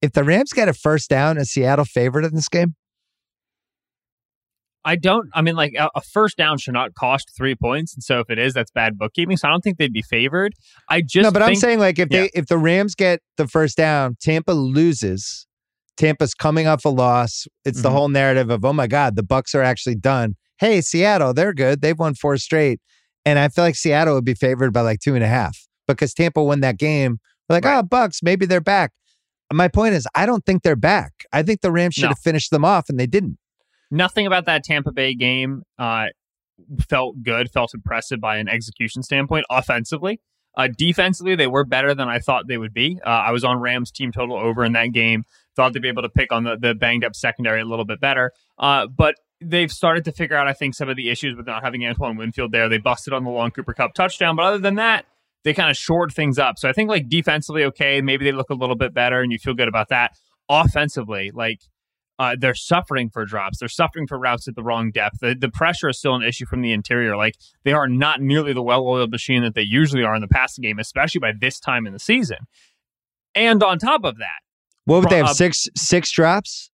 [0.00, 2.76] If the Rams get a first down, is Seattle favored in this game?
[4.84, 5.28] I don't.
[5.34, 8.38] I mean, like a, first down should not cost three points, and so if it
[8.38, 9.36] is, that's bad bookkeeping.
[9.36, 10.54] So I don't think they'd be favored.
[10.90, 12.22] I just no, but I'm saying like if yeah.
[12.22, 15.46] they if the Rams get the first down, Tampa loses.
[15.96, 17.46] Tampa's coming off a loss.
[17.64, 17.92] It's the Mhm.
[17.92, 20.34] whole narrative of oh my god, the Bucks are actually done.
[20.58, 21.80] Hey, Seattle, they're good.
[21.80, 22.80] They've won four straight,
[23.24, 25.56] and I feel like Seattle would be favored by like two and a half
[25.86, 27.18] because Tampa won that game.
[27.48, 27.78] We're like, Right.
[27.78, 28.92] oh, Bucks, maybe they're back.
[29.52, 31.12] My point is, I don't think they're back.
[31.32, 32.08] I think the Rams should No.
[32.08, 33.38] have finished them off, and they didn't.
[33.92, 36.06] Nothing about that Tampa Bay game uh,
[36.88, 40.18] felt good, felt impressive by an execution standpoint offensively.
[40.56, 42.98] Uh, defensively, they were better than I thought they would be.
[43.04, 45.24] Uh, I was on Rams team total over in that game.
[45.56, 48.00] Thought they'd be able to pick on the, the banged up secondary a little bit
[48.00, 48.32] better.
[48.58, 51.62] Uh, but they've started to figure out, I think, some of the issues with not
[51.62, 52.70] having Antoine Winfield there.
[52.70, 54.36] They busted on the long Cooper Kupp touchdown.
[54.36, 55.04] But other than that,
[55.44, 56.58] they kind of shored things up.
[56.58, 59.38] So I think like defensively, okay, maybe they look a little bit better and you
[59.38, 60.12] feel good about that.
[60.48, 61.60] Offensively, like
[62.22, 63.58] uh, they're suffering for drops.
[63.58, 65.18] They're suffering for routes at the wrong depth.
[65.20, 67.16] The, the pressure is still an issue from the interior.
[67.16, 70.62] Like they are not nearly the well-oiled machine that they usually are in the passing
[70.62, 72.38] game, especially by this time in the season.
[73.34, 74.40] And on top of that,
[74.84, 75.26] What would they have?
[75.26, 76.70] uh, six six drops?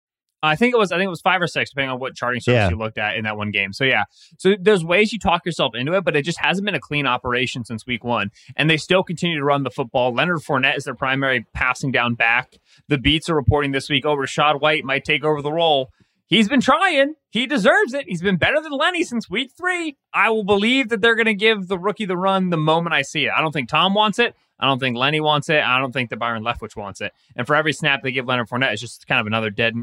[0.46, 2.40] I think it was I think it was five or six, depending on what charting
[2.40, 2.70] service Yeah.
[2.70, 3.72] you looked at in that one game.
[3.72, 4.04] So yeah,
[4.38, 7.06] so there's ways you talk yourself into it, but it just hasn't been a clean
[7.06, 10.12] operation since week one, and they still continue to run the football.
[10.14, 12.54] Leonard Fournette is their primary passing down back.
[12.88, 15.90] The beats are reporting this week, oh, Rachaad White might take over the role.
[16.28, 17.14] He's been trying.
[17.30, 18.06] He deserves it.
[18.08, 19.96] He's been better than Lenny since week three.
[20.12, 23.02] I will believe that they're going to give the rookie the run the moment I
[23.02, 23.30] see it.
[23.36, 24.34] I don't think Tom wants it.
[24.58, 25.62] I don't think Lenny wants it.
[25.62, 27.12] I don't think that Byron Leftwich wants it.
[27.36, 29.74] And for every snap they give Leonard Fournette, it's just kind of another dead,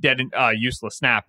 [0.00, 1.26] dead, uh, useless snap.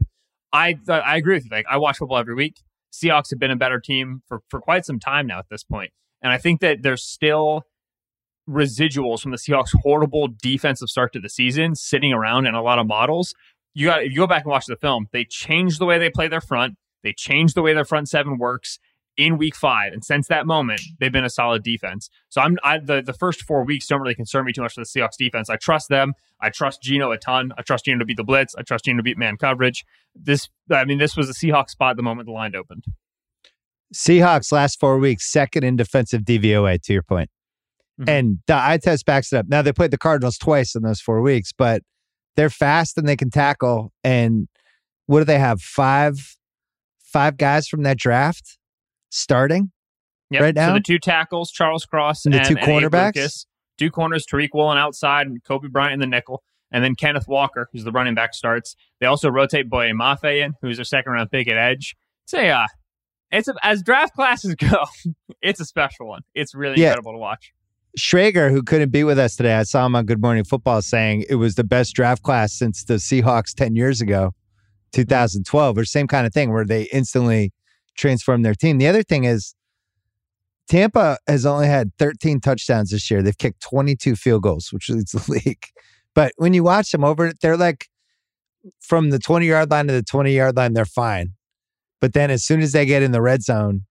[0.54, 1.50] I I agree with you.
[1.52, 2.62] Like I watch football every week.
[2.94, 5.92] Seahawks have been a better team for for quite some time now at this point,
[6.22, 7.64] and I think that there's still
[8.48, 12.78] residuals from the Seahawks' horrible defensive start to the season sitting around in a lot
[12.78, 13.34] of models.
[13.74, 16.12] You got if you go back and watch the film, they changed the way they
[16.12, 16.76] play their front.
[17.02, 18.80] They changed the way their front seven works
[19.18, 22.10] in week five, and since that moment, they've been a solid defense.
[22.30, 24.82] So I'm I, the the first four weeks don't really concern me too much for
[24.82, 25.50] the Seahawks defense.
[25.50, 26.14] I trust them.
[26.40, 27.52] I trust Gino a ton.
[27.58, 28.56] I trust Gino to beat the blitz.
[28.56, 29.86] I trust Gino to beat man coverage.
[30.16, 32.86] This, I mean, this was a Seahawks spot the moment the line opened.
[33.94, 37.30] Seahawks last four weeks, second in defensive DVOA, to your point.
[38.02, 38.10] Mhm.
[38.10, 39.46] And the eye test backs it up.
[39.48, 41.84] Now they played the Cardinals twice in those four weeks, but
[42.36, 43.94] they're fast and they can tackle.
[44.04, 44.48] And
[45.06, 45.62] what do they have?
[45.62, 46.36] Five,
[47.04, 48.58] five guys from that draft
[49.14, 49.72] starting.
[50.30, 50.42] Yep.
[50.42, 50.70] Right now?
[50.70, 52.92] So the two tackles, Charles Cross And and, the two and?
[52.92, 53.46] Lucas.
[53.78, 56.44] Two corners, Tariq Woolen outside and Coby Bryant in the nickel.
[56.72, 58.76] And then Kenneth Walker, who's the running back, starts.
[59.00, 61.96] They also rotate Boye Mafe in, who's their second round pick at edge.
[62.26, 62.68] It's a, uh,
[63.32, 64.86] it's a, as draft classes go,
[65.42, 66.22] it's a special one.
[66.34, 66.88] It's really Yeah.
[66.90, 67.52] incredible to watch.
[67.98, 71.26] Schrager, who couldn't be with us today, I saw him on Good Morning Football saying
[71.30, 74.32] it was the best draft class since the Seahawks 10 years ago,
[74.94, 77.52] 2012, or same kind of thing where they instantly
[77.96, 78.78] transformed their team.
[78.78, 79.56] The other thing is
[80.68, 83.22] Tampa has only had 13 touchdowns this year.
[83.22, 85.66] They've kicked 22 field goals, which leads the league.
[86.16, 87.88] But when you watch them over, they're like
[88.80, 91.34] from the 20 yard line to the 20 yard line, they're fine.
[92.00, 93.86] But then as soon as they get in the red zone,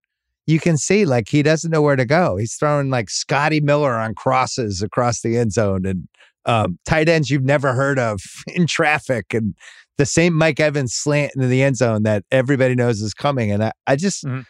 [0.47, 2.37] you can see like he doesn't know where to go.
[2.37, 6.09] He's throwing like Scotty Miller on crosses across the end zone and
[6.45, 9.55] um, tight ends you've never heard of in traffic and
[9.99, 13.51] the same Mike Evans slant into the end zone that everybody knows is coming.
[13.51, 14.45] And I, I just, Mhm.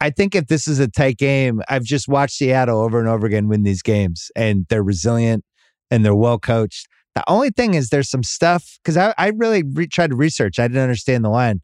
[0.00, 3.26] I think if this is a tight game, I've just watched Seattle over and over
[3.26, 5.44] again win these games and they're resilient
[5.90, 6.86] and they're well coached.
[7.16, 10.58] The only thing is there's some stuff because I, I really re- tried to research.
[10.60, 11.60] I didn't understand the line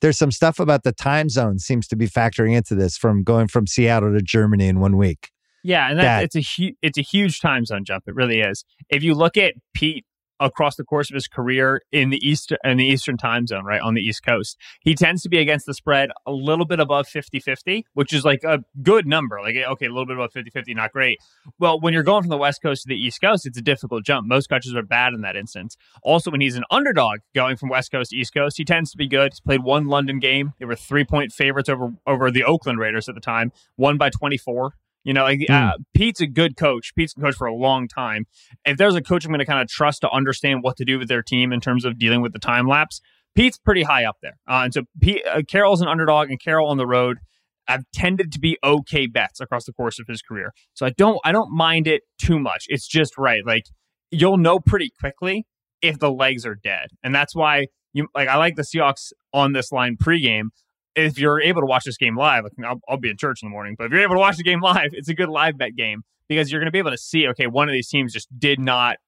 [0.00, 3.48] there's some stuff about the time zone seems to be factoring into this from going
[3.48, 5.30] from Seattle to Germany in one week.
[5.62, 8.04] Yeah, and that, That- it's a hu- it's a huge time zone jump.
[8.06, 8.66] It really is.
[8.90, 10.04] If you look at Pete
[10.44, 13.80] across the course of his career in the east in the eastern time zone, right
[13.80, 14.58] on the East Coast.
[14.80, 18.44] He tends to be against the spread a little bit above 50-50, which is like
[18.44, 19.40] a good number.
[19.40, 21.18] Like eh, okay, a little bit above 50-50, not great.
[21.58, 24.04] Well, when you're going from the West Coast to the East Coast, it's a difficult
[24.04, 24.28] jump.
[24.28, 25.76] Most coaches are bad in that instance.
[26.02, 28.98] Also, when he's an underdog going from West Coast to East Coast, he tends to
[28.98, 29.32] be good.
[29.32, 30.52] He's played one London game.
[30.58, 34.10] They were three point favorites over over the Oakland Raiders at the time, won by
[34.10, 34.74] 24.
[35.04, 35.50] You know, like mm.
[35.50, 36.94] uh, Pete's a good coach.
[36.96, 38.26] Pete's been coach for a long time.
[38.64, 40.98] If there's a coach I'm going to kind of trust to understand what to do
[40.98, 43.00] with their team in terms of dealing with the time lapse,
[43.34, 44.38] Pete's pretty high up there.
[44.48, 47.18] Uh, and so Pete, uh, Carroll's an underdog, and Carroll on the road
[47.66, 50.52] have tended to be okay bets across the course of his career.
[50.74, 52.66] So I don't I don't mind it too much.
[52.68, 53.44] It's just right.
[53.44, 53.64] Like
[54.10, 55.46] you'll know pretty quickly
[55.82, 59.52] if the legs are dead, and that's why you like I like the Seahawks on
[59.52, 60.48] this line pregame
[60.96, 63.50] if you're able to watch this game live, I'll, I'll, be in church in the
[63.50, 65.74] morning, but if you're able to watch the game live, it's a good live bet
[65.76, 68.28] game because you're going to be able to see, okay, one of these teams just
[68.38, 68.98] did not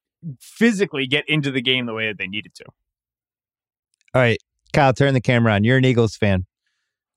[0.40, 2.64] physically get into the game the way that they needed to.
[4.14, 4.38] All right,
[4.72, 5.64] Kyle, turn the camera on.
[5.64, 6.46] You're an Eagles fan.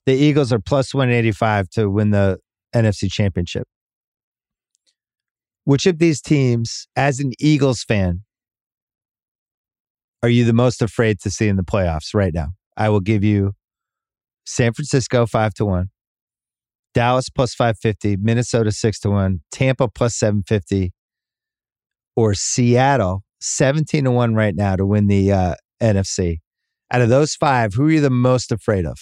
[0.06, 2.40] The Eagles are plus 185 to win the
[2.76, 3.68] NFC championship.
[5.66, 8.22] Which of these teams, as an Eagles fan,
[10.24, 12.50] are you the most afraid to see in the playoffs right now?
[12.76, 13.54] I will give you
[14.50, 15.90] San Francisco five to one,
[16.96, 20.92] Dallas plus five fifty, Minnesota six to one, Tampa plus seven fifty,
[22.16, 26.38] or Seattle seventeen to one right now to win the uh, NFC.
[26.92, 28.98] Out of those five, who are you the most afraid of?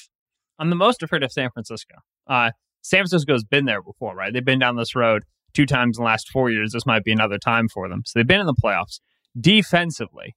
[0.60, 1.95] I'm the most afraid of San Francisco.
[2.28, 2.52] Uh,
[2.82, 4.34] San Francisco's been there before, right?
[4.34, 6.74] They've been down this road two times in the last four years.
[6.74, 8.03] This might be another time for them.
[8.06, 8.99] So they've been in the playoffs.
[9.40, 10.36] Defensively,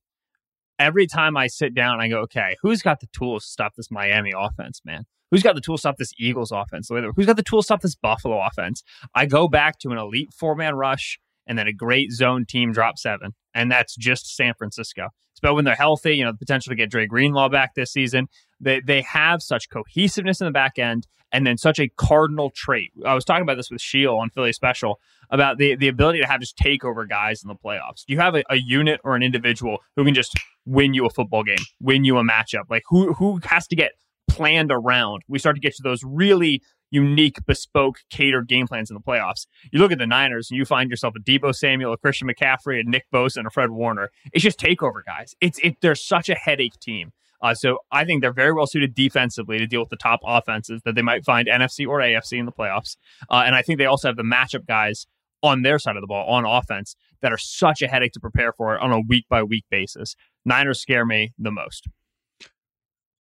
[0.81, 3.91] every time I sit down, I go, okay, who's got the tools to stop this
[3.91, 5.05] Miami offense, man?
[5.31, 6.89] Who's got the tools to stop this Eagles offense?
[6.89, 8.83] Who's got the tools to stop this Buffalo offense?
[9.15, 12.73] I go back to an elite four man rush and then a great zone team
[12.73, 13.35] drop seven.
[13.55, 15.09] And that's just San Francisco.
[15.43, 18.29] But when they're healthy, you know, the potential to get Dre Greenlaw back this season,
[18.61, 22.93] they, they have such cohesiveness in the back end and then such a cardinal trait.
[23.07, 24.99] I was talking about this with Sheil on Philly Special
[25.31, 28.05] about the, the ability to have just take over guys in the playoffs.
[28.07, 30.35] Do you have a, a unit or an individual who can just
[30.67, 32.65] win you a football game, win you a matchup?
[32.69, 33.93] Like who who has to get
[34.29, 35.23] planned around?
[35.29, 39.47] We start to get to those really unique, bespoke, catered game plans in the playoffs.
[39.73, 42.81] You look at the Niners and you find yourself a Deebo Samuel, a Christian McCaffrey,
[42.81, 44.11] a Nick Bosa, and a Fred Warner.
[44.33, 45.35] It's just takeover guys.
[45.41, 45.77] It's it.
[45.81, 47.13] They're such a headache team.
[47.43, 50.83] Uh, so I think they're very well suited defensively to deal with the top offenses
[50.85, 52.97] that they might find NFC or AFC in the playoffs.
[53.31, 55.07] Uh, and I think they also have the matchup guys
[55.43, 58.53] on their side of the ball on offense that are such a headache to prepare
[58.53, 60.17] for on a week by week basis.
[60.45, 61.89] Niners scare me the most.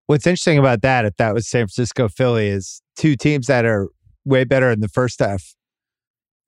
[0.07, 3.89] What's interesting about that, if that was San Francisco Philly, is two teams that are
[4.25, 5.55] way better in the first half.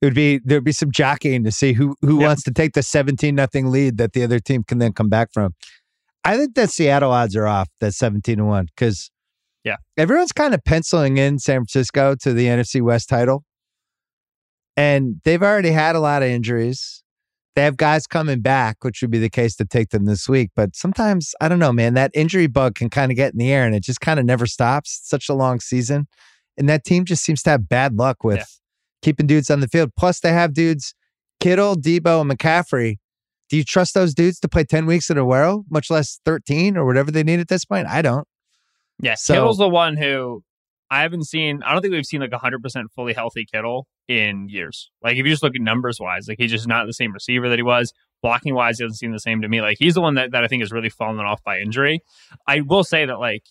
[0.00, 2.26] It would be there'd be some jockeying to see who who yep.
[2.26, 5.28] wants to take the seventeen nothing lead that the other team can then come back
[5.32, 5.54] from.
[6.24, 9.12] I think that Seattle odds are off that seventeen to one because
[9.62, 13.44] yeah, everyone's kind of penciling in San Francisco to the NFC West title,
[14.76, 17.02] and they've already had a lot of injuries.
[17.54, 20.50] They have guys coming back, which would be the case to take them this week.
[20.56, 23.52] But sometimes, I don't know, man, that injury bug can kind of get in the
[23.52, 25.00] air and it just kind of never stops.
[25.00, 26.06] It's such a long season.
[26.56, 28.44] And that team just seems to have bad luck with yeah.
[29.02, 29.90] keeping dudes on the field.
[29.98, 30.94] Plus, they have dudes,
[31.40, 32.96] Kittle, Deebo, and McCaffrey.
[33.50, 36.78] Do you trust those dudes to play 10 weeks in a row, much less 13
[36.78, 37.86] or whatever they need at this point?
[37.86, 38.26] I don't.
[38.98, 40.42] Yeah, so, Kittle's the one who
[40.92, 44.90] I haven't seen, I don't think we've seen like 100% fully healthy Kittle in years.
[45.02, 47.48] Like if you just look at numbers wise, like he's just not the same receiver
[47.48, 47.94] that he was.
[48.20, 49.62] Blocking wise, he doesn't seem the same to me.
[49.62, 52.02] Like he's the one that, that I think is really fallen off by injury.
[52.46, 53.44] I will say that like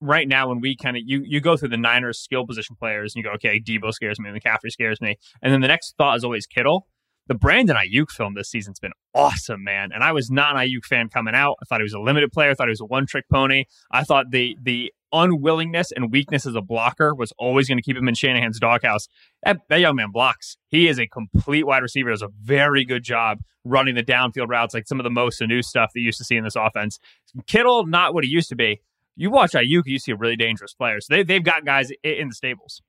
[0.00, 3.14] right now when we kind of you you go through the Niners skill position players
[3.14, 5.16] and you go, okay, Deebo scares me, and McCaffrey scares me.
[5.42, 6.86] And then the next thought is always Kittle.
[7.26, 9.90] The Brandon Aiyuk film this season's been awesome, man.
[9.92, 11.56] And I was not an Aiyuk fan coming out.
[11.60, 12.50] I thought he was a limited player.
[12.50, 13.64] I thought he was a one trick pony.
[13.90, 17.96] I thought the the unwillingness and weakness as a blocker was always going to keep
[17.96, 19.08] him in Shanahan's doghouse.
[19.42, 20.56] That, that young man blocks.
[20.68, 22.10] He is a complete wide receiver.
[22.10, 25.62] Does a very good job running the downfield routes, like some of the most new
[25.62, 26.98] stuff that you used to see in this offense.
[27.46, 28.80] Kittle, not what he used to be.
[29.16, 31.00] You watch Aiyuk, you see a really dangerous player.
[31.00, 32.82] So they, they've got guys in the stables.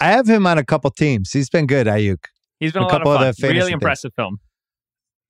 [0.00, 1.32] I have him on a couple teams.
[1.32, 2.24] He's been good, Aiyuk.
[2.60, 4.24] He's been a, a couple of, of the really impressive things.
[4.24, 4.40] film.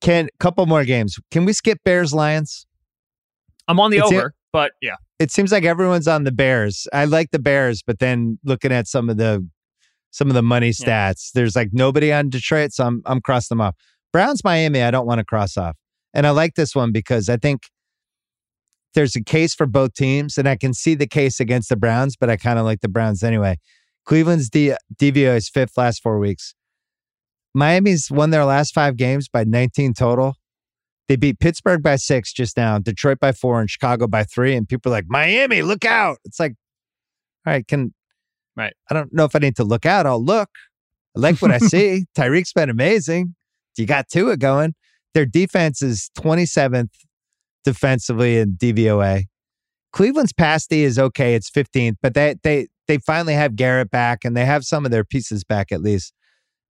[0.00, 1.18] Can couple more games?
[1.30, 2.66] Can we skip Bears Lions?
[3.66, 6.86] I'm on the it's over, but yeah it seems like everyone's on the Bears.
[6.92, 9.46] I like the Bears, but then looking at some of the
[10.10, 11.40] some of the money stats, yeah.
[11.40, 13.74] there's like nobody on Detroit, so I'm I'm crossing them off.
[14.12, 15.76] Browns Miami, I don't want to cross off.
[16.14, 17.64] And I like this one because I think
[18.94, 22.16] there's a case for both teams, and I can see the case against the Browns,
[22.16, 23.56] but I kind of like the Browns anyway.
[24.04, 26.54] Cleveland's D- DVO is fifth last four weeks.
[27.54, 30.36] Miami's won their last five games by 19 total.
[31.08, 34.54] They beat Pittsburgh by six just now, Detroit by four, and Chicago by three.
[34.54, 36.18] And people are like, Miami, look out.
[36.24, 36.54] It's like,
[37.46, 37.92] all right, can
[38.56, 38.72] Right.
[38.90, 40.06] I don't know if I need to look out.
[40.06, 40.48] I'll look.
[41.16, 42.06] I like what I see.
[42.16, 43.34] Tyreek's been amazing.
[43.76, 44.74] You got Tua going.
[45.12, 46.88] Their defense is 27th
[47.64, 49.24] defensively in DVOA.
[49.92, 51.34] Cleveland's pass D is okay.
[51.34, 54.90] It's 15th, but they they they finally have Garrett back and they have some of
[54.90, 56.12] their pieces back at least.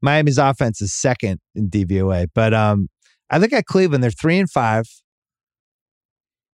[0.03, 2.89] Miami's offense is second in DVOA, but um,
[3.31, 4.03] I look at Cleveland.
[4.05, 4.85] They're three and five.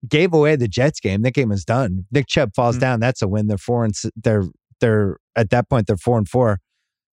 [0.08, 1.22] Gave away the Jets game.
[1.22, 2.06] That game was done.
[2.10, 2.80] Nick Chubb falls Mhm.
[2.80, 3.00] down.
[3.00, 3.46] That's a win.
[3.46, 4.44] They're four and they're
[4.80, 6.58] they're at that point they're four and four.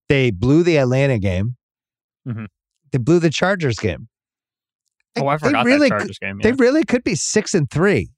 [0.09, 1.57] They blew the Atlanta game.
[2.27, 2.47] Mhm.
[2.93, 4.09] They blew the Chargers game.
[5.19, 6.39] Oh, I They forgot really that Chargers game.
[6.43, 8.09] they really could be six and three,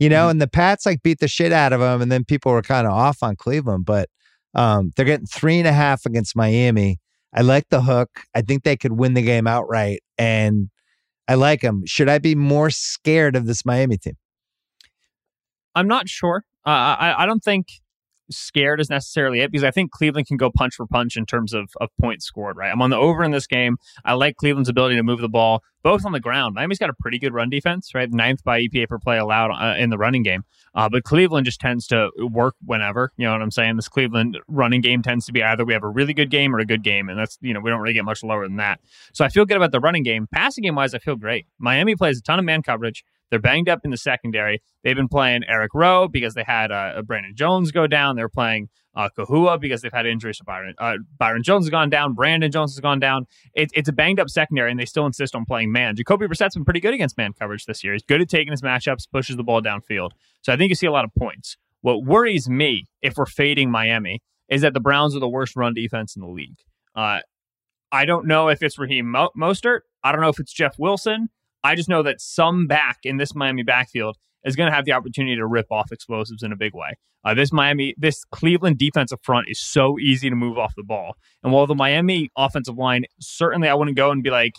[0.00, 0.26] you know.
[0.26, 0.30] Mhm.
[0.32, 2.88] And the Pats like beat the shit out of them, and then people were kind
[2.88, 4.08] of off on Cleveland, but
[4.54, 6.98] um, they're getting three and a half against Miami.
[7.32, 8.08] I like the hook.
[8.34, 10.70] I think they could win the game outright, and
[11.28, 11.82] I like them.
[11.86, 14.14] Should I be more scared of this Miami team?
[15.74, 16.44] I'm not sure.
[16.66, 17.66] Uh, I I don't think
[18.30, 21.52] scared is necessarily it because I think Cleveland can go punch for punch in terms
[21.54, 22.56] of of points scored.
[22.56, 23.76] Right, I'm on the over in this game.
[24.04, 26.54] I like Cleveland's ability to move the ball both on the ground.
[26.54, 28.10] Miami's got a pretty good run defense, right?
[28.10, 30.44] Ninth by EPA per play allowed uh, in the running game,
[30.74, 33.12] uh, but Cleveland just tends to work whenever.
[33.16, 33.76] You know what I'm saying?
[33.76, 36.58] This Cleveland running game tends to be either we have a really good game or
[36.58, 38.80] a good game, and that's you know we don't really get much lower than that.
[39.12, 40.26] So I feel good about the running game.
[40.32, 41.46] Passing game wise, I feel great.
[41.58, 43.04] Miami plays a ton of man coverage.
[43.30, 44.62] They're banged up in the secondary.
[44.82, 48.16] They've been playing Eric Rowe because they had uh, Brandon Jones go down.
[48.16, 50.74] They're playing uh, Kohou because they've had injuries to Byron.
[50.78, 52.14] Uh, Byron Jones has gone down.
[52.14, 53.26] Brandon Jones has gone down.
[53.54, 55.94] It, it's a banged up secondary, and they still insist on playing man.
[55.94, 57.92] Jacoby Brissett's been pretty good against man coverage this year.
[57.92, 60.10] He's good at taking his matchups, pushes the ball downfield.
[60.42, 61.56] So I think you see a lot of points.
[61.80, 65.74] What worries me, if we're fading Miami, is that the Browns are the worst run
[65.74, 66.58] defense in the league.
[66.94, 67.20] Uh,
[67.92, 69.80] I don't know if it's Raheem Mo- Mostert.
[70.02, 71.28] I don't know if it's Jeff Wilson.
[71.64, 74.92] I just know that some back in this Miami backfield is going to have the
[74.92, 76.94] opportunity to rip off explosives in a big way.
[77.24, 81.14] Uh, this Miami, this Cleveland defensive front is so easy to move off the ball.
[81.42, 84.54] And while the Miami offensive line, certainly I wouldn't go and be like,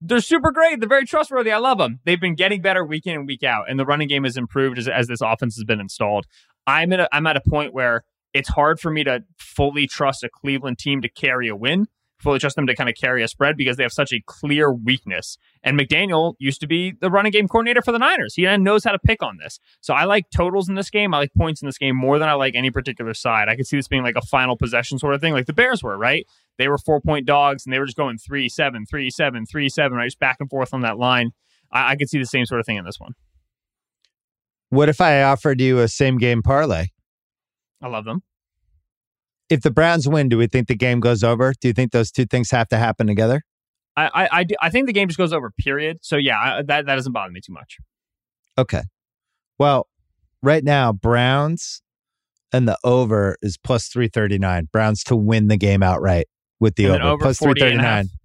[0.00, 0.80] they're super great.
[0.80, 1.50] They're very trustworthy.
[1.50, 2.00] I love them.
[2.04, 4.78] They've been getting better week in and week out, and the running game has improved
[4.78, 6.26] as, as this offense has been installed.
[6.66, 8.04] I'm at a, I'm at a point where
[8.34, 11.86] it's hard for me to fully trust a Cleveland team to carry a win,
[12.18, 14.72] fully trust them to kind of carry a spread because they have such a clear
[14.72, 15.36] weakness.
[15.62, 18.34] And McDaniel used to be the running game coordinator for the Niners.
[18.34, 19.58] He knows how to pick on this.
[19.80, 21.14] So I like totals in this game.
[21.14, 23.48] I like points in this game more than I like any particular side.
[23.48, 25.82] I could see this being like a final possession sort of thing, like the Bears
[25.82, 26.26] were, right?
[26.56, 29.68] They were four point dogs and they were just going three, seven, three, seven, three,
[29.68, 30.06] seven, right?
[30.06, 31.32] Just back and forth on that line.
[31.72, 33.12] I, I could see the same sort of thing in this one.
[34.70, 36.86] What if I offered you a same game parlay?
[37.82, 38.22] I love them.
[39.50, 41.52] If the Browns win, do we think the game goes over?
[41.60, 43.42] Do you think those two things have to happen together?
[43.96, 45.98] I, I, I, do- I think the game just goes over, period.
[46.02, 47.76] So yeah, I, that, that doesn't bother me too much.
[48.58, 48.82] Okay.
[49.58, 49.88] Well,
[50.42, 51.82] right now, Browns
[52.52, 54.68] and the over is plus 339.
[54.72, 56.26] Browns to win the game outright
[56.60, 58.06] with the over, over plus 48 and a half.
[58.06, 58.18] 339.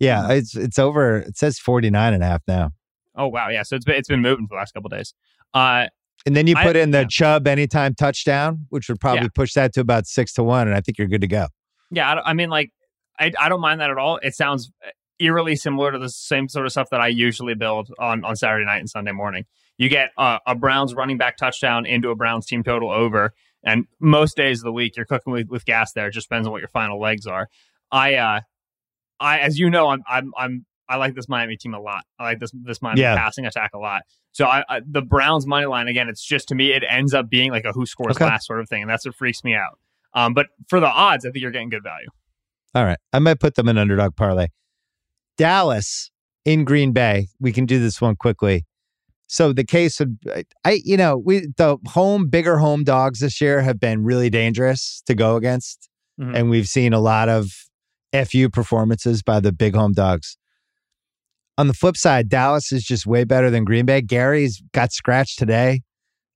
[0.00, 1.18] Yeah, it's it's over.
[1.18, 2.70] It says 49 and a half now.
[3.16, 3.62] Oh wow, yeah.
[3.62, 5.14] So it's been, it's been moving for the last couple of days.
[5.54, 5.86] Uh,
[6.26, 7.06] And then you I- put in the yeah.
[7.08, 9.28] Chubb anytime touchdown, which would probably Yeah.
[9.34, 10.68] push that to about six to one.
[10.68, 11.48] And I think you're good to go.
[11.90, 12.70] Yeah, I, I mean, like,
[13.18, 14.18] I, I don't mind that at all.
[14.22, 14.70] It sounds
[15.18, 18.64] eerily similar to the same sort of stuff that I usually build on, on Saturday
[18.64, 19.44] night and Sunday morning.
[19.78, 23.32] You get uh, a Browns running back touchdown into a Browns team total over,
[23.64, 25.92] and most days of the week you're cooking with, with gas.
[25.92, 27.48] There, it just depends on what your final legs are.
[27.90, 28.40] I, uh,
[29.20, 32.04] I, as you know, I'm, I'm, I'm, I like this Miami team a lot.
[32.18, 33.16] I like this this Miami Yeah.
[33.16, 34.02] passing attack a lot.
[34.32, 36.08] So I, I the Browns money line again.
[36.08, 38.24] It's just to me, it ends up being like a who scores Okay.
[38.24, 39.78] last sort of thing, and that's what freaks me out.
[40.14, 42.08] Um, but for the odds, I think you're getting good value.
[42.74, 42.98] All right.
[43.12, 44.48] I might put them in underdog parlay.
[45.36, 46.10] Dallas
[46.44, 47.28] in Green Bay.
[47.40, 48.64] We can do this one quickly.
[49.26, 50.10] So the case of
[50.64, 55.02] I, you know, we the home bigger home dogs this year have been really dangerous
[55.06, 55.88] to go against,
[56.20, 56.36] Mhm.
[56.36, 57.50] and we've seen a lot of
[58.30, 60.36] fu performances by the big home dogs.
[61.58, 64.00] On the flip side, Dallas is just way better than Green Bay.
[64.00, 65.82] Gary's got scratched today.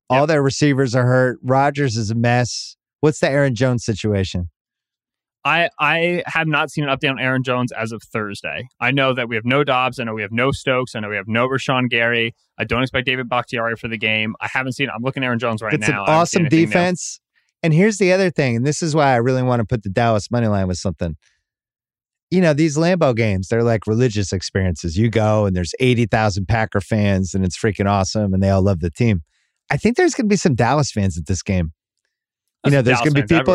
[0.08, 1.38] All their receivers are hurt.
[1.42, 2.76] Rodgers is a mess.
[3.00, 4.50] What's the Aaron Jones situation?
[5.44, 8.68] I I have not seen an update on Aaron Jones as of Thursday.
[8.80, 10.00] I know that we have no Doubs.
[10.00, 10.94] I know we have no Stokes.
[10.94, 12.34] I know we have no Rashan Gary.
[12.58, 14.34] I don't expect David Bakhtiari for the game.
[14.40, 14.88] I haven't seen.
[14.94, 16.04] I'm looking at Aaron Jones right it's now.
[16.04, 16.66] an I haven't seen awesome anything new.
[16.66, 17.20] defense.
[17.62, 19.88] And here's the other thing, and this is why I really want to put the
[19.88, 21.16] Dallas money line with something.
[22.30, 24.96] You know, these Lambeau games, they're like religious experiences.
[24.98, 28.80] You go and there's 80,000 Packer fans and it's freaking awesome and they all love
[28.80, 29.22] the team.
[29.70, 31.72] I think there's going to be some Dallas fans at this game.
[32.64, 33.54] You know, there's going to be people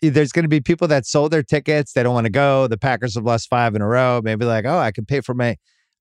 [0.00, 1.92] Yeah, there's going to be people that sold their tickets.
[1.92, 2.66] They don't want to go.
[2.66, 4.20] The Packers have lost five in a row.
[4.24, 5.56] Maybe like, oh, I can pay for my.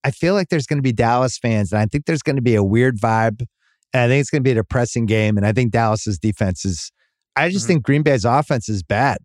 [0.05, 2.41] I feel like there's going to be Dallas fans, and I think there's going to
[2.41, 3.45] be a weird vibe.
[3.93, 5.35] And I think it's going to be a depressing game.
[5.35, 6.91] And I think Dallas's defense is,
[7.35, 7.67] I just Mhm.
[7.67, 9.17] think Green Bay's offense is bad.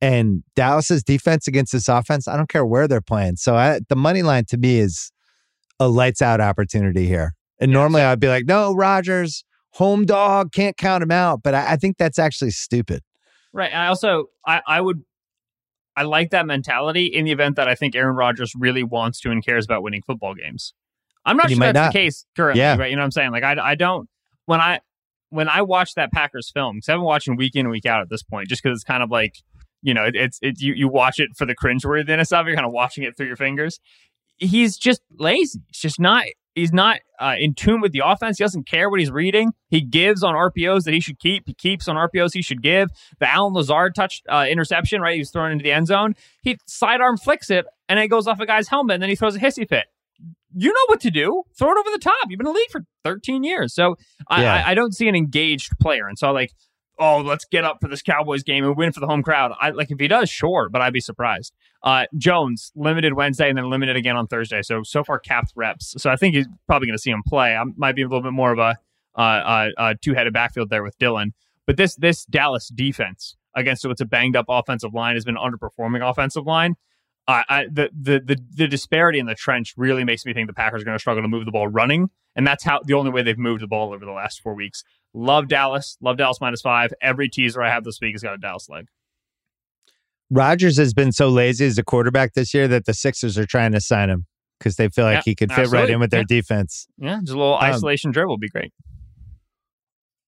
[0.00, 3.36] And Dallas's defense against this offense, I don't care where they're playing.
[3.36, 5.12] So I, the money line to me is
[5.78, 7.34] a lights out opportunity here.
[7.60, 11.42] And normally I'd be like, no, Rodgers, home dog, can't count him out.
[11.42, 13.02] But I, I think that's actually stupid.
[13.52, 13.70] Right.
[13.70, 15.02] And I also I, I would
[15.96, 19.30] I like that mentality in the event that I think Aaron Rodgers really wants to
[19.30, 20.72] and cares about winning football games.
[21.26, 21.92] I'm not sure that's not.
[21.92, 22.76] the case currently, Yeah.
[22.78, 22.88] right?
[22.88, 23.32] You know what I'm saying?
[23.32, 24.08] Like I, I don't
[24.46, 24.80] when I
[25.28, 28.00] when I watch that Packers film, because I've been watching week in and week out
[28.00, 29.34] at this point, just because it's kind of like,
[29.82, 32.56] you know, it, it's it, you you watch it for the cringeworthiness of it, you're
[32.56, 33.80] kind of watching it through your fingers.
[34.36, 35.60] He's just lazy.
[35.68, 36.24] He's just not
[36.54, 38.38] he's not uh, in tune with the offense.
[38.38, 39.52] He doesn't care what he's reading.
[39.68, 41.44] He gives on RPOs that he should keep.
[41.46, 42.88] He keeps on RPOs he should give.
[43.18, 45.14] The Allen Lazard touch uh, interception, right?
[45.14, 46.14] He was thrown into the end zone.
[46.42, 49.36] He sidearm flicks it, and it goes off a guy's helmet, and then he throws
[49.36, 49.86] a hissy fit.
[50.54, 51.44] You know what to do.
[51.56, 52.14] Throw it over the top.
[52.28, 53.72] You've been in the league for 13 years.
[53.72, 53.96] So
[54.28, 54.54] I, Yeah.
[54.54, 56.08] I, I don't see an engaged player.
[56.08, 56.50] And so like,
[57.00, 59.52] oh, let's get up for this Cowboys game and win for the home crowd.
[59.58, 61.52] I like if he does, sure, but I'd be surprised.
[61.82, 64.62] Uh, Jones limited Wednesday and then limited again on Thursday.
[64.62, 65.94] So so far capped reps.
[65.96, 67.56] So I think he's probably going to see him play.
[67.56, 68.76] I might be a little bit more of a
[69.16, 71.32] uh, uh, two headed backfield there with Dillon.
[71.66, 76.08] But this this Dallas defense against what's a banged up offensive line has been underperforming
[76.08, 76.76] offensive line.
[77.30, 80.54] Uh, I, the, the the the disparity in the trench really makes me think the
[80.54, 83.10] Packers are going to struggle to move the ball running, and that's how the only
[83.10, 84.82] way they've moved the ball over the last four weeks.
[85.14, 86.92] Love Dallas, love Dallas minus five.
[87.00, 88.86] Every teaser I have this week has got a Dallas leg.
[90.30, 93.72] Rodgers has been so lazy as a quarterback this year that the Sixers are trying
[93.72, 94.26] to sign him
[94.58, 96.26] because they feel like Yeah, he could fit right in with their Yeah.
[96.28, 96.86] defense.
[96.98, 98.72] Yeah, just a little Um, isolation dribble would be great.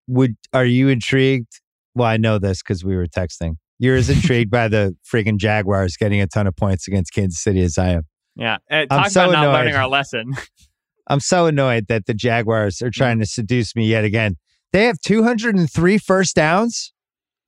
[0.08, 1.60] Would are you intrigued?
[1.94, 3.56] Well, I know this because we were texting.
[3.82, 7.62] You're as intrigued by the freaking Jaguars getting a ton of points against Kansas City
[7.62, 8.02] as I am.
[8.36, 9.52] Yeah, uh, I'm talk so about not annoyed.
[9.54, 10.32] learning our lesson.
[11.08, 14.36] I'm so annoyed that the Jaguars are trying to seduce me yet again.
[14.72, 16.92] They have 203 first downs,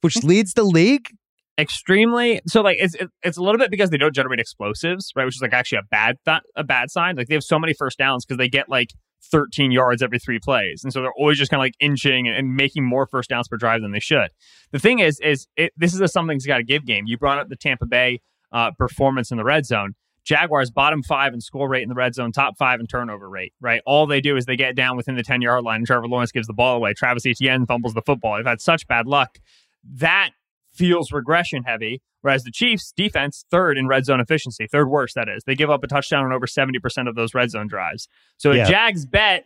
[0.01, 0.25] which Mm.
[0.25, 1.09] leads the league.
[1.57, 5.37] extremely so like it's it's a little bit because they don't generate explosives right which
[5.37, 7.97] is like actually a bad th- a bad sign like they have so many first
[7.97, 8.89] downs because they get like
[9.31, 12.55] 13 yards every three plays and so they're always just kind of like inching and,
[12.55, 14.31] making more first downs per drive than they should
[14.73, 17.39] the thing is is it, this is a something's got to give game you brought
[17.39, 18.21] up the tampa bay
[18.53, 19.95] uh, performance in the red zone
[20.25, 23.53] Jaguars bottom five in score rate in the red zone, top five in turnover rate,
[23.61, 23.83] right?
[23.87, 26.33] All they do is they get down within the 10 yard line and Trevor Lawrence
[26.33, 26.95] gives the ball away.
[26.95, 28.37] Travis Etienne fumbles the football.
[28.37, 29.39] They've had such bad luck.
[29.85, 30.31] That
[30.73, 35.29] feels regression heavy, whereas the Chiefs defense, third in red zone efficiency, third worst, that
[35.29, 35.45] is.
[35.45, 38.09] They give up a touchdown on over 70% of those red zone drives.
[38.39, 39.45] So a Jags bet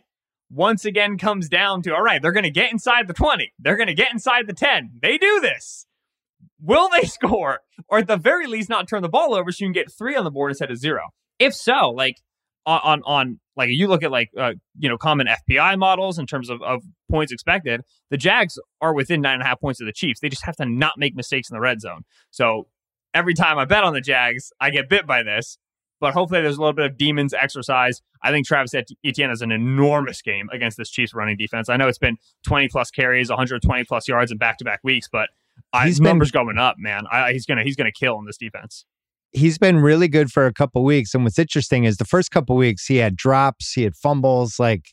[0.49, 3.75] once again comes down to all right, they're going to get inside the 20, they're
[3.75, 4.91] going to get inside the 10.
[5.01, 5.87] They do this.
[6.61, 7.59] Will they score?
[7.89, 10.15] Or at the very least, not turn the ball over so you can get three
[10.15, 11.09] on the board instead of zero?
[11.37, 12.21] If so, like
[12.69, 16.25] on on, on like you look at like uh, you know common FPI models in
[16.25, 19.87] terms of, of points expected, the Jags are within nine and a half points of
[19.87, 20.19] the Chiefs.
[20.19, 22.03] They just have to not make mistakes in the red zone.
[22.31, 22.67] So
[23.13, 25.57] every time I bet on the Jags, I get bit by this.
[26.01, 28.01] But hopefully, there's a little bit of demons exercise.
[28.23, 31.67] I think Travis Et- Etienne has an enormous game against this Chiefs running defense.
[31.67, 32.15] I know it's been
[32.45, 35.27] 20 plus carries, 120 plus yards in back to back weeks, but
[35.73, 37.03] I, his numbers going up, man.
[37.11, 38.85] I, he's gonna he's gonna kill in this defense.
[39.31, 41.13] He's been really good for a couple weeks.
[41.13, 44.85] And what's interesting is the first couple weeks he had drops, he had fumbles, like,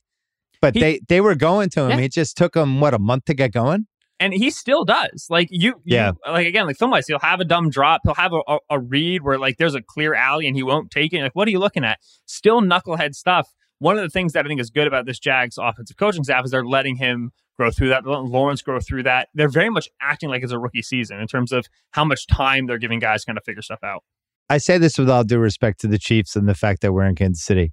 [0.61, 1.99] but He- they they were going to him.
[1.99, 2.05] Yeah.
[2.07, 3.87] It just took him what a month to get going.
[4.19, 5.27] and he still does.
[5.29, 6.13] Like you, you Yeah.
[6.27, 8.01] like again, like film wise, he'll have a dumb drop.
[8.05, 10.91] He'll have a, a, a read where like there's a clear alley and he won't
[10.91, 11.21] take it.
[11.23, 11.99] Like, what are you looking at?
[12.25, 13.53] Still knucklehead stuff.
[13.79, 16.47] One of the things that I think is good about this Jags offensive coaching staff
[16.47, 19.29] is they're letting him grow through that, letting Lawrence grow through that.
[19.35, 22.67] They're very much acting like it's a rookie season in terms of how much time
[22.67, 24.03] they're giving guys to kind of figure stuff out.
[24.48, 27.05] I say this with all due respect to the Chiefs and the fact that we're
[27.05, 27.73] in Kansas City.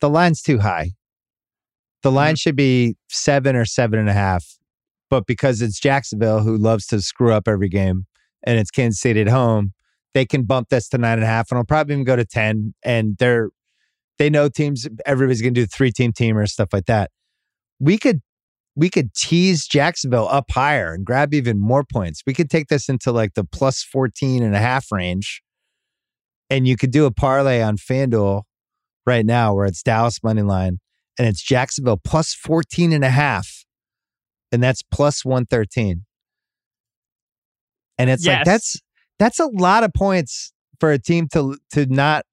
[0.00, 0.92] The line's too high.
[2.02, 2.36] The line mm-hmm.
[2.36, 4.44] should be seven or seven and a half.
[5.10, 8.06] But because it's Jacksonville who loves to screw up every game
[8.44, 9.72] and it's Kansas City at home,
[10.14, 12.24] they can bump this to nine and a half and it'll probably even go to
[12.24, 12.74] 10.
[12.84, 13.48] And they're,
[14.18, 17.10] they know teams, everybody's going to do three team team or stuff like that.
[17.80, 18.20] We could,
[18.76, 22.22] we could tease Jacksonville up higher and grab even more points.
[22.26, 25.42] We could take this into like the plus 14 and a half range
[26.50, 28.42] and you could do a parlay on FanDuel
[29.06, 30.78] right now where it's Dallas money line
[31.18, 33.64] and it's Jacksonville plus 14 and a half
[34.52, 36.04] and that's plus 113.
[37.98, 38.80] And it's like that's
[39.18, 42.24] that's a lot of points for a team to to not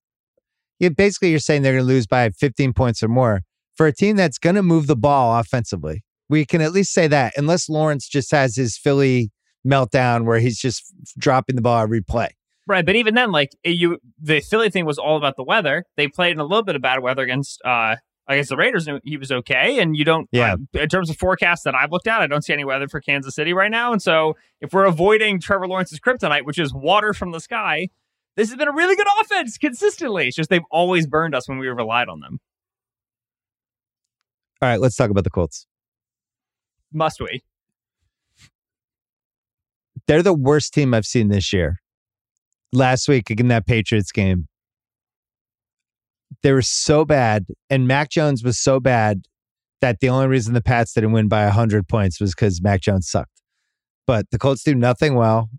[0.79, 3.41] you basically you're saying they're going to lose by 15 points or more
[3.75, 6.03] for a team that's going to move the ball offensively.
[6.29, 9.31] We can at least say that unless Lawrence just has his Philly
[9.65, 10.83] meltdown where he's just
[11.17, 12.29] dropping the ball every play
[12.67, 15.85] Right, but even then, like you, the Philly thing was all about the weather.
[15.97, 17.97] They played in a little bit of bad weather against uh
[18.27, 19.79] against the Raiders, and he was okay.
[19.79, 20.53] And you don't, Yeah.
[20.53, 22.99] uh, in terms of forecasts that I've looked at, I don't see any weather for
[22.99, 23.91] Kansas City right now.
[23.91, 27.89] And so, if we're avoiding Trevor Lawrence's kryptonite, which is water from the sky,
[28.35, 30.25] this has been a really good offense consistently.
[30.27, 32.39] It's just they've always burned us when we relied on them.
[34.61, 35.67] All right, let's talk about the Colts.
[36.91, 37.43] Must we?
[40.07, 41.79] They're the worst team I've seen this year.
[42.75, 44.47] Last week in that Patriots game,
[46.43, 49.25] they were so bad, and Mac Jones was so bad
[49.81, 53.09] that the only reason the Pats didn't win by 100 points was because Mac Jones
[53.09, 53.41] sucked.
[54.05, 55.49] But the Colts do nothing well.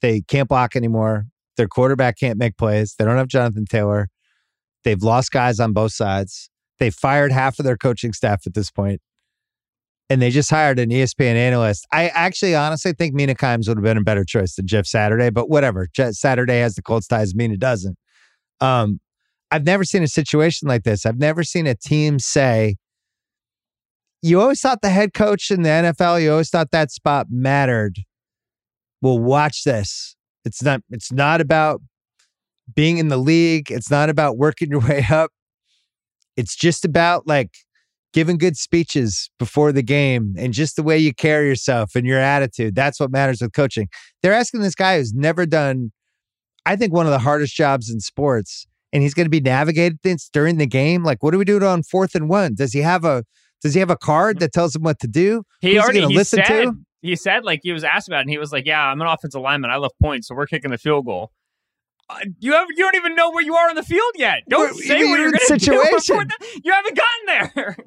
[0.00, 1.26] They can't block anymore.
[1.56, 2.94] Their quarterback can't make plays.
[2.98, 4.08] They don't have Jonathan Taylor.
[4.84, 6.50] They've lost guys on both sides.
[6.78, 9.00] They fired half of their coaching staff at this point,
[10.10, 11.86] and they just hired an ESPN analyst.
[11.92, 15.30] I actually honestly think Mina Kimes would have been a better choice than Jeff Saturday,
[15.30, 15.86] but whatever.
[15.94, 17.96] Jeff Saturday has the Colts ties, Mina doesn't.
[18.60, 19.00] Um,
[19.52, 21.06] I've never seen a situation like this.
[21.06, 22.76] I've never seen a team say,
[24.20, 28.00] you always thought the head coach in the NFL, you always thought that spot mattered.
[29.00, 30.16] Well, watch this.
[30.44, 31.80] It's not it's not about
[32.74, 33.70] being in the league.
[33.70, 35.30] It's not about working your way up.
[36.36, 37.50] It's just about like
[38.12, 42.18] giving good speeches before the game and just the way you carry yourself and your
[42.18, 42.74] attitude.
[42.74, 43.88] That's what matters with coaching.
[44.22, 45.92] They're asking this guy who's never done,
[46.66, 49.98] I think, one of the hardest jobs in sports, and he's going to be navigating
[50.02, 51.04] things during the game.
[51.04, 52.54] Like, what do we do on fourth and one?
[52.54, 53.24] Does he have a
[53.62, 55.42] does he have a card that tells him what to do?
[55.60, 56.72] He Who's already he listen said, to?
[57.02, 59.06] He said like he was asked about it, and he was like, "Yeah, I'm an
[59.06, 59.70] offensive lineman.
[59.70, 61.30] I love points, so we're kicking the field goal."
[62.08, 64.38] Uh, you have you don't even know where you are on the field yet.
[64.48, 65.84] Don't We're- say what you're in going to do.
[65.94, 67.76] before the- You haven't gotten there.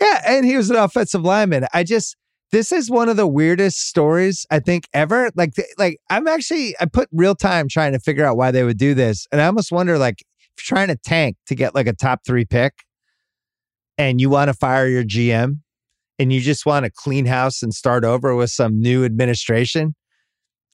[0.00, 1.66] Yeah, and he was an offensive lineman.
[1.72, 2.16] I just
[2.52, 5.30] this is one of the weirdest stories I think ever.
[5.34, 8.78] Like, like I'm actually I put real time trying to figure out why they would
[8.78, 11.86] do this, and I almost wonder like if you're trying to tank to get like
[11.86, 12.74] a top three pick,
[13.98, 15.60] and you want to fire your GM,
[16.18, 19.94] and you just want to clean house and start over with some new administration.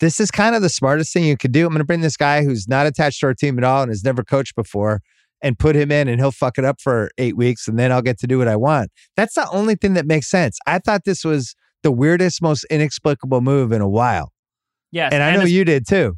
[0.00, 1.64] This is kind of the smartest thing you could do.
[1.64, 3.90] I'm going to bring this guy who's not attached to our team at all and
[3.90, 5.00] has never coached before
[5.42, 8.02] and put him in and he'll fuck it up for eight weeks and then I'll
[8.02, 8.90] get to do what I want.
[9.16, 10.58] That's the only thing that makes sense.
[10.66, 14.32] I thought this was the weirdest, most inexplicable move in a while.
[14.90, 16.14] yes, And I know you did too.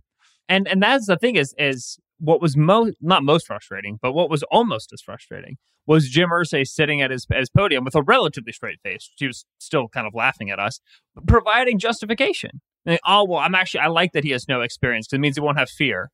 [0.49, 4.29] and and that's the thing is is what was most not most frustrating, but what
[4.31, 5.57] was almost as frustrating
[5.87, 9.11] was Jim Irsay sitting at his his podium with a relatively straight face.
[9.17, 10.81] He was still kind of laughing at us,
[11.27, 12.61] providing justification.
[12.87, 15.37] Like, oh well, I'm actually I like that he has no experience because it means
[15.37, 16.11] he won't have fear.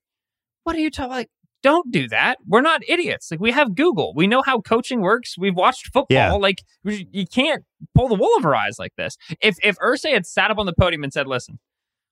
[0.64, 1.10] What are you talking?
[1.10, 1.28] Like,
[1.62, 2.38] don't do that.
[2.46, 3.30] We're not idiots.
[3.30, 4.12] Like we have Google.
[4.14, 5.36] We know how coaching works.
[5.38, 6.06] We've watched football.
[6.10, 6.32] Yeah.
[6.32, 7.64] Like you can't
[7.94, 9.16] pull the wool over our eyes like this.
[9.40, 11.58] If if Irsay had sat up on the podium and said, "Listen,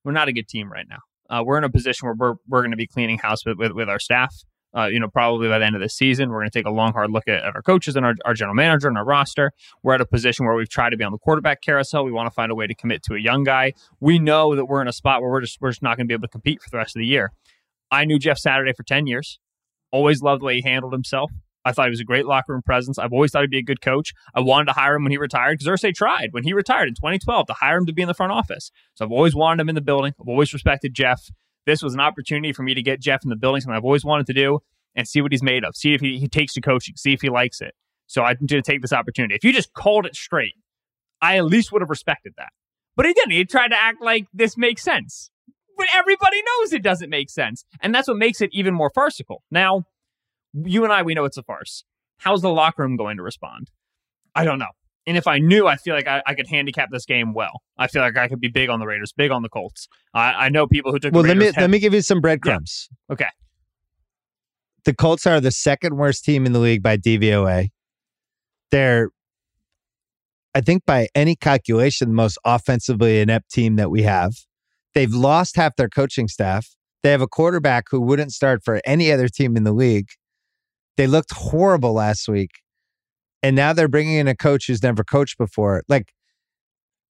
[0.04, 1.00] we're not a good team right now.
[1.30, 3.72] Uh, we're in a position where we're we're going to be cleaning house with, with,
[3.72, 4.34] with our staff.
[4.76, 6.70] Uh, you know, probably by the end of the season, we're going to take a
[6.70, 9.50] long, hard look at, at our coaches and our, our general manager and our roster.
[9.82, 12.04] We're at a position where we've tried to be on the quarterback carousel.
[12.04, 13.72] We want to find a way to commit to a young guy.
[13.98, 16.08] We know that we're in a spot where we're just we're just not going to
[16.08, 17.32] be able to compete for the rest of the year.
[17.90, 19.38] I knew Jeff Saturday for ten years.
[19.90, 21.30] Always loved the way he handled himself.
[21.64, 22.98] I thought he was a great locker room presence.
[22.98, 24.12] I've always thought he'd be a good coach.
[24.34, 26.94] I wanted to hire him when he retired because Irsay tried when he retired in
[26.94, 28.70] 2012 to hire him to be in the front office.
[28.94, 30.14] So I've always wanted him in the building.
[30.20, 31.20] I've always respected Jeff.
[31.66, 34.04] This was an opportunity for me to get Jeff in the building, something I've always
[34.04, 34.60] wanted to do,
[34.94, 35.76] and see what he's made of.
[35.76, 36.96] See if he, he takes to coaching.
[36.96, 37.74] See if he likes it.
[38.06, 39.34] So I'm going to take this opportunity.
[39.34, 40.54] If you just called it straight,
[41.20, 42.48] I at least would have respected that.
[42.96, 43.32] But he didn't.
[43.32, 45.30] He tried to act like this makes sense.
[45.78, 47.64] But everybody knows it doesn't make sense.
[47.80, 49.42] And that's what makes it even more farcical.
[49.50, 49.84] Now,
[50.52, 51.84] you and I, we know it's a farce.
[52.18, 53.70] How's the locker room going to respond?
[54.34, 54.72] I don't know.
[55.06, 57.62] And if I knew, I feel like I, I could handicap this game well.
[57.78, 59.88] I feel like I could be big on the Raiders, big on the Colts.
[60.12, 62.90] I, I know people who took Well, let me let me give you some breadcrumbs.
[63.10, 63.28] Okay.
[64.84, 67.68] The Colts are the second worst team in the league by DVOA.
[68.70, 69.10] They're,
[70.54, 74.32] I think, by any calculation, the most offensively inept team that we have.
[74.94, 76.74] They've lost half their coaching staff.
[77.02, 80.08] They have a quarterback who wouldn't start for any other team in the league.
[80.96, 82.50] They looked horrible last week.
[83.42, 85.84] And now they're bringing in a coach who's never coached before.
[85.88, 86.12] Like,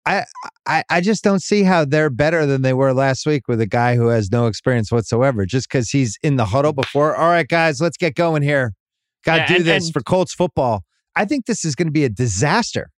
[0.06, 0.26] I,
[0.66, 3.66] I I just don't see how they're better than they were last week with a
[3.66, 5.46] guy who has no experience whatsoever.
[5.46, 7.16] Just because he's in the huddle before.
[7.16, 8.74] All right, guys, let's get going here.
[9.24, 10.84] Got to Yeah, do and- this and- for Colts football.
[11.16, 12.90] I think this is going to be a disaster.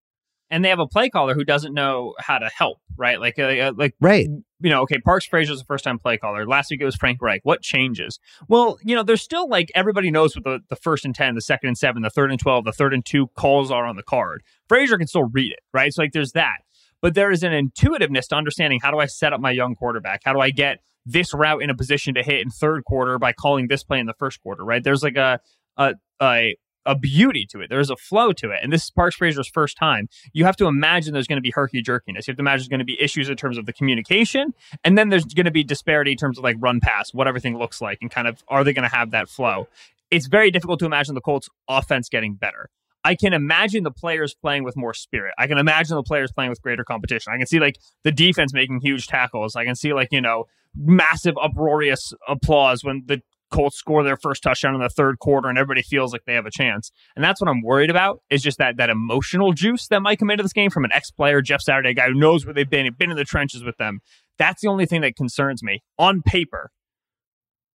[0.50, 3.18] And they have a play caller who doesn't know how to help, right?
[3.20, 4.28] Like, uh, uh, like Right.
[4.60, 6.46] You know, okay, Parks Frazier's a first time play caller.
[6.46, 7.40] Last week it was Frank Reich.
[7.44, 8.18] What changes?
[8.48, 11.40] Well, you know, there's still like everybody knows what the, the first and 10, the
[11.40, 14.02] second and seven, the third and 12, the third and two calls are on the
[14.02, 14.42] card.
[14.68, 15.92] Frazier can still read it, right?
[15.92, 16.58] So, like, there's that.
[17.02, 20.20] But there is an intuitiveness to understanding how do I set up my young quarterback?
[20.24, 23.32] How do I get this route in a position to hit in third quarter by
[23.32, 24.82] calling this play in the first quarter, right?
[24.84, 25.40] There's like a
[25.76, 27.68] a a, a beauty to it.
[27.68, 28.60] There's a flow to it.
[28.62, 30.08] And this is Parks Frazier's first time.
[30.32, 32.26] You have to imagine there's going to be herky jerkiness.
[32.26, 34.54] You have to imagine there's going to be issues in terms of the communication.
[34.84, 37.58] And then there's going to be disparity in terms of like run pass, what everything
[37.58, 39.68] looks like, and kind of are they going to have that flow?
[40.10, 42.68] It's very difficult to imagine the Colts offense getting better.
[43.04, 45.32] I can imagine the players playing with more spirit.
[45.38, 47.32] I can imagine the players playing with greater competition.
[47.32, 49.56] I can see like the defense making huge tackles.
[49.56, 50.46] I can see like, you know,
[50.76, 55.58] massive uproarious applause when the Colts score their first touchdown in the third quarter and
[55.58, 56.90] everybody feels like they have a chance.
[57.16, 60.30] And that's what I'm worried about is just that that emotional juice that might come
[60.30, 63.10] into this game from an ex-player, Jeff Saturday, guy who knows where they've been, been
[63.10, 64.00] in the trenches with them.
[64.38, 65.82] That's the only thing that concerns me.
[65.98, 66.70] On paper,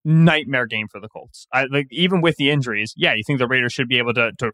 [0.05, 1.47] nightmare game for the Colts.
[1.53, 4.31] I, like even with the injuries, yeah, you think the Raiders should be able to
[4.39, 4.51] to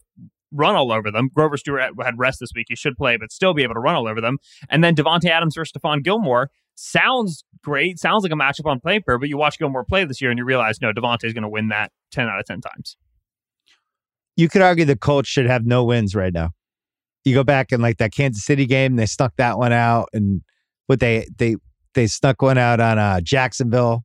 [0.52, 1.30] run all over them.
[1.34, 3.96] Grover Stewart had rest this week; he should play, but still be able to run
[3.96, 4.38] all over them.
[4.70, 6.50] And then Davante Adams versus Stephon Gilmore
[6.80, 10.32] sounds great, sounds like a matchup on paper, but you watch Gilmore play this year
[10.32, 12.96] and you realize no, Davante is going to win that ten out of ten times.
[14.36, 16.52] You could argue the Colts should have no wins right now.
[17.26, 20.42] You go back and like that Kansas City game, they snuck that one out, and
[20.88, 21.58] what they they
[21.94, 24.04] they snuck one out on uh, Jacksonville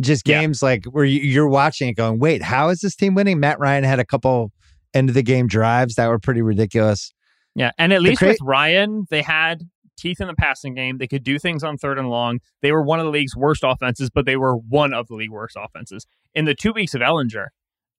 [0.00, 0.68] just games yeah.
[0.68, 3.40] like where you're watching it going, wait, how is this team winning?
[3.40, 4.52] Matt Ryan had a couple
[4.94, 7.12] end of the game drives that were pretty ridiculous.
[7.54, 7.72] Yeah.
[7.78, 9.68] And at least cra- with Ryan, they had
[9.98, 10.98] teeth in the passing game.
[10.98, 12.40] They could do things on third and long.
[12.62, 15.30] They were one of the league's worst offenses, but they were one of the league
[15.30, 16.06] worst offenses.
[16.34, 17.48] In the two weeks of Ehlinger,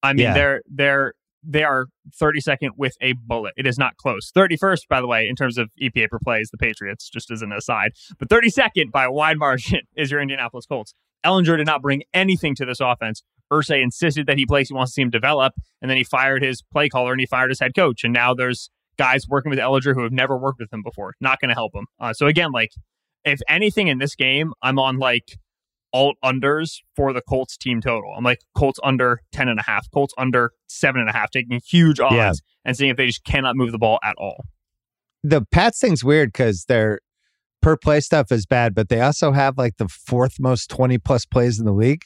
[0.01, 0.33] I mean, yeah.
[0.33, 1.13] they're they're
[1.43, 1.87] they are
[2.21, 3.53] 32nd with a bullet.
[3.55, 4.31] It is not close.
[4.35, 7.41] 31st, by the way, in terms of EPA per play is the Patriots, just as
[7.41, 7.91] an aside.
[8.17, 10.93] But 32nd by a wide margin is your Indianapolis Colts.
[11.25, 13.23] Ehlinger did not bring anything to this offense.
[13.51, 16.43] Irsay insisted that he plays, he wants to see him develop, and then he fired
[16.43, 18.03] his play caller and he fired his head coach.
[18.03, 18.69] And now there's
[18.99, 21.13] guys working with Ehlinger who have never worked with him before.
[21.19, 21.87] Not going to help him.
[21.99, 22.71] Uh, so again, like
[23.25, 25.39] if anything in this game, I'm on like
[25.93, 28.13] alt unders for the Colts team total.
[28.15, 31.59] I'm like Colts under 10 and a half, Colts under seven and a half, taking
[31.65, 32.31] huge odds yeah.
[32.65, 34.45] and seeing if they just cannot move the ball at all.
[35.23, 36.99] The Pats thing's weird because they're
[37.61, 41.25] per play stuff is bad, but they also have like the fourth most 20 plus
[41.25, 42.03] plays in the league.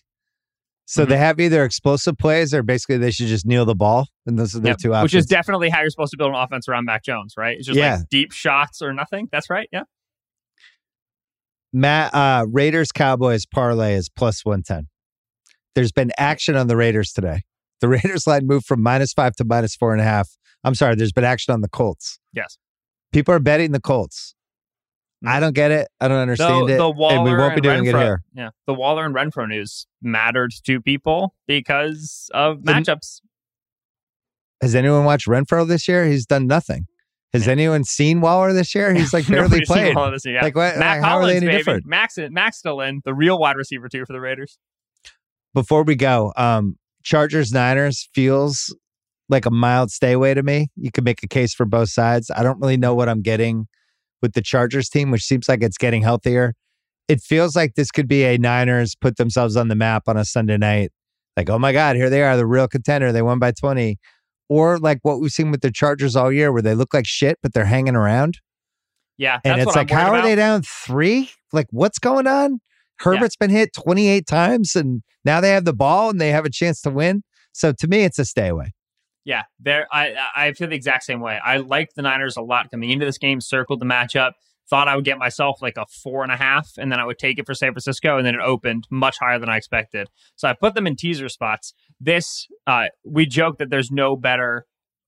[0.86, 1.12] So mm-hmm.
[1.12, 4.08] they have either explosive plays or basically they should just kneel the ball.
[4.26, 4.80] And those are their yep.
[4.80, 5.14] two options.
[5.14, 7.58] Which is definitely how you're supposed to build an offense around Mac Jones, right?
[7.58, 7.98] It's just yeah.
[7.98, 9.30] like deep shots or nothing.
[9.32, 9.70] That's right.
[9.72, 9.84] Yeah.
[11.72, 14.88] Matt uh, Raiders Cowboys parlay is plus 110.
[15.74, 17.44] There's been action on the Raiders today.
[17.82, 20.30] The Raiders line moved from minus five to minus four and a half.
[20.64, 22.20] I'm sorry, there's been action on the Colts.
[22.32, 22.58] Yes.
[23.12, 24.36] People are betting the Colts.
[25.26, 25.88] I don't get it.
[26.00, 26.78] I don't understand the, it.
[26.78, 28.24] The Waller and we won't be doing Renfrow, it here.
[28.34, 28.50] Yeah.
[28.68, 33.22] The Waller and Renfrow news mattered to people because of the, matchups.
[34.62, 36.06] Has anyone watched Renfrow this year?
[36.06, 36.88] He's done nothing.
[37.34, 37.54] Has yeah.
[37.54, 38.94] anyone seen Waller this year?
[38.94, 39.96] He's like barely played.
[39.96, 40.42] Year, yeah.
[40.42, 40.78] Like what?
[40.78, 41.58] Mac like, how Hollins, are they any baby.
[41.58, 41.86] different?
[41.86, 44.58] Max, Max still in the real wide receiver too for the Raiders.
[45.54, 48.76] Before we go, um, Chargers Niners feels
[49.30, 50.68] like a mild stay away to me.
[50.76, 52.30] You could make a case for both sides.
[52.36, 53.68] I don't really know what I'm getting
[54.24, 56.56] with the Chargers team, which seems like it's getting healthier.
[57.08, 60.26] It feels like this could be a Niners put themselves on the map on a
[60.26, 60.92] Sunday night.
[61.38, 63.12] Like, oh my God, here they are, the real contender.
[63.12, 64.00] They won by 20.
[64.50, 67.38] Or like what we've seen with the Chargers all year, where they look like shit,
[67.44, 68.40] but they're hanging around.
[69.18, 69.40] Yeah.
[69.44, 70.20] And it's like, how about.
[70.20, 71.30] are they down three?
[71.52, 72.60] Like, what's going on?
[73.00, 73.48] Herbert's yeah.
[73.48, 76.82] been hit 28 times and now they have the ball and they have a chance
[76.82, 77.24] to win.
[77.52, 78.72] So to me, it's a stay away.
[79.26, 79.88] Yeah, there.
[79.92, 81.40] I I feel the exact same way.
[81.44, 83.40] I liked the Niners a lot coming into this game.
[83.40, 84.32] Circled the matchup.
[84.70, 87.20] Thought I would get myself like a four and a half, and then I would
[87.20, 90.10] take it for San Francisco, and then it opened much higher than I expected.
[90.36, 91.74] So I put them in teaser spots.
[92.00, 94.66] This, uh, we joke that there's no better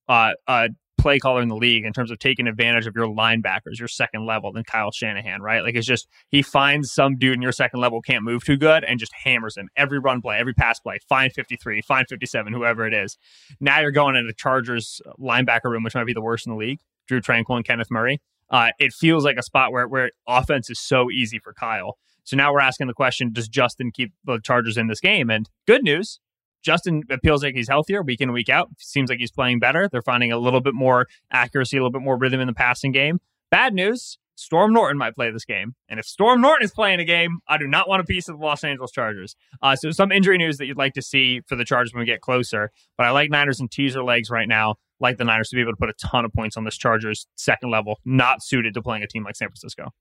[0.10, 0.70] uh, uh,
[1.06, 4.26] play caller in the league in terms of taking advantage of your linebackers, your second
[4.26, 5.62] level, than Kyle Shanahan, right?
[5.62, 8.84] Like it's just he finds some dude in your second level can't move too good
[8.84, 12.88] and just hammers him every run play, every pass play, find 53, find 57, whoever
[12.88, 13.20] it is.
[13.60, 16.58] Now you're going into the Chargers linebacker room, which might be the worst in the
[16.58, 16.80] league.
[17.08, 18.20] Drue Tranquill and Kenneth Murray.
[18.50, 22.00] Uh, it feels like a spot where where offense is so easy for Kyle.
[22.24, 25.30] So now we're asking the question: Does Justin keep the Chargers in this game?
[25.30, 26.20] And good news,
[26.66, 28.70] Justin feels like he's healthier week in week out.
[28.80, 29.88] Seems like he's playing better.
[29.90, 32.92] They're finding a little bit more accuracy, a little bit more rhythm in the passing
[32.92, 33.22] game.
[33.52, 34.18] Bad news.
[34.38, 35.76] Storm Norton might play this game.
[35.88, 38.38] And if Storm Norton is playing a game, I do not want a piece of
[38.38, 39.36] the Los Angeles Chargers.
[39.62, 42.06] Uh, so some injury news that you'd like to see for the Chargers when we
[42.06, 42.72] get closer.
[42.98, 44.76] But I like Niners and teaser legs right now.
[45.00, 47.28] Like the Niners to be able to put a ton of points on this Chargers
[47.36, 49.94] second level, not suited to playing a team like San Francisco.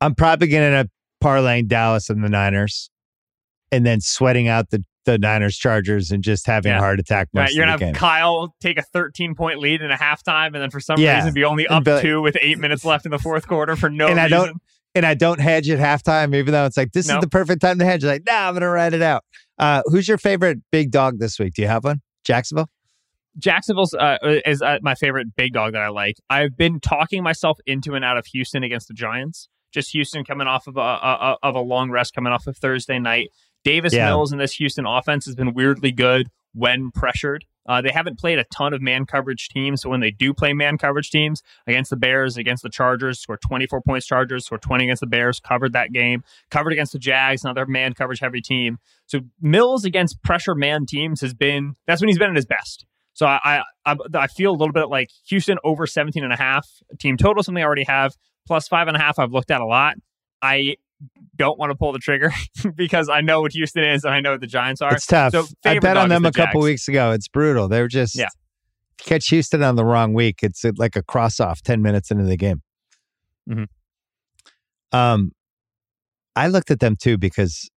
[0.00, 0.90] I'm probably going to
[1.22, 2.90] parlaying Dallas and the Niners
[3.70, 6.78] and then sweating out the the Niners Chargers and just having yeah.
[6.78, 7.28] a heart attack.
[7.32, 10.70] Right, you're gonna have Kyle take a 13 point lead in a halftime, and then
[10.70, 11.16] for some yeah.
[11.16, 14.06] reason be only up two with eight minutes left in the fourth quarter for no.
[14.06, 14.24] And reason.
[14.24, 14.62] I don't.
[14.94, 17.18] and I don't hedge at halftime, even though it's like this Nope.
[17.18, 18.04] is the perfect time to hedge.
[18.04, 19.24] Like, nah, I'm gonna ride it out.
[19.58, 21.54] Uh, who's your favorite big dog this week?
[21.54, 22.02] Do you have one?
[22.24, 22.68] Jacksonville.
[23.38, 26.16] Jacksonville's uh, is uh, my favorite big dog that I like.
[26.28, 29.48] I've been talking myself into and out of Houston against the Giants.
[29.72, 32.56] Just Houston coming off of a, a, a of a long rest, coming off of
[32.56, 33.28] Thursday night.
[33.68, 34.06] Davis Yeah.
[34.06, 37.44] Mills in this Houston offense has been weirdly good when pressured.
[37.68, 40.54] Uh, they haven't played a ton of man coverage teams, so when they do play
[40.54, 44.06] man coverage teams against the Bears, against the Chargers, scored 24 points.
[44.06, 46.24] Chargers scored 20 against the Bears, covered that game.
[46.50, 48.78] Covered against the Jags, another man coverage heavy team.
[49.04, 52.86] So Mills against pressure man teams has been that's when he's been at his best.
[53.12, 56.66] So I, I I feel a little bit like Houston over 17 and a half
[56.98, 58.16] team total, something I already have.
[58.46, 59.96] Plus five and a half I've looked at a lot.
[60.40, 60.76] I
[61.36, 62.30] don't want to pull the trigger
[62.76, 64.94] because I know what Houston is and I know what the Giants are.
[64.94, 65.32] It's tough.
[65.32, 67.12] So I bet on them the a couple weeks ago.
[67.12, 67.68] It's brutal.
[67.68, 68.28] They were just Yeah.
[68.98, 70.40] catch Houston on the wrong week.
[70.42, 72.62] It's like a cross off ten minutes into the game.
[73.48, 73.66] Mhm.
[74.92, 75.32] Um,
[76.34, 77.68] I looked at them too because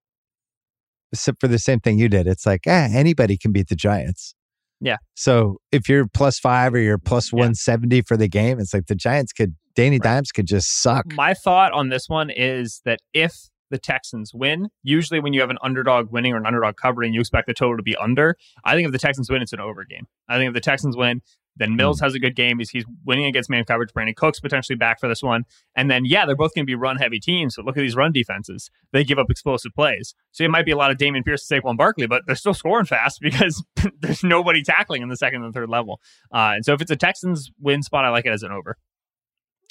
[1.39, 2.25] for the same thing you did.
[2.27, 4.33] It's like eh, anybody can beat the Giants.
[4.79, 4.97] Yeah.
[5.13, 7.39] So if you're plus five or you're plus Yeah.
[7.39, 9.55] one seventy for the game, it's like the Giants could.
[9.75, 11.05] Danny Dimes could just suck.
[11.13, 15.49] My thought on this one is that if the Texans win, usually when you have
[15.49, 18.35] an underdog winning or an underdog covering, you expect the total to be under.
[18.65, 20.07] I think if the Texans win, it's an over game.
[20.27, 21.21] I think if the Texans win,
[21.57, 22.59] then Mills has a good game.
[22.59, 23.91] He's, he's winning against man coverage.
[23.91, 25.43] Brandin Cooks potentially back for this one.
[25.75, 27.55] And then, yeah, they're both going to be run heavy teams.
[27.55, 28.69] So look at these run defenses.
[28.93, 30.15] They give up explosive plays.
[30.31, 32.53] So it might be a lot of Dameon Pierce and Saquon Barkley, but they're still
[32.53, 33.63] scoring fast because
[33.99, 35.99] there's nobody tackling in the second and third level.
[36.33, 38.77] Uh, and so if it's a Texans win spot, I like it as an over.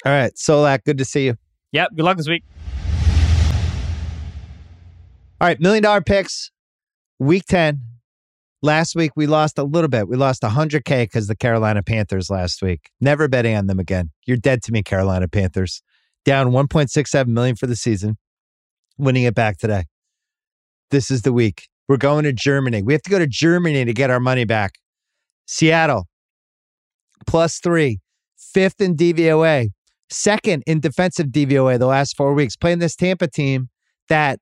[0.05, 1.35] All right, Solak, good to see you.
[1.73, 1.91] Yep.
[1.95, 2.43] Good luck this week.
[5.39, 6.51] All right, million dollar picks,
[7.19, 7.81] week 10.
[8.63, 10.07] Last week, we lost a little bit.
[10.07, 12.91] We lost 100K because the Carolina Panthers last week.
[12.99, 14.11] Never betting on them again.
[14.27, 15.81] You're dead to me, Carolina Panthers.
[16.25, 18.17] Down 1.67 million for the season,
[18.99, 19.85] winning it back today.
[20.91, 21.69] This is the week.
[21.87, 22.83] We're going to Germany.
[22.83, 24.73] We have to go to Germany to get our money back.
[25.47, 26.07] Seattle,
[27.25, 27.99] plus three,
[28.37, 29.69] fifth in DVOA,
[30.11, 33.69] second in defensive DVOA the last four weeks, playing this Tampa team
[34.09, 34.39] that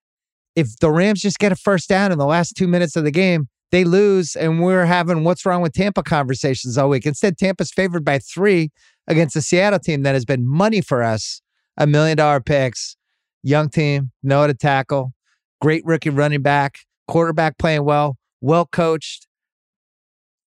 [0.56, 3.12] if the Rams just get a first down in the last two minutes of the
[3.12, 7.06] game, they lose, and we're having what's wrong with Tampa conversations all week.
[7.06, 8.72] Instead, Tampa's favored by three
[9.08, 11.41] against the Seattle team that has been money for us.
[11.78, 12.98] A million dollar picks,
[13.44, 15.14] young team, know how to tackle,
[15.62, 19.28] great rookie running back, quarterback playing well, well coached.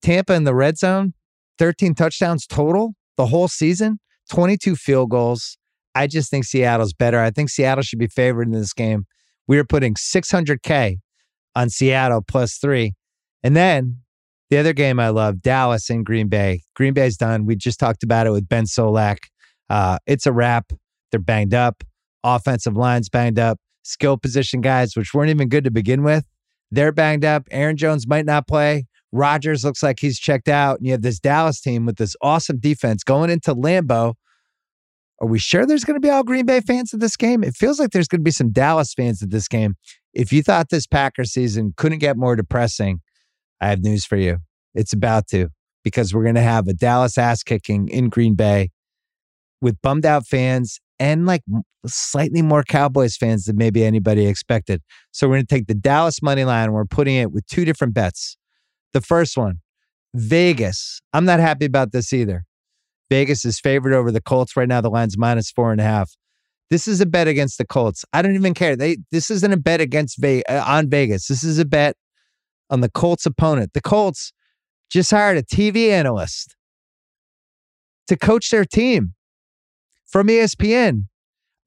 [0.01, 1.13] Tampa in the red zone,
[1.59, 3.99] 13 touchdowns total the whole season,
[4.31, 5.57] 22 field goals.
[5.93, 7.19] I just think Seattle's better.
[7.19, 9.05] I think Seattle should be favored in this game.
[9.45, 10.99] We are putting 600K
[11.53, 12.93] on Seattle plus three.
[13.43, 13.97] And then
[14.49, 16.61] the other game I love, Dallas and Green Bay.
[16.75, 17.45] Green Bay's done.
[17.45, 19.17] We just talked about it with Ben Solak.
[19.69, 20.71] Uh, it's a wrap.
[21.11, 21.83] They're banged up.
[22.23, 23.59] Offensive line's banged up.
[23.83, 26.25] Skill position guys, which weren't even good to begin with,
[26.69, 27.47] they're banged up.
[27.51, 28.85] Aaron Jones might not play.
[29.11, 30.77] Rodgers looks like he's checked out.
[30.77, 34.13] And you have this Dallas team with this awesome defense going into Lambeau.
[35.21, 37.43] Are we sure there's going to be all Green Bay fans at this game?
[37.43, 39.75] It feels like there's going to be some Dallas fans at this game.
[40.15, 43.01] If you thought this Packer season couldn't get more depressing,
[43.61, 44.39] I have news for you.
[44.73, 45.49] It's about to
[45.83, 48.71] because we're going to have a Dallas ass kicking in Green Bay
[49.61, 51.43] with bummed out fans and like
[51.85, 54.81] slightly more Cowboys fans than maybe anybody expected.
[55.11, 57.63] So we're going to take the Dallas money line and we're putting it with two
[57.63, 58.37] different bets.
[58.93, 59.59] The first one,
[60.15, 60.99] Vegas.
[61.13, 62.43] I'm not happy about this either.
[63.11, 64.79] Vegas is favored over the Colts right now.
[64.79, 66.15] The line's minus four and a half.
[66.69, 68.05] This is a bet against the Colts.
[68.13, 68.77] I don't even care.
[68.77, 71.27] They this isn't a bet against Ve- uh, on Vegas.
[71.27, 71.97] This is a bet
[72.69, 73.73] on the Colts opponent.
[73.73, 74.31] The Colts
[74.89, 76.55] just hired a TV analyst
[78.07, 79.13] to coach their team
[80.07, 81.07] from ESPN.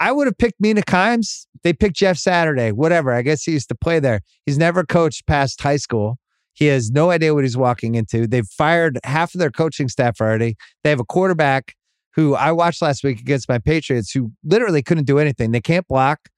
[0.00, 1.46] I would have picked Mina Kimes.
[1.62, 3.12] They picked Jeff Saturday, whatever.
[3.12, 4.20] I guess he used to play there.
[4.46, 6.16] He's never coached past high school.
[6.54, 8.26] He has no idea what he's walking into.
[8.26, 10.56] They've fired half of their coaching staff already.
[10.82, 11.74] They have a quarterback
[12.14, 15.50] who I watched last week against my Patriots who literally couldn't do anything.
[15.50, 16.28] They can't block,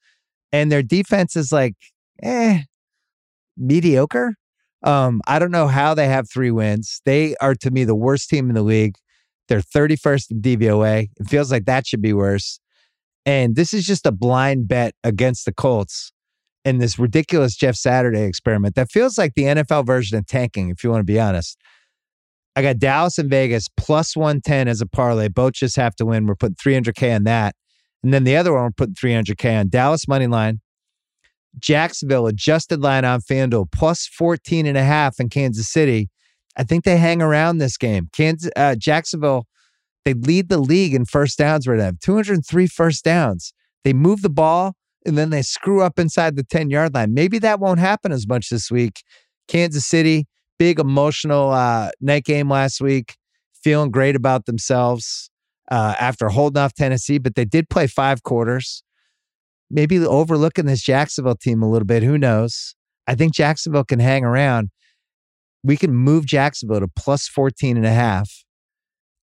[0.52, 1.74] and their defense is like,
[2.22, 2.62] eh,
[3.56, 4.36] mediocre.
[4.82, 7.00] Um, I don't know how they have three wins.
[7.04, 8.96] They are to me the worst team in the league.
[9.48, 11.08] They're 31st in DVOA.
[11.18, 12.58] It feels like that should be worse.
[13.24, 16.12] And this is just a blind bet against the Colts
[16.66, 20.82] in this ridiculous Jeff Saturday experiment that feels like the NFL version of tanking, if
[20.82, 21.56] you want to be honest.
[22.56, 25.28] I got Dallas and Vegas plus 110 as a parlay.
[25.28, 26.26] Both just have to win.
[26.26, 27.54] We're putting 300K on that.
[28.02, 30.60] And then the other one, we're putting 300K on Dallas money line.
[31.56, 36.10] Jacksonville adjusted line on FanDuel plus 14 and a half in Kansas City.
[36.56, 38.08] I think they hang around this game.
[38.12, 39.46] Kansas, uh, Jacksonville,
[40.04, 41.92] they lead the league in first downs right now.
[42.02, 43.52] 203 first downs.
[43.84, 44.74] they move the ball
[45.06, 47.14] and then they screw up inside the 10 yard line.
[47.14, 49.02] Maybe that won't happen as much this week.
[49.48, 50.26] Kansas City,
[50.58, 53.16] big emotional uh, night game last week,
[53.62, 55.30] feeling great about themselves
[55.70, 58.82] uh, after holding off Tennessee, but they did play five quarters.
[59.70, 62.02] Maybe overlooking this Jacksonville team a little bit.
[62.02, 62.74] Who knows?
[63.06, 64.70] I think Jacksonville can hang around.
[65.64, 68.44] We can move Jacksonville to plus 14 and a half.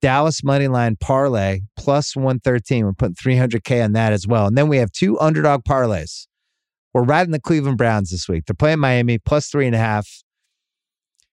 [0.00, 2.84] Dallas money line parlay plus 113.
[2.84, 4.46] We're putting 300K on that as well.
[4.46, 6.26] And then we have two underdog parlays.
[6.94, 8.44] We're riding the Cleveland Browns this week.
[8.46, 10.08] They're playing Miami plus three and a half.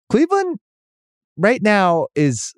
[0.10, 0.60] Cleveland
[1.38, 2.54] right now is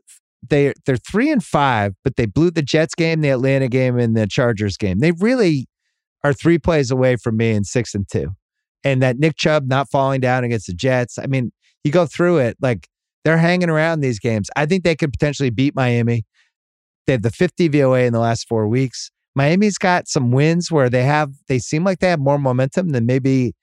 [0.47, 4.15] they they're three and five, but they blew the Jets game, the Atlanta game, and
[4.15, 4.99] the Chargers game.
[4.99, 5.67] They really
[6.23, 8.31] are three plays away from me in six and two.
[8.83, 11.17] And that Nick Chubb not falling down against the Jets.
[11.17, 11.51] I mean,
[11.83, 12.87] you go through it, like
[13.27, 14.49] they're hanging around these games.
[14.55, 16.23] I think they could potentially beat Miami.
[17.05, 19.11] They have the 50 VOA in the last four weeks.
[19.35, 23.05] Miami's got some wins where they have they seem like they have more momentum than
[23.05, 23.53] maybe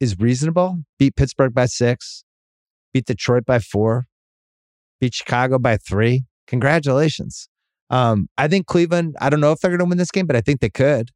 [0.00, 0.82] is reasonable.
[0.98, 2.24] Beat Pittsburgh by six,
[2.92, 4.06] beat Detroit by four,
[5.00, 6.26] beat Chicago by three.
[6.46, 7.48] Congratulations.
[7.88, 10.36] Um, I think Cleveland, I don't know if they're going to win this game, but
[10.36, 11.08] I think they could.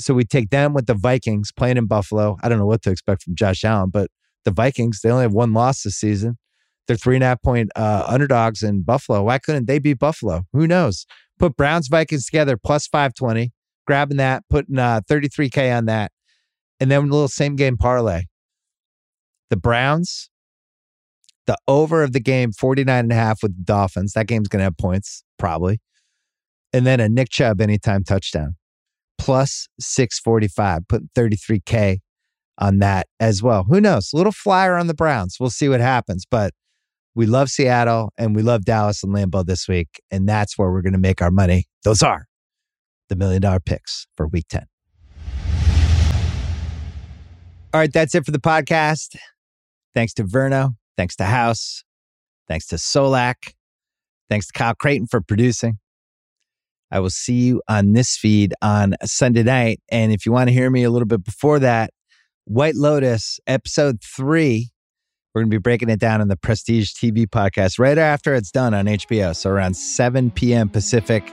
[0.00, 2.38] So we take them with the Vikings playing in Buffalo.
[2.42, 4.10] I don't know what to expect from Josh Allen, but
[4.44, 6.38] the Vikings, they only have one loss this season.
[6.86, 9.22] They're three and a half point uh, underdogs in Buffalo.
[9.22, 10.42] Why couldn't they beat Buffalo?
[10.52, 11.06] Who knows?
[11.38, 13.52] Put Browns Vikings together plus 520,
[13.86, 16.12] grabbing that, putting uh, 33K on that.
[16.80, 18.24] And then a little same game parlay.
[19.50, 20.30] The Browns,
[21.46, 24.14] the over of the game, 49 and a half with the Dolphins.
[24.14, 25.80] That game's going to have points, probably.
[26.72, 28.56] And then a Nick Chubb anytime touchdown,
[29.18, 31.98] plus 645, putting 33K
[32.58, 33.64] on that as well.
[33.64, 34.12] Who knows?
[34.12, 35.36] A little flyer on the Browns.
[35.40, 36.24] We'll see what happens.
[36.30, 36.52] But
[37.14, 40.00] we love Seattle and we love Dallas and Lambeau this week.
[40.10, 41.66] And that's where we're going to make our money.
[41.84, 42.26] Those are
[43.08, 44.66] the million dollar picks for week 10.
[47.74, 49.16] All right, that's it for the podcast.
[49.94, 50.76] Thanks to Verno.
[50.96, 51.84] Thanks to House.
[52.48, 53.54] Thanks to Solak.
[54.28, 55.78] Thanks to Kyle Crichton for producing.
[56.90, 59.80] I will see you on this feed on Sunday night.
[59.90, 61.90] And if you want to hear me a little bit before that,
[62.44, 64.70] White Lotus, episode three.
[65.34, 68.50] We're going to be breaking it down in the Prestige TV podcast right after it's
[68.50, 69.34] done on HBO.
[69.34, 70.68] So around 7 p.m.
[70.68, 71.32] Pacific,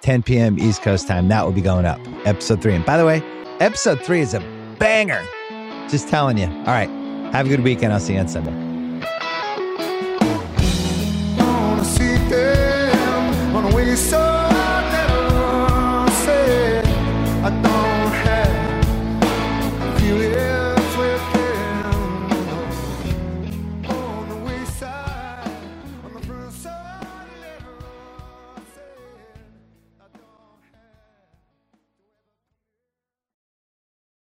[0.00, 0.58] 10 p.m.
[0.58, 1.28] East Coast time.
[1.28, 2.00] That will be going up.
[2.26, 2.74] Episode three.
[2.74, 3.22] And by the way,
[3.60, 4.40] episode three is a
[4.78, 5.24] banger.
[5.88, 6.46] Just telling you.
[6.46, 6.90] All right.
[7.32, 7.92] Have a good weekend.
[7.92, 8.66] I'll see you on Sunday.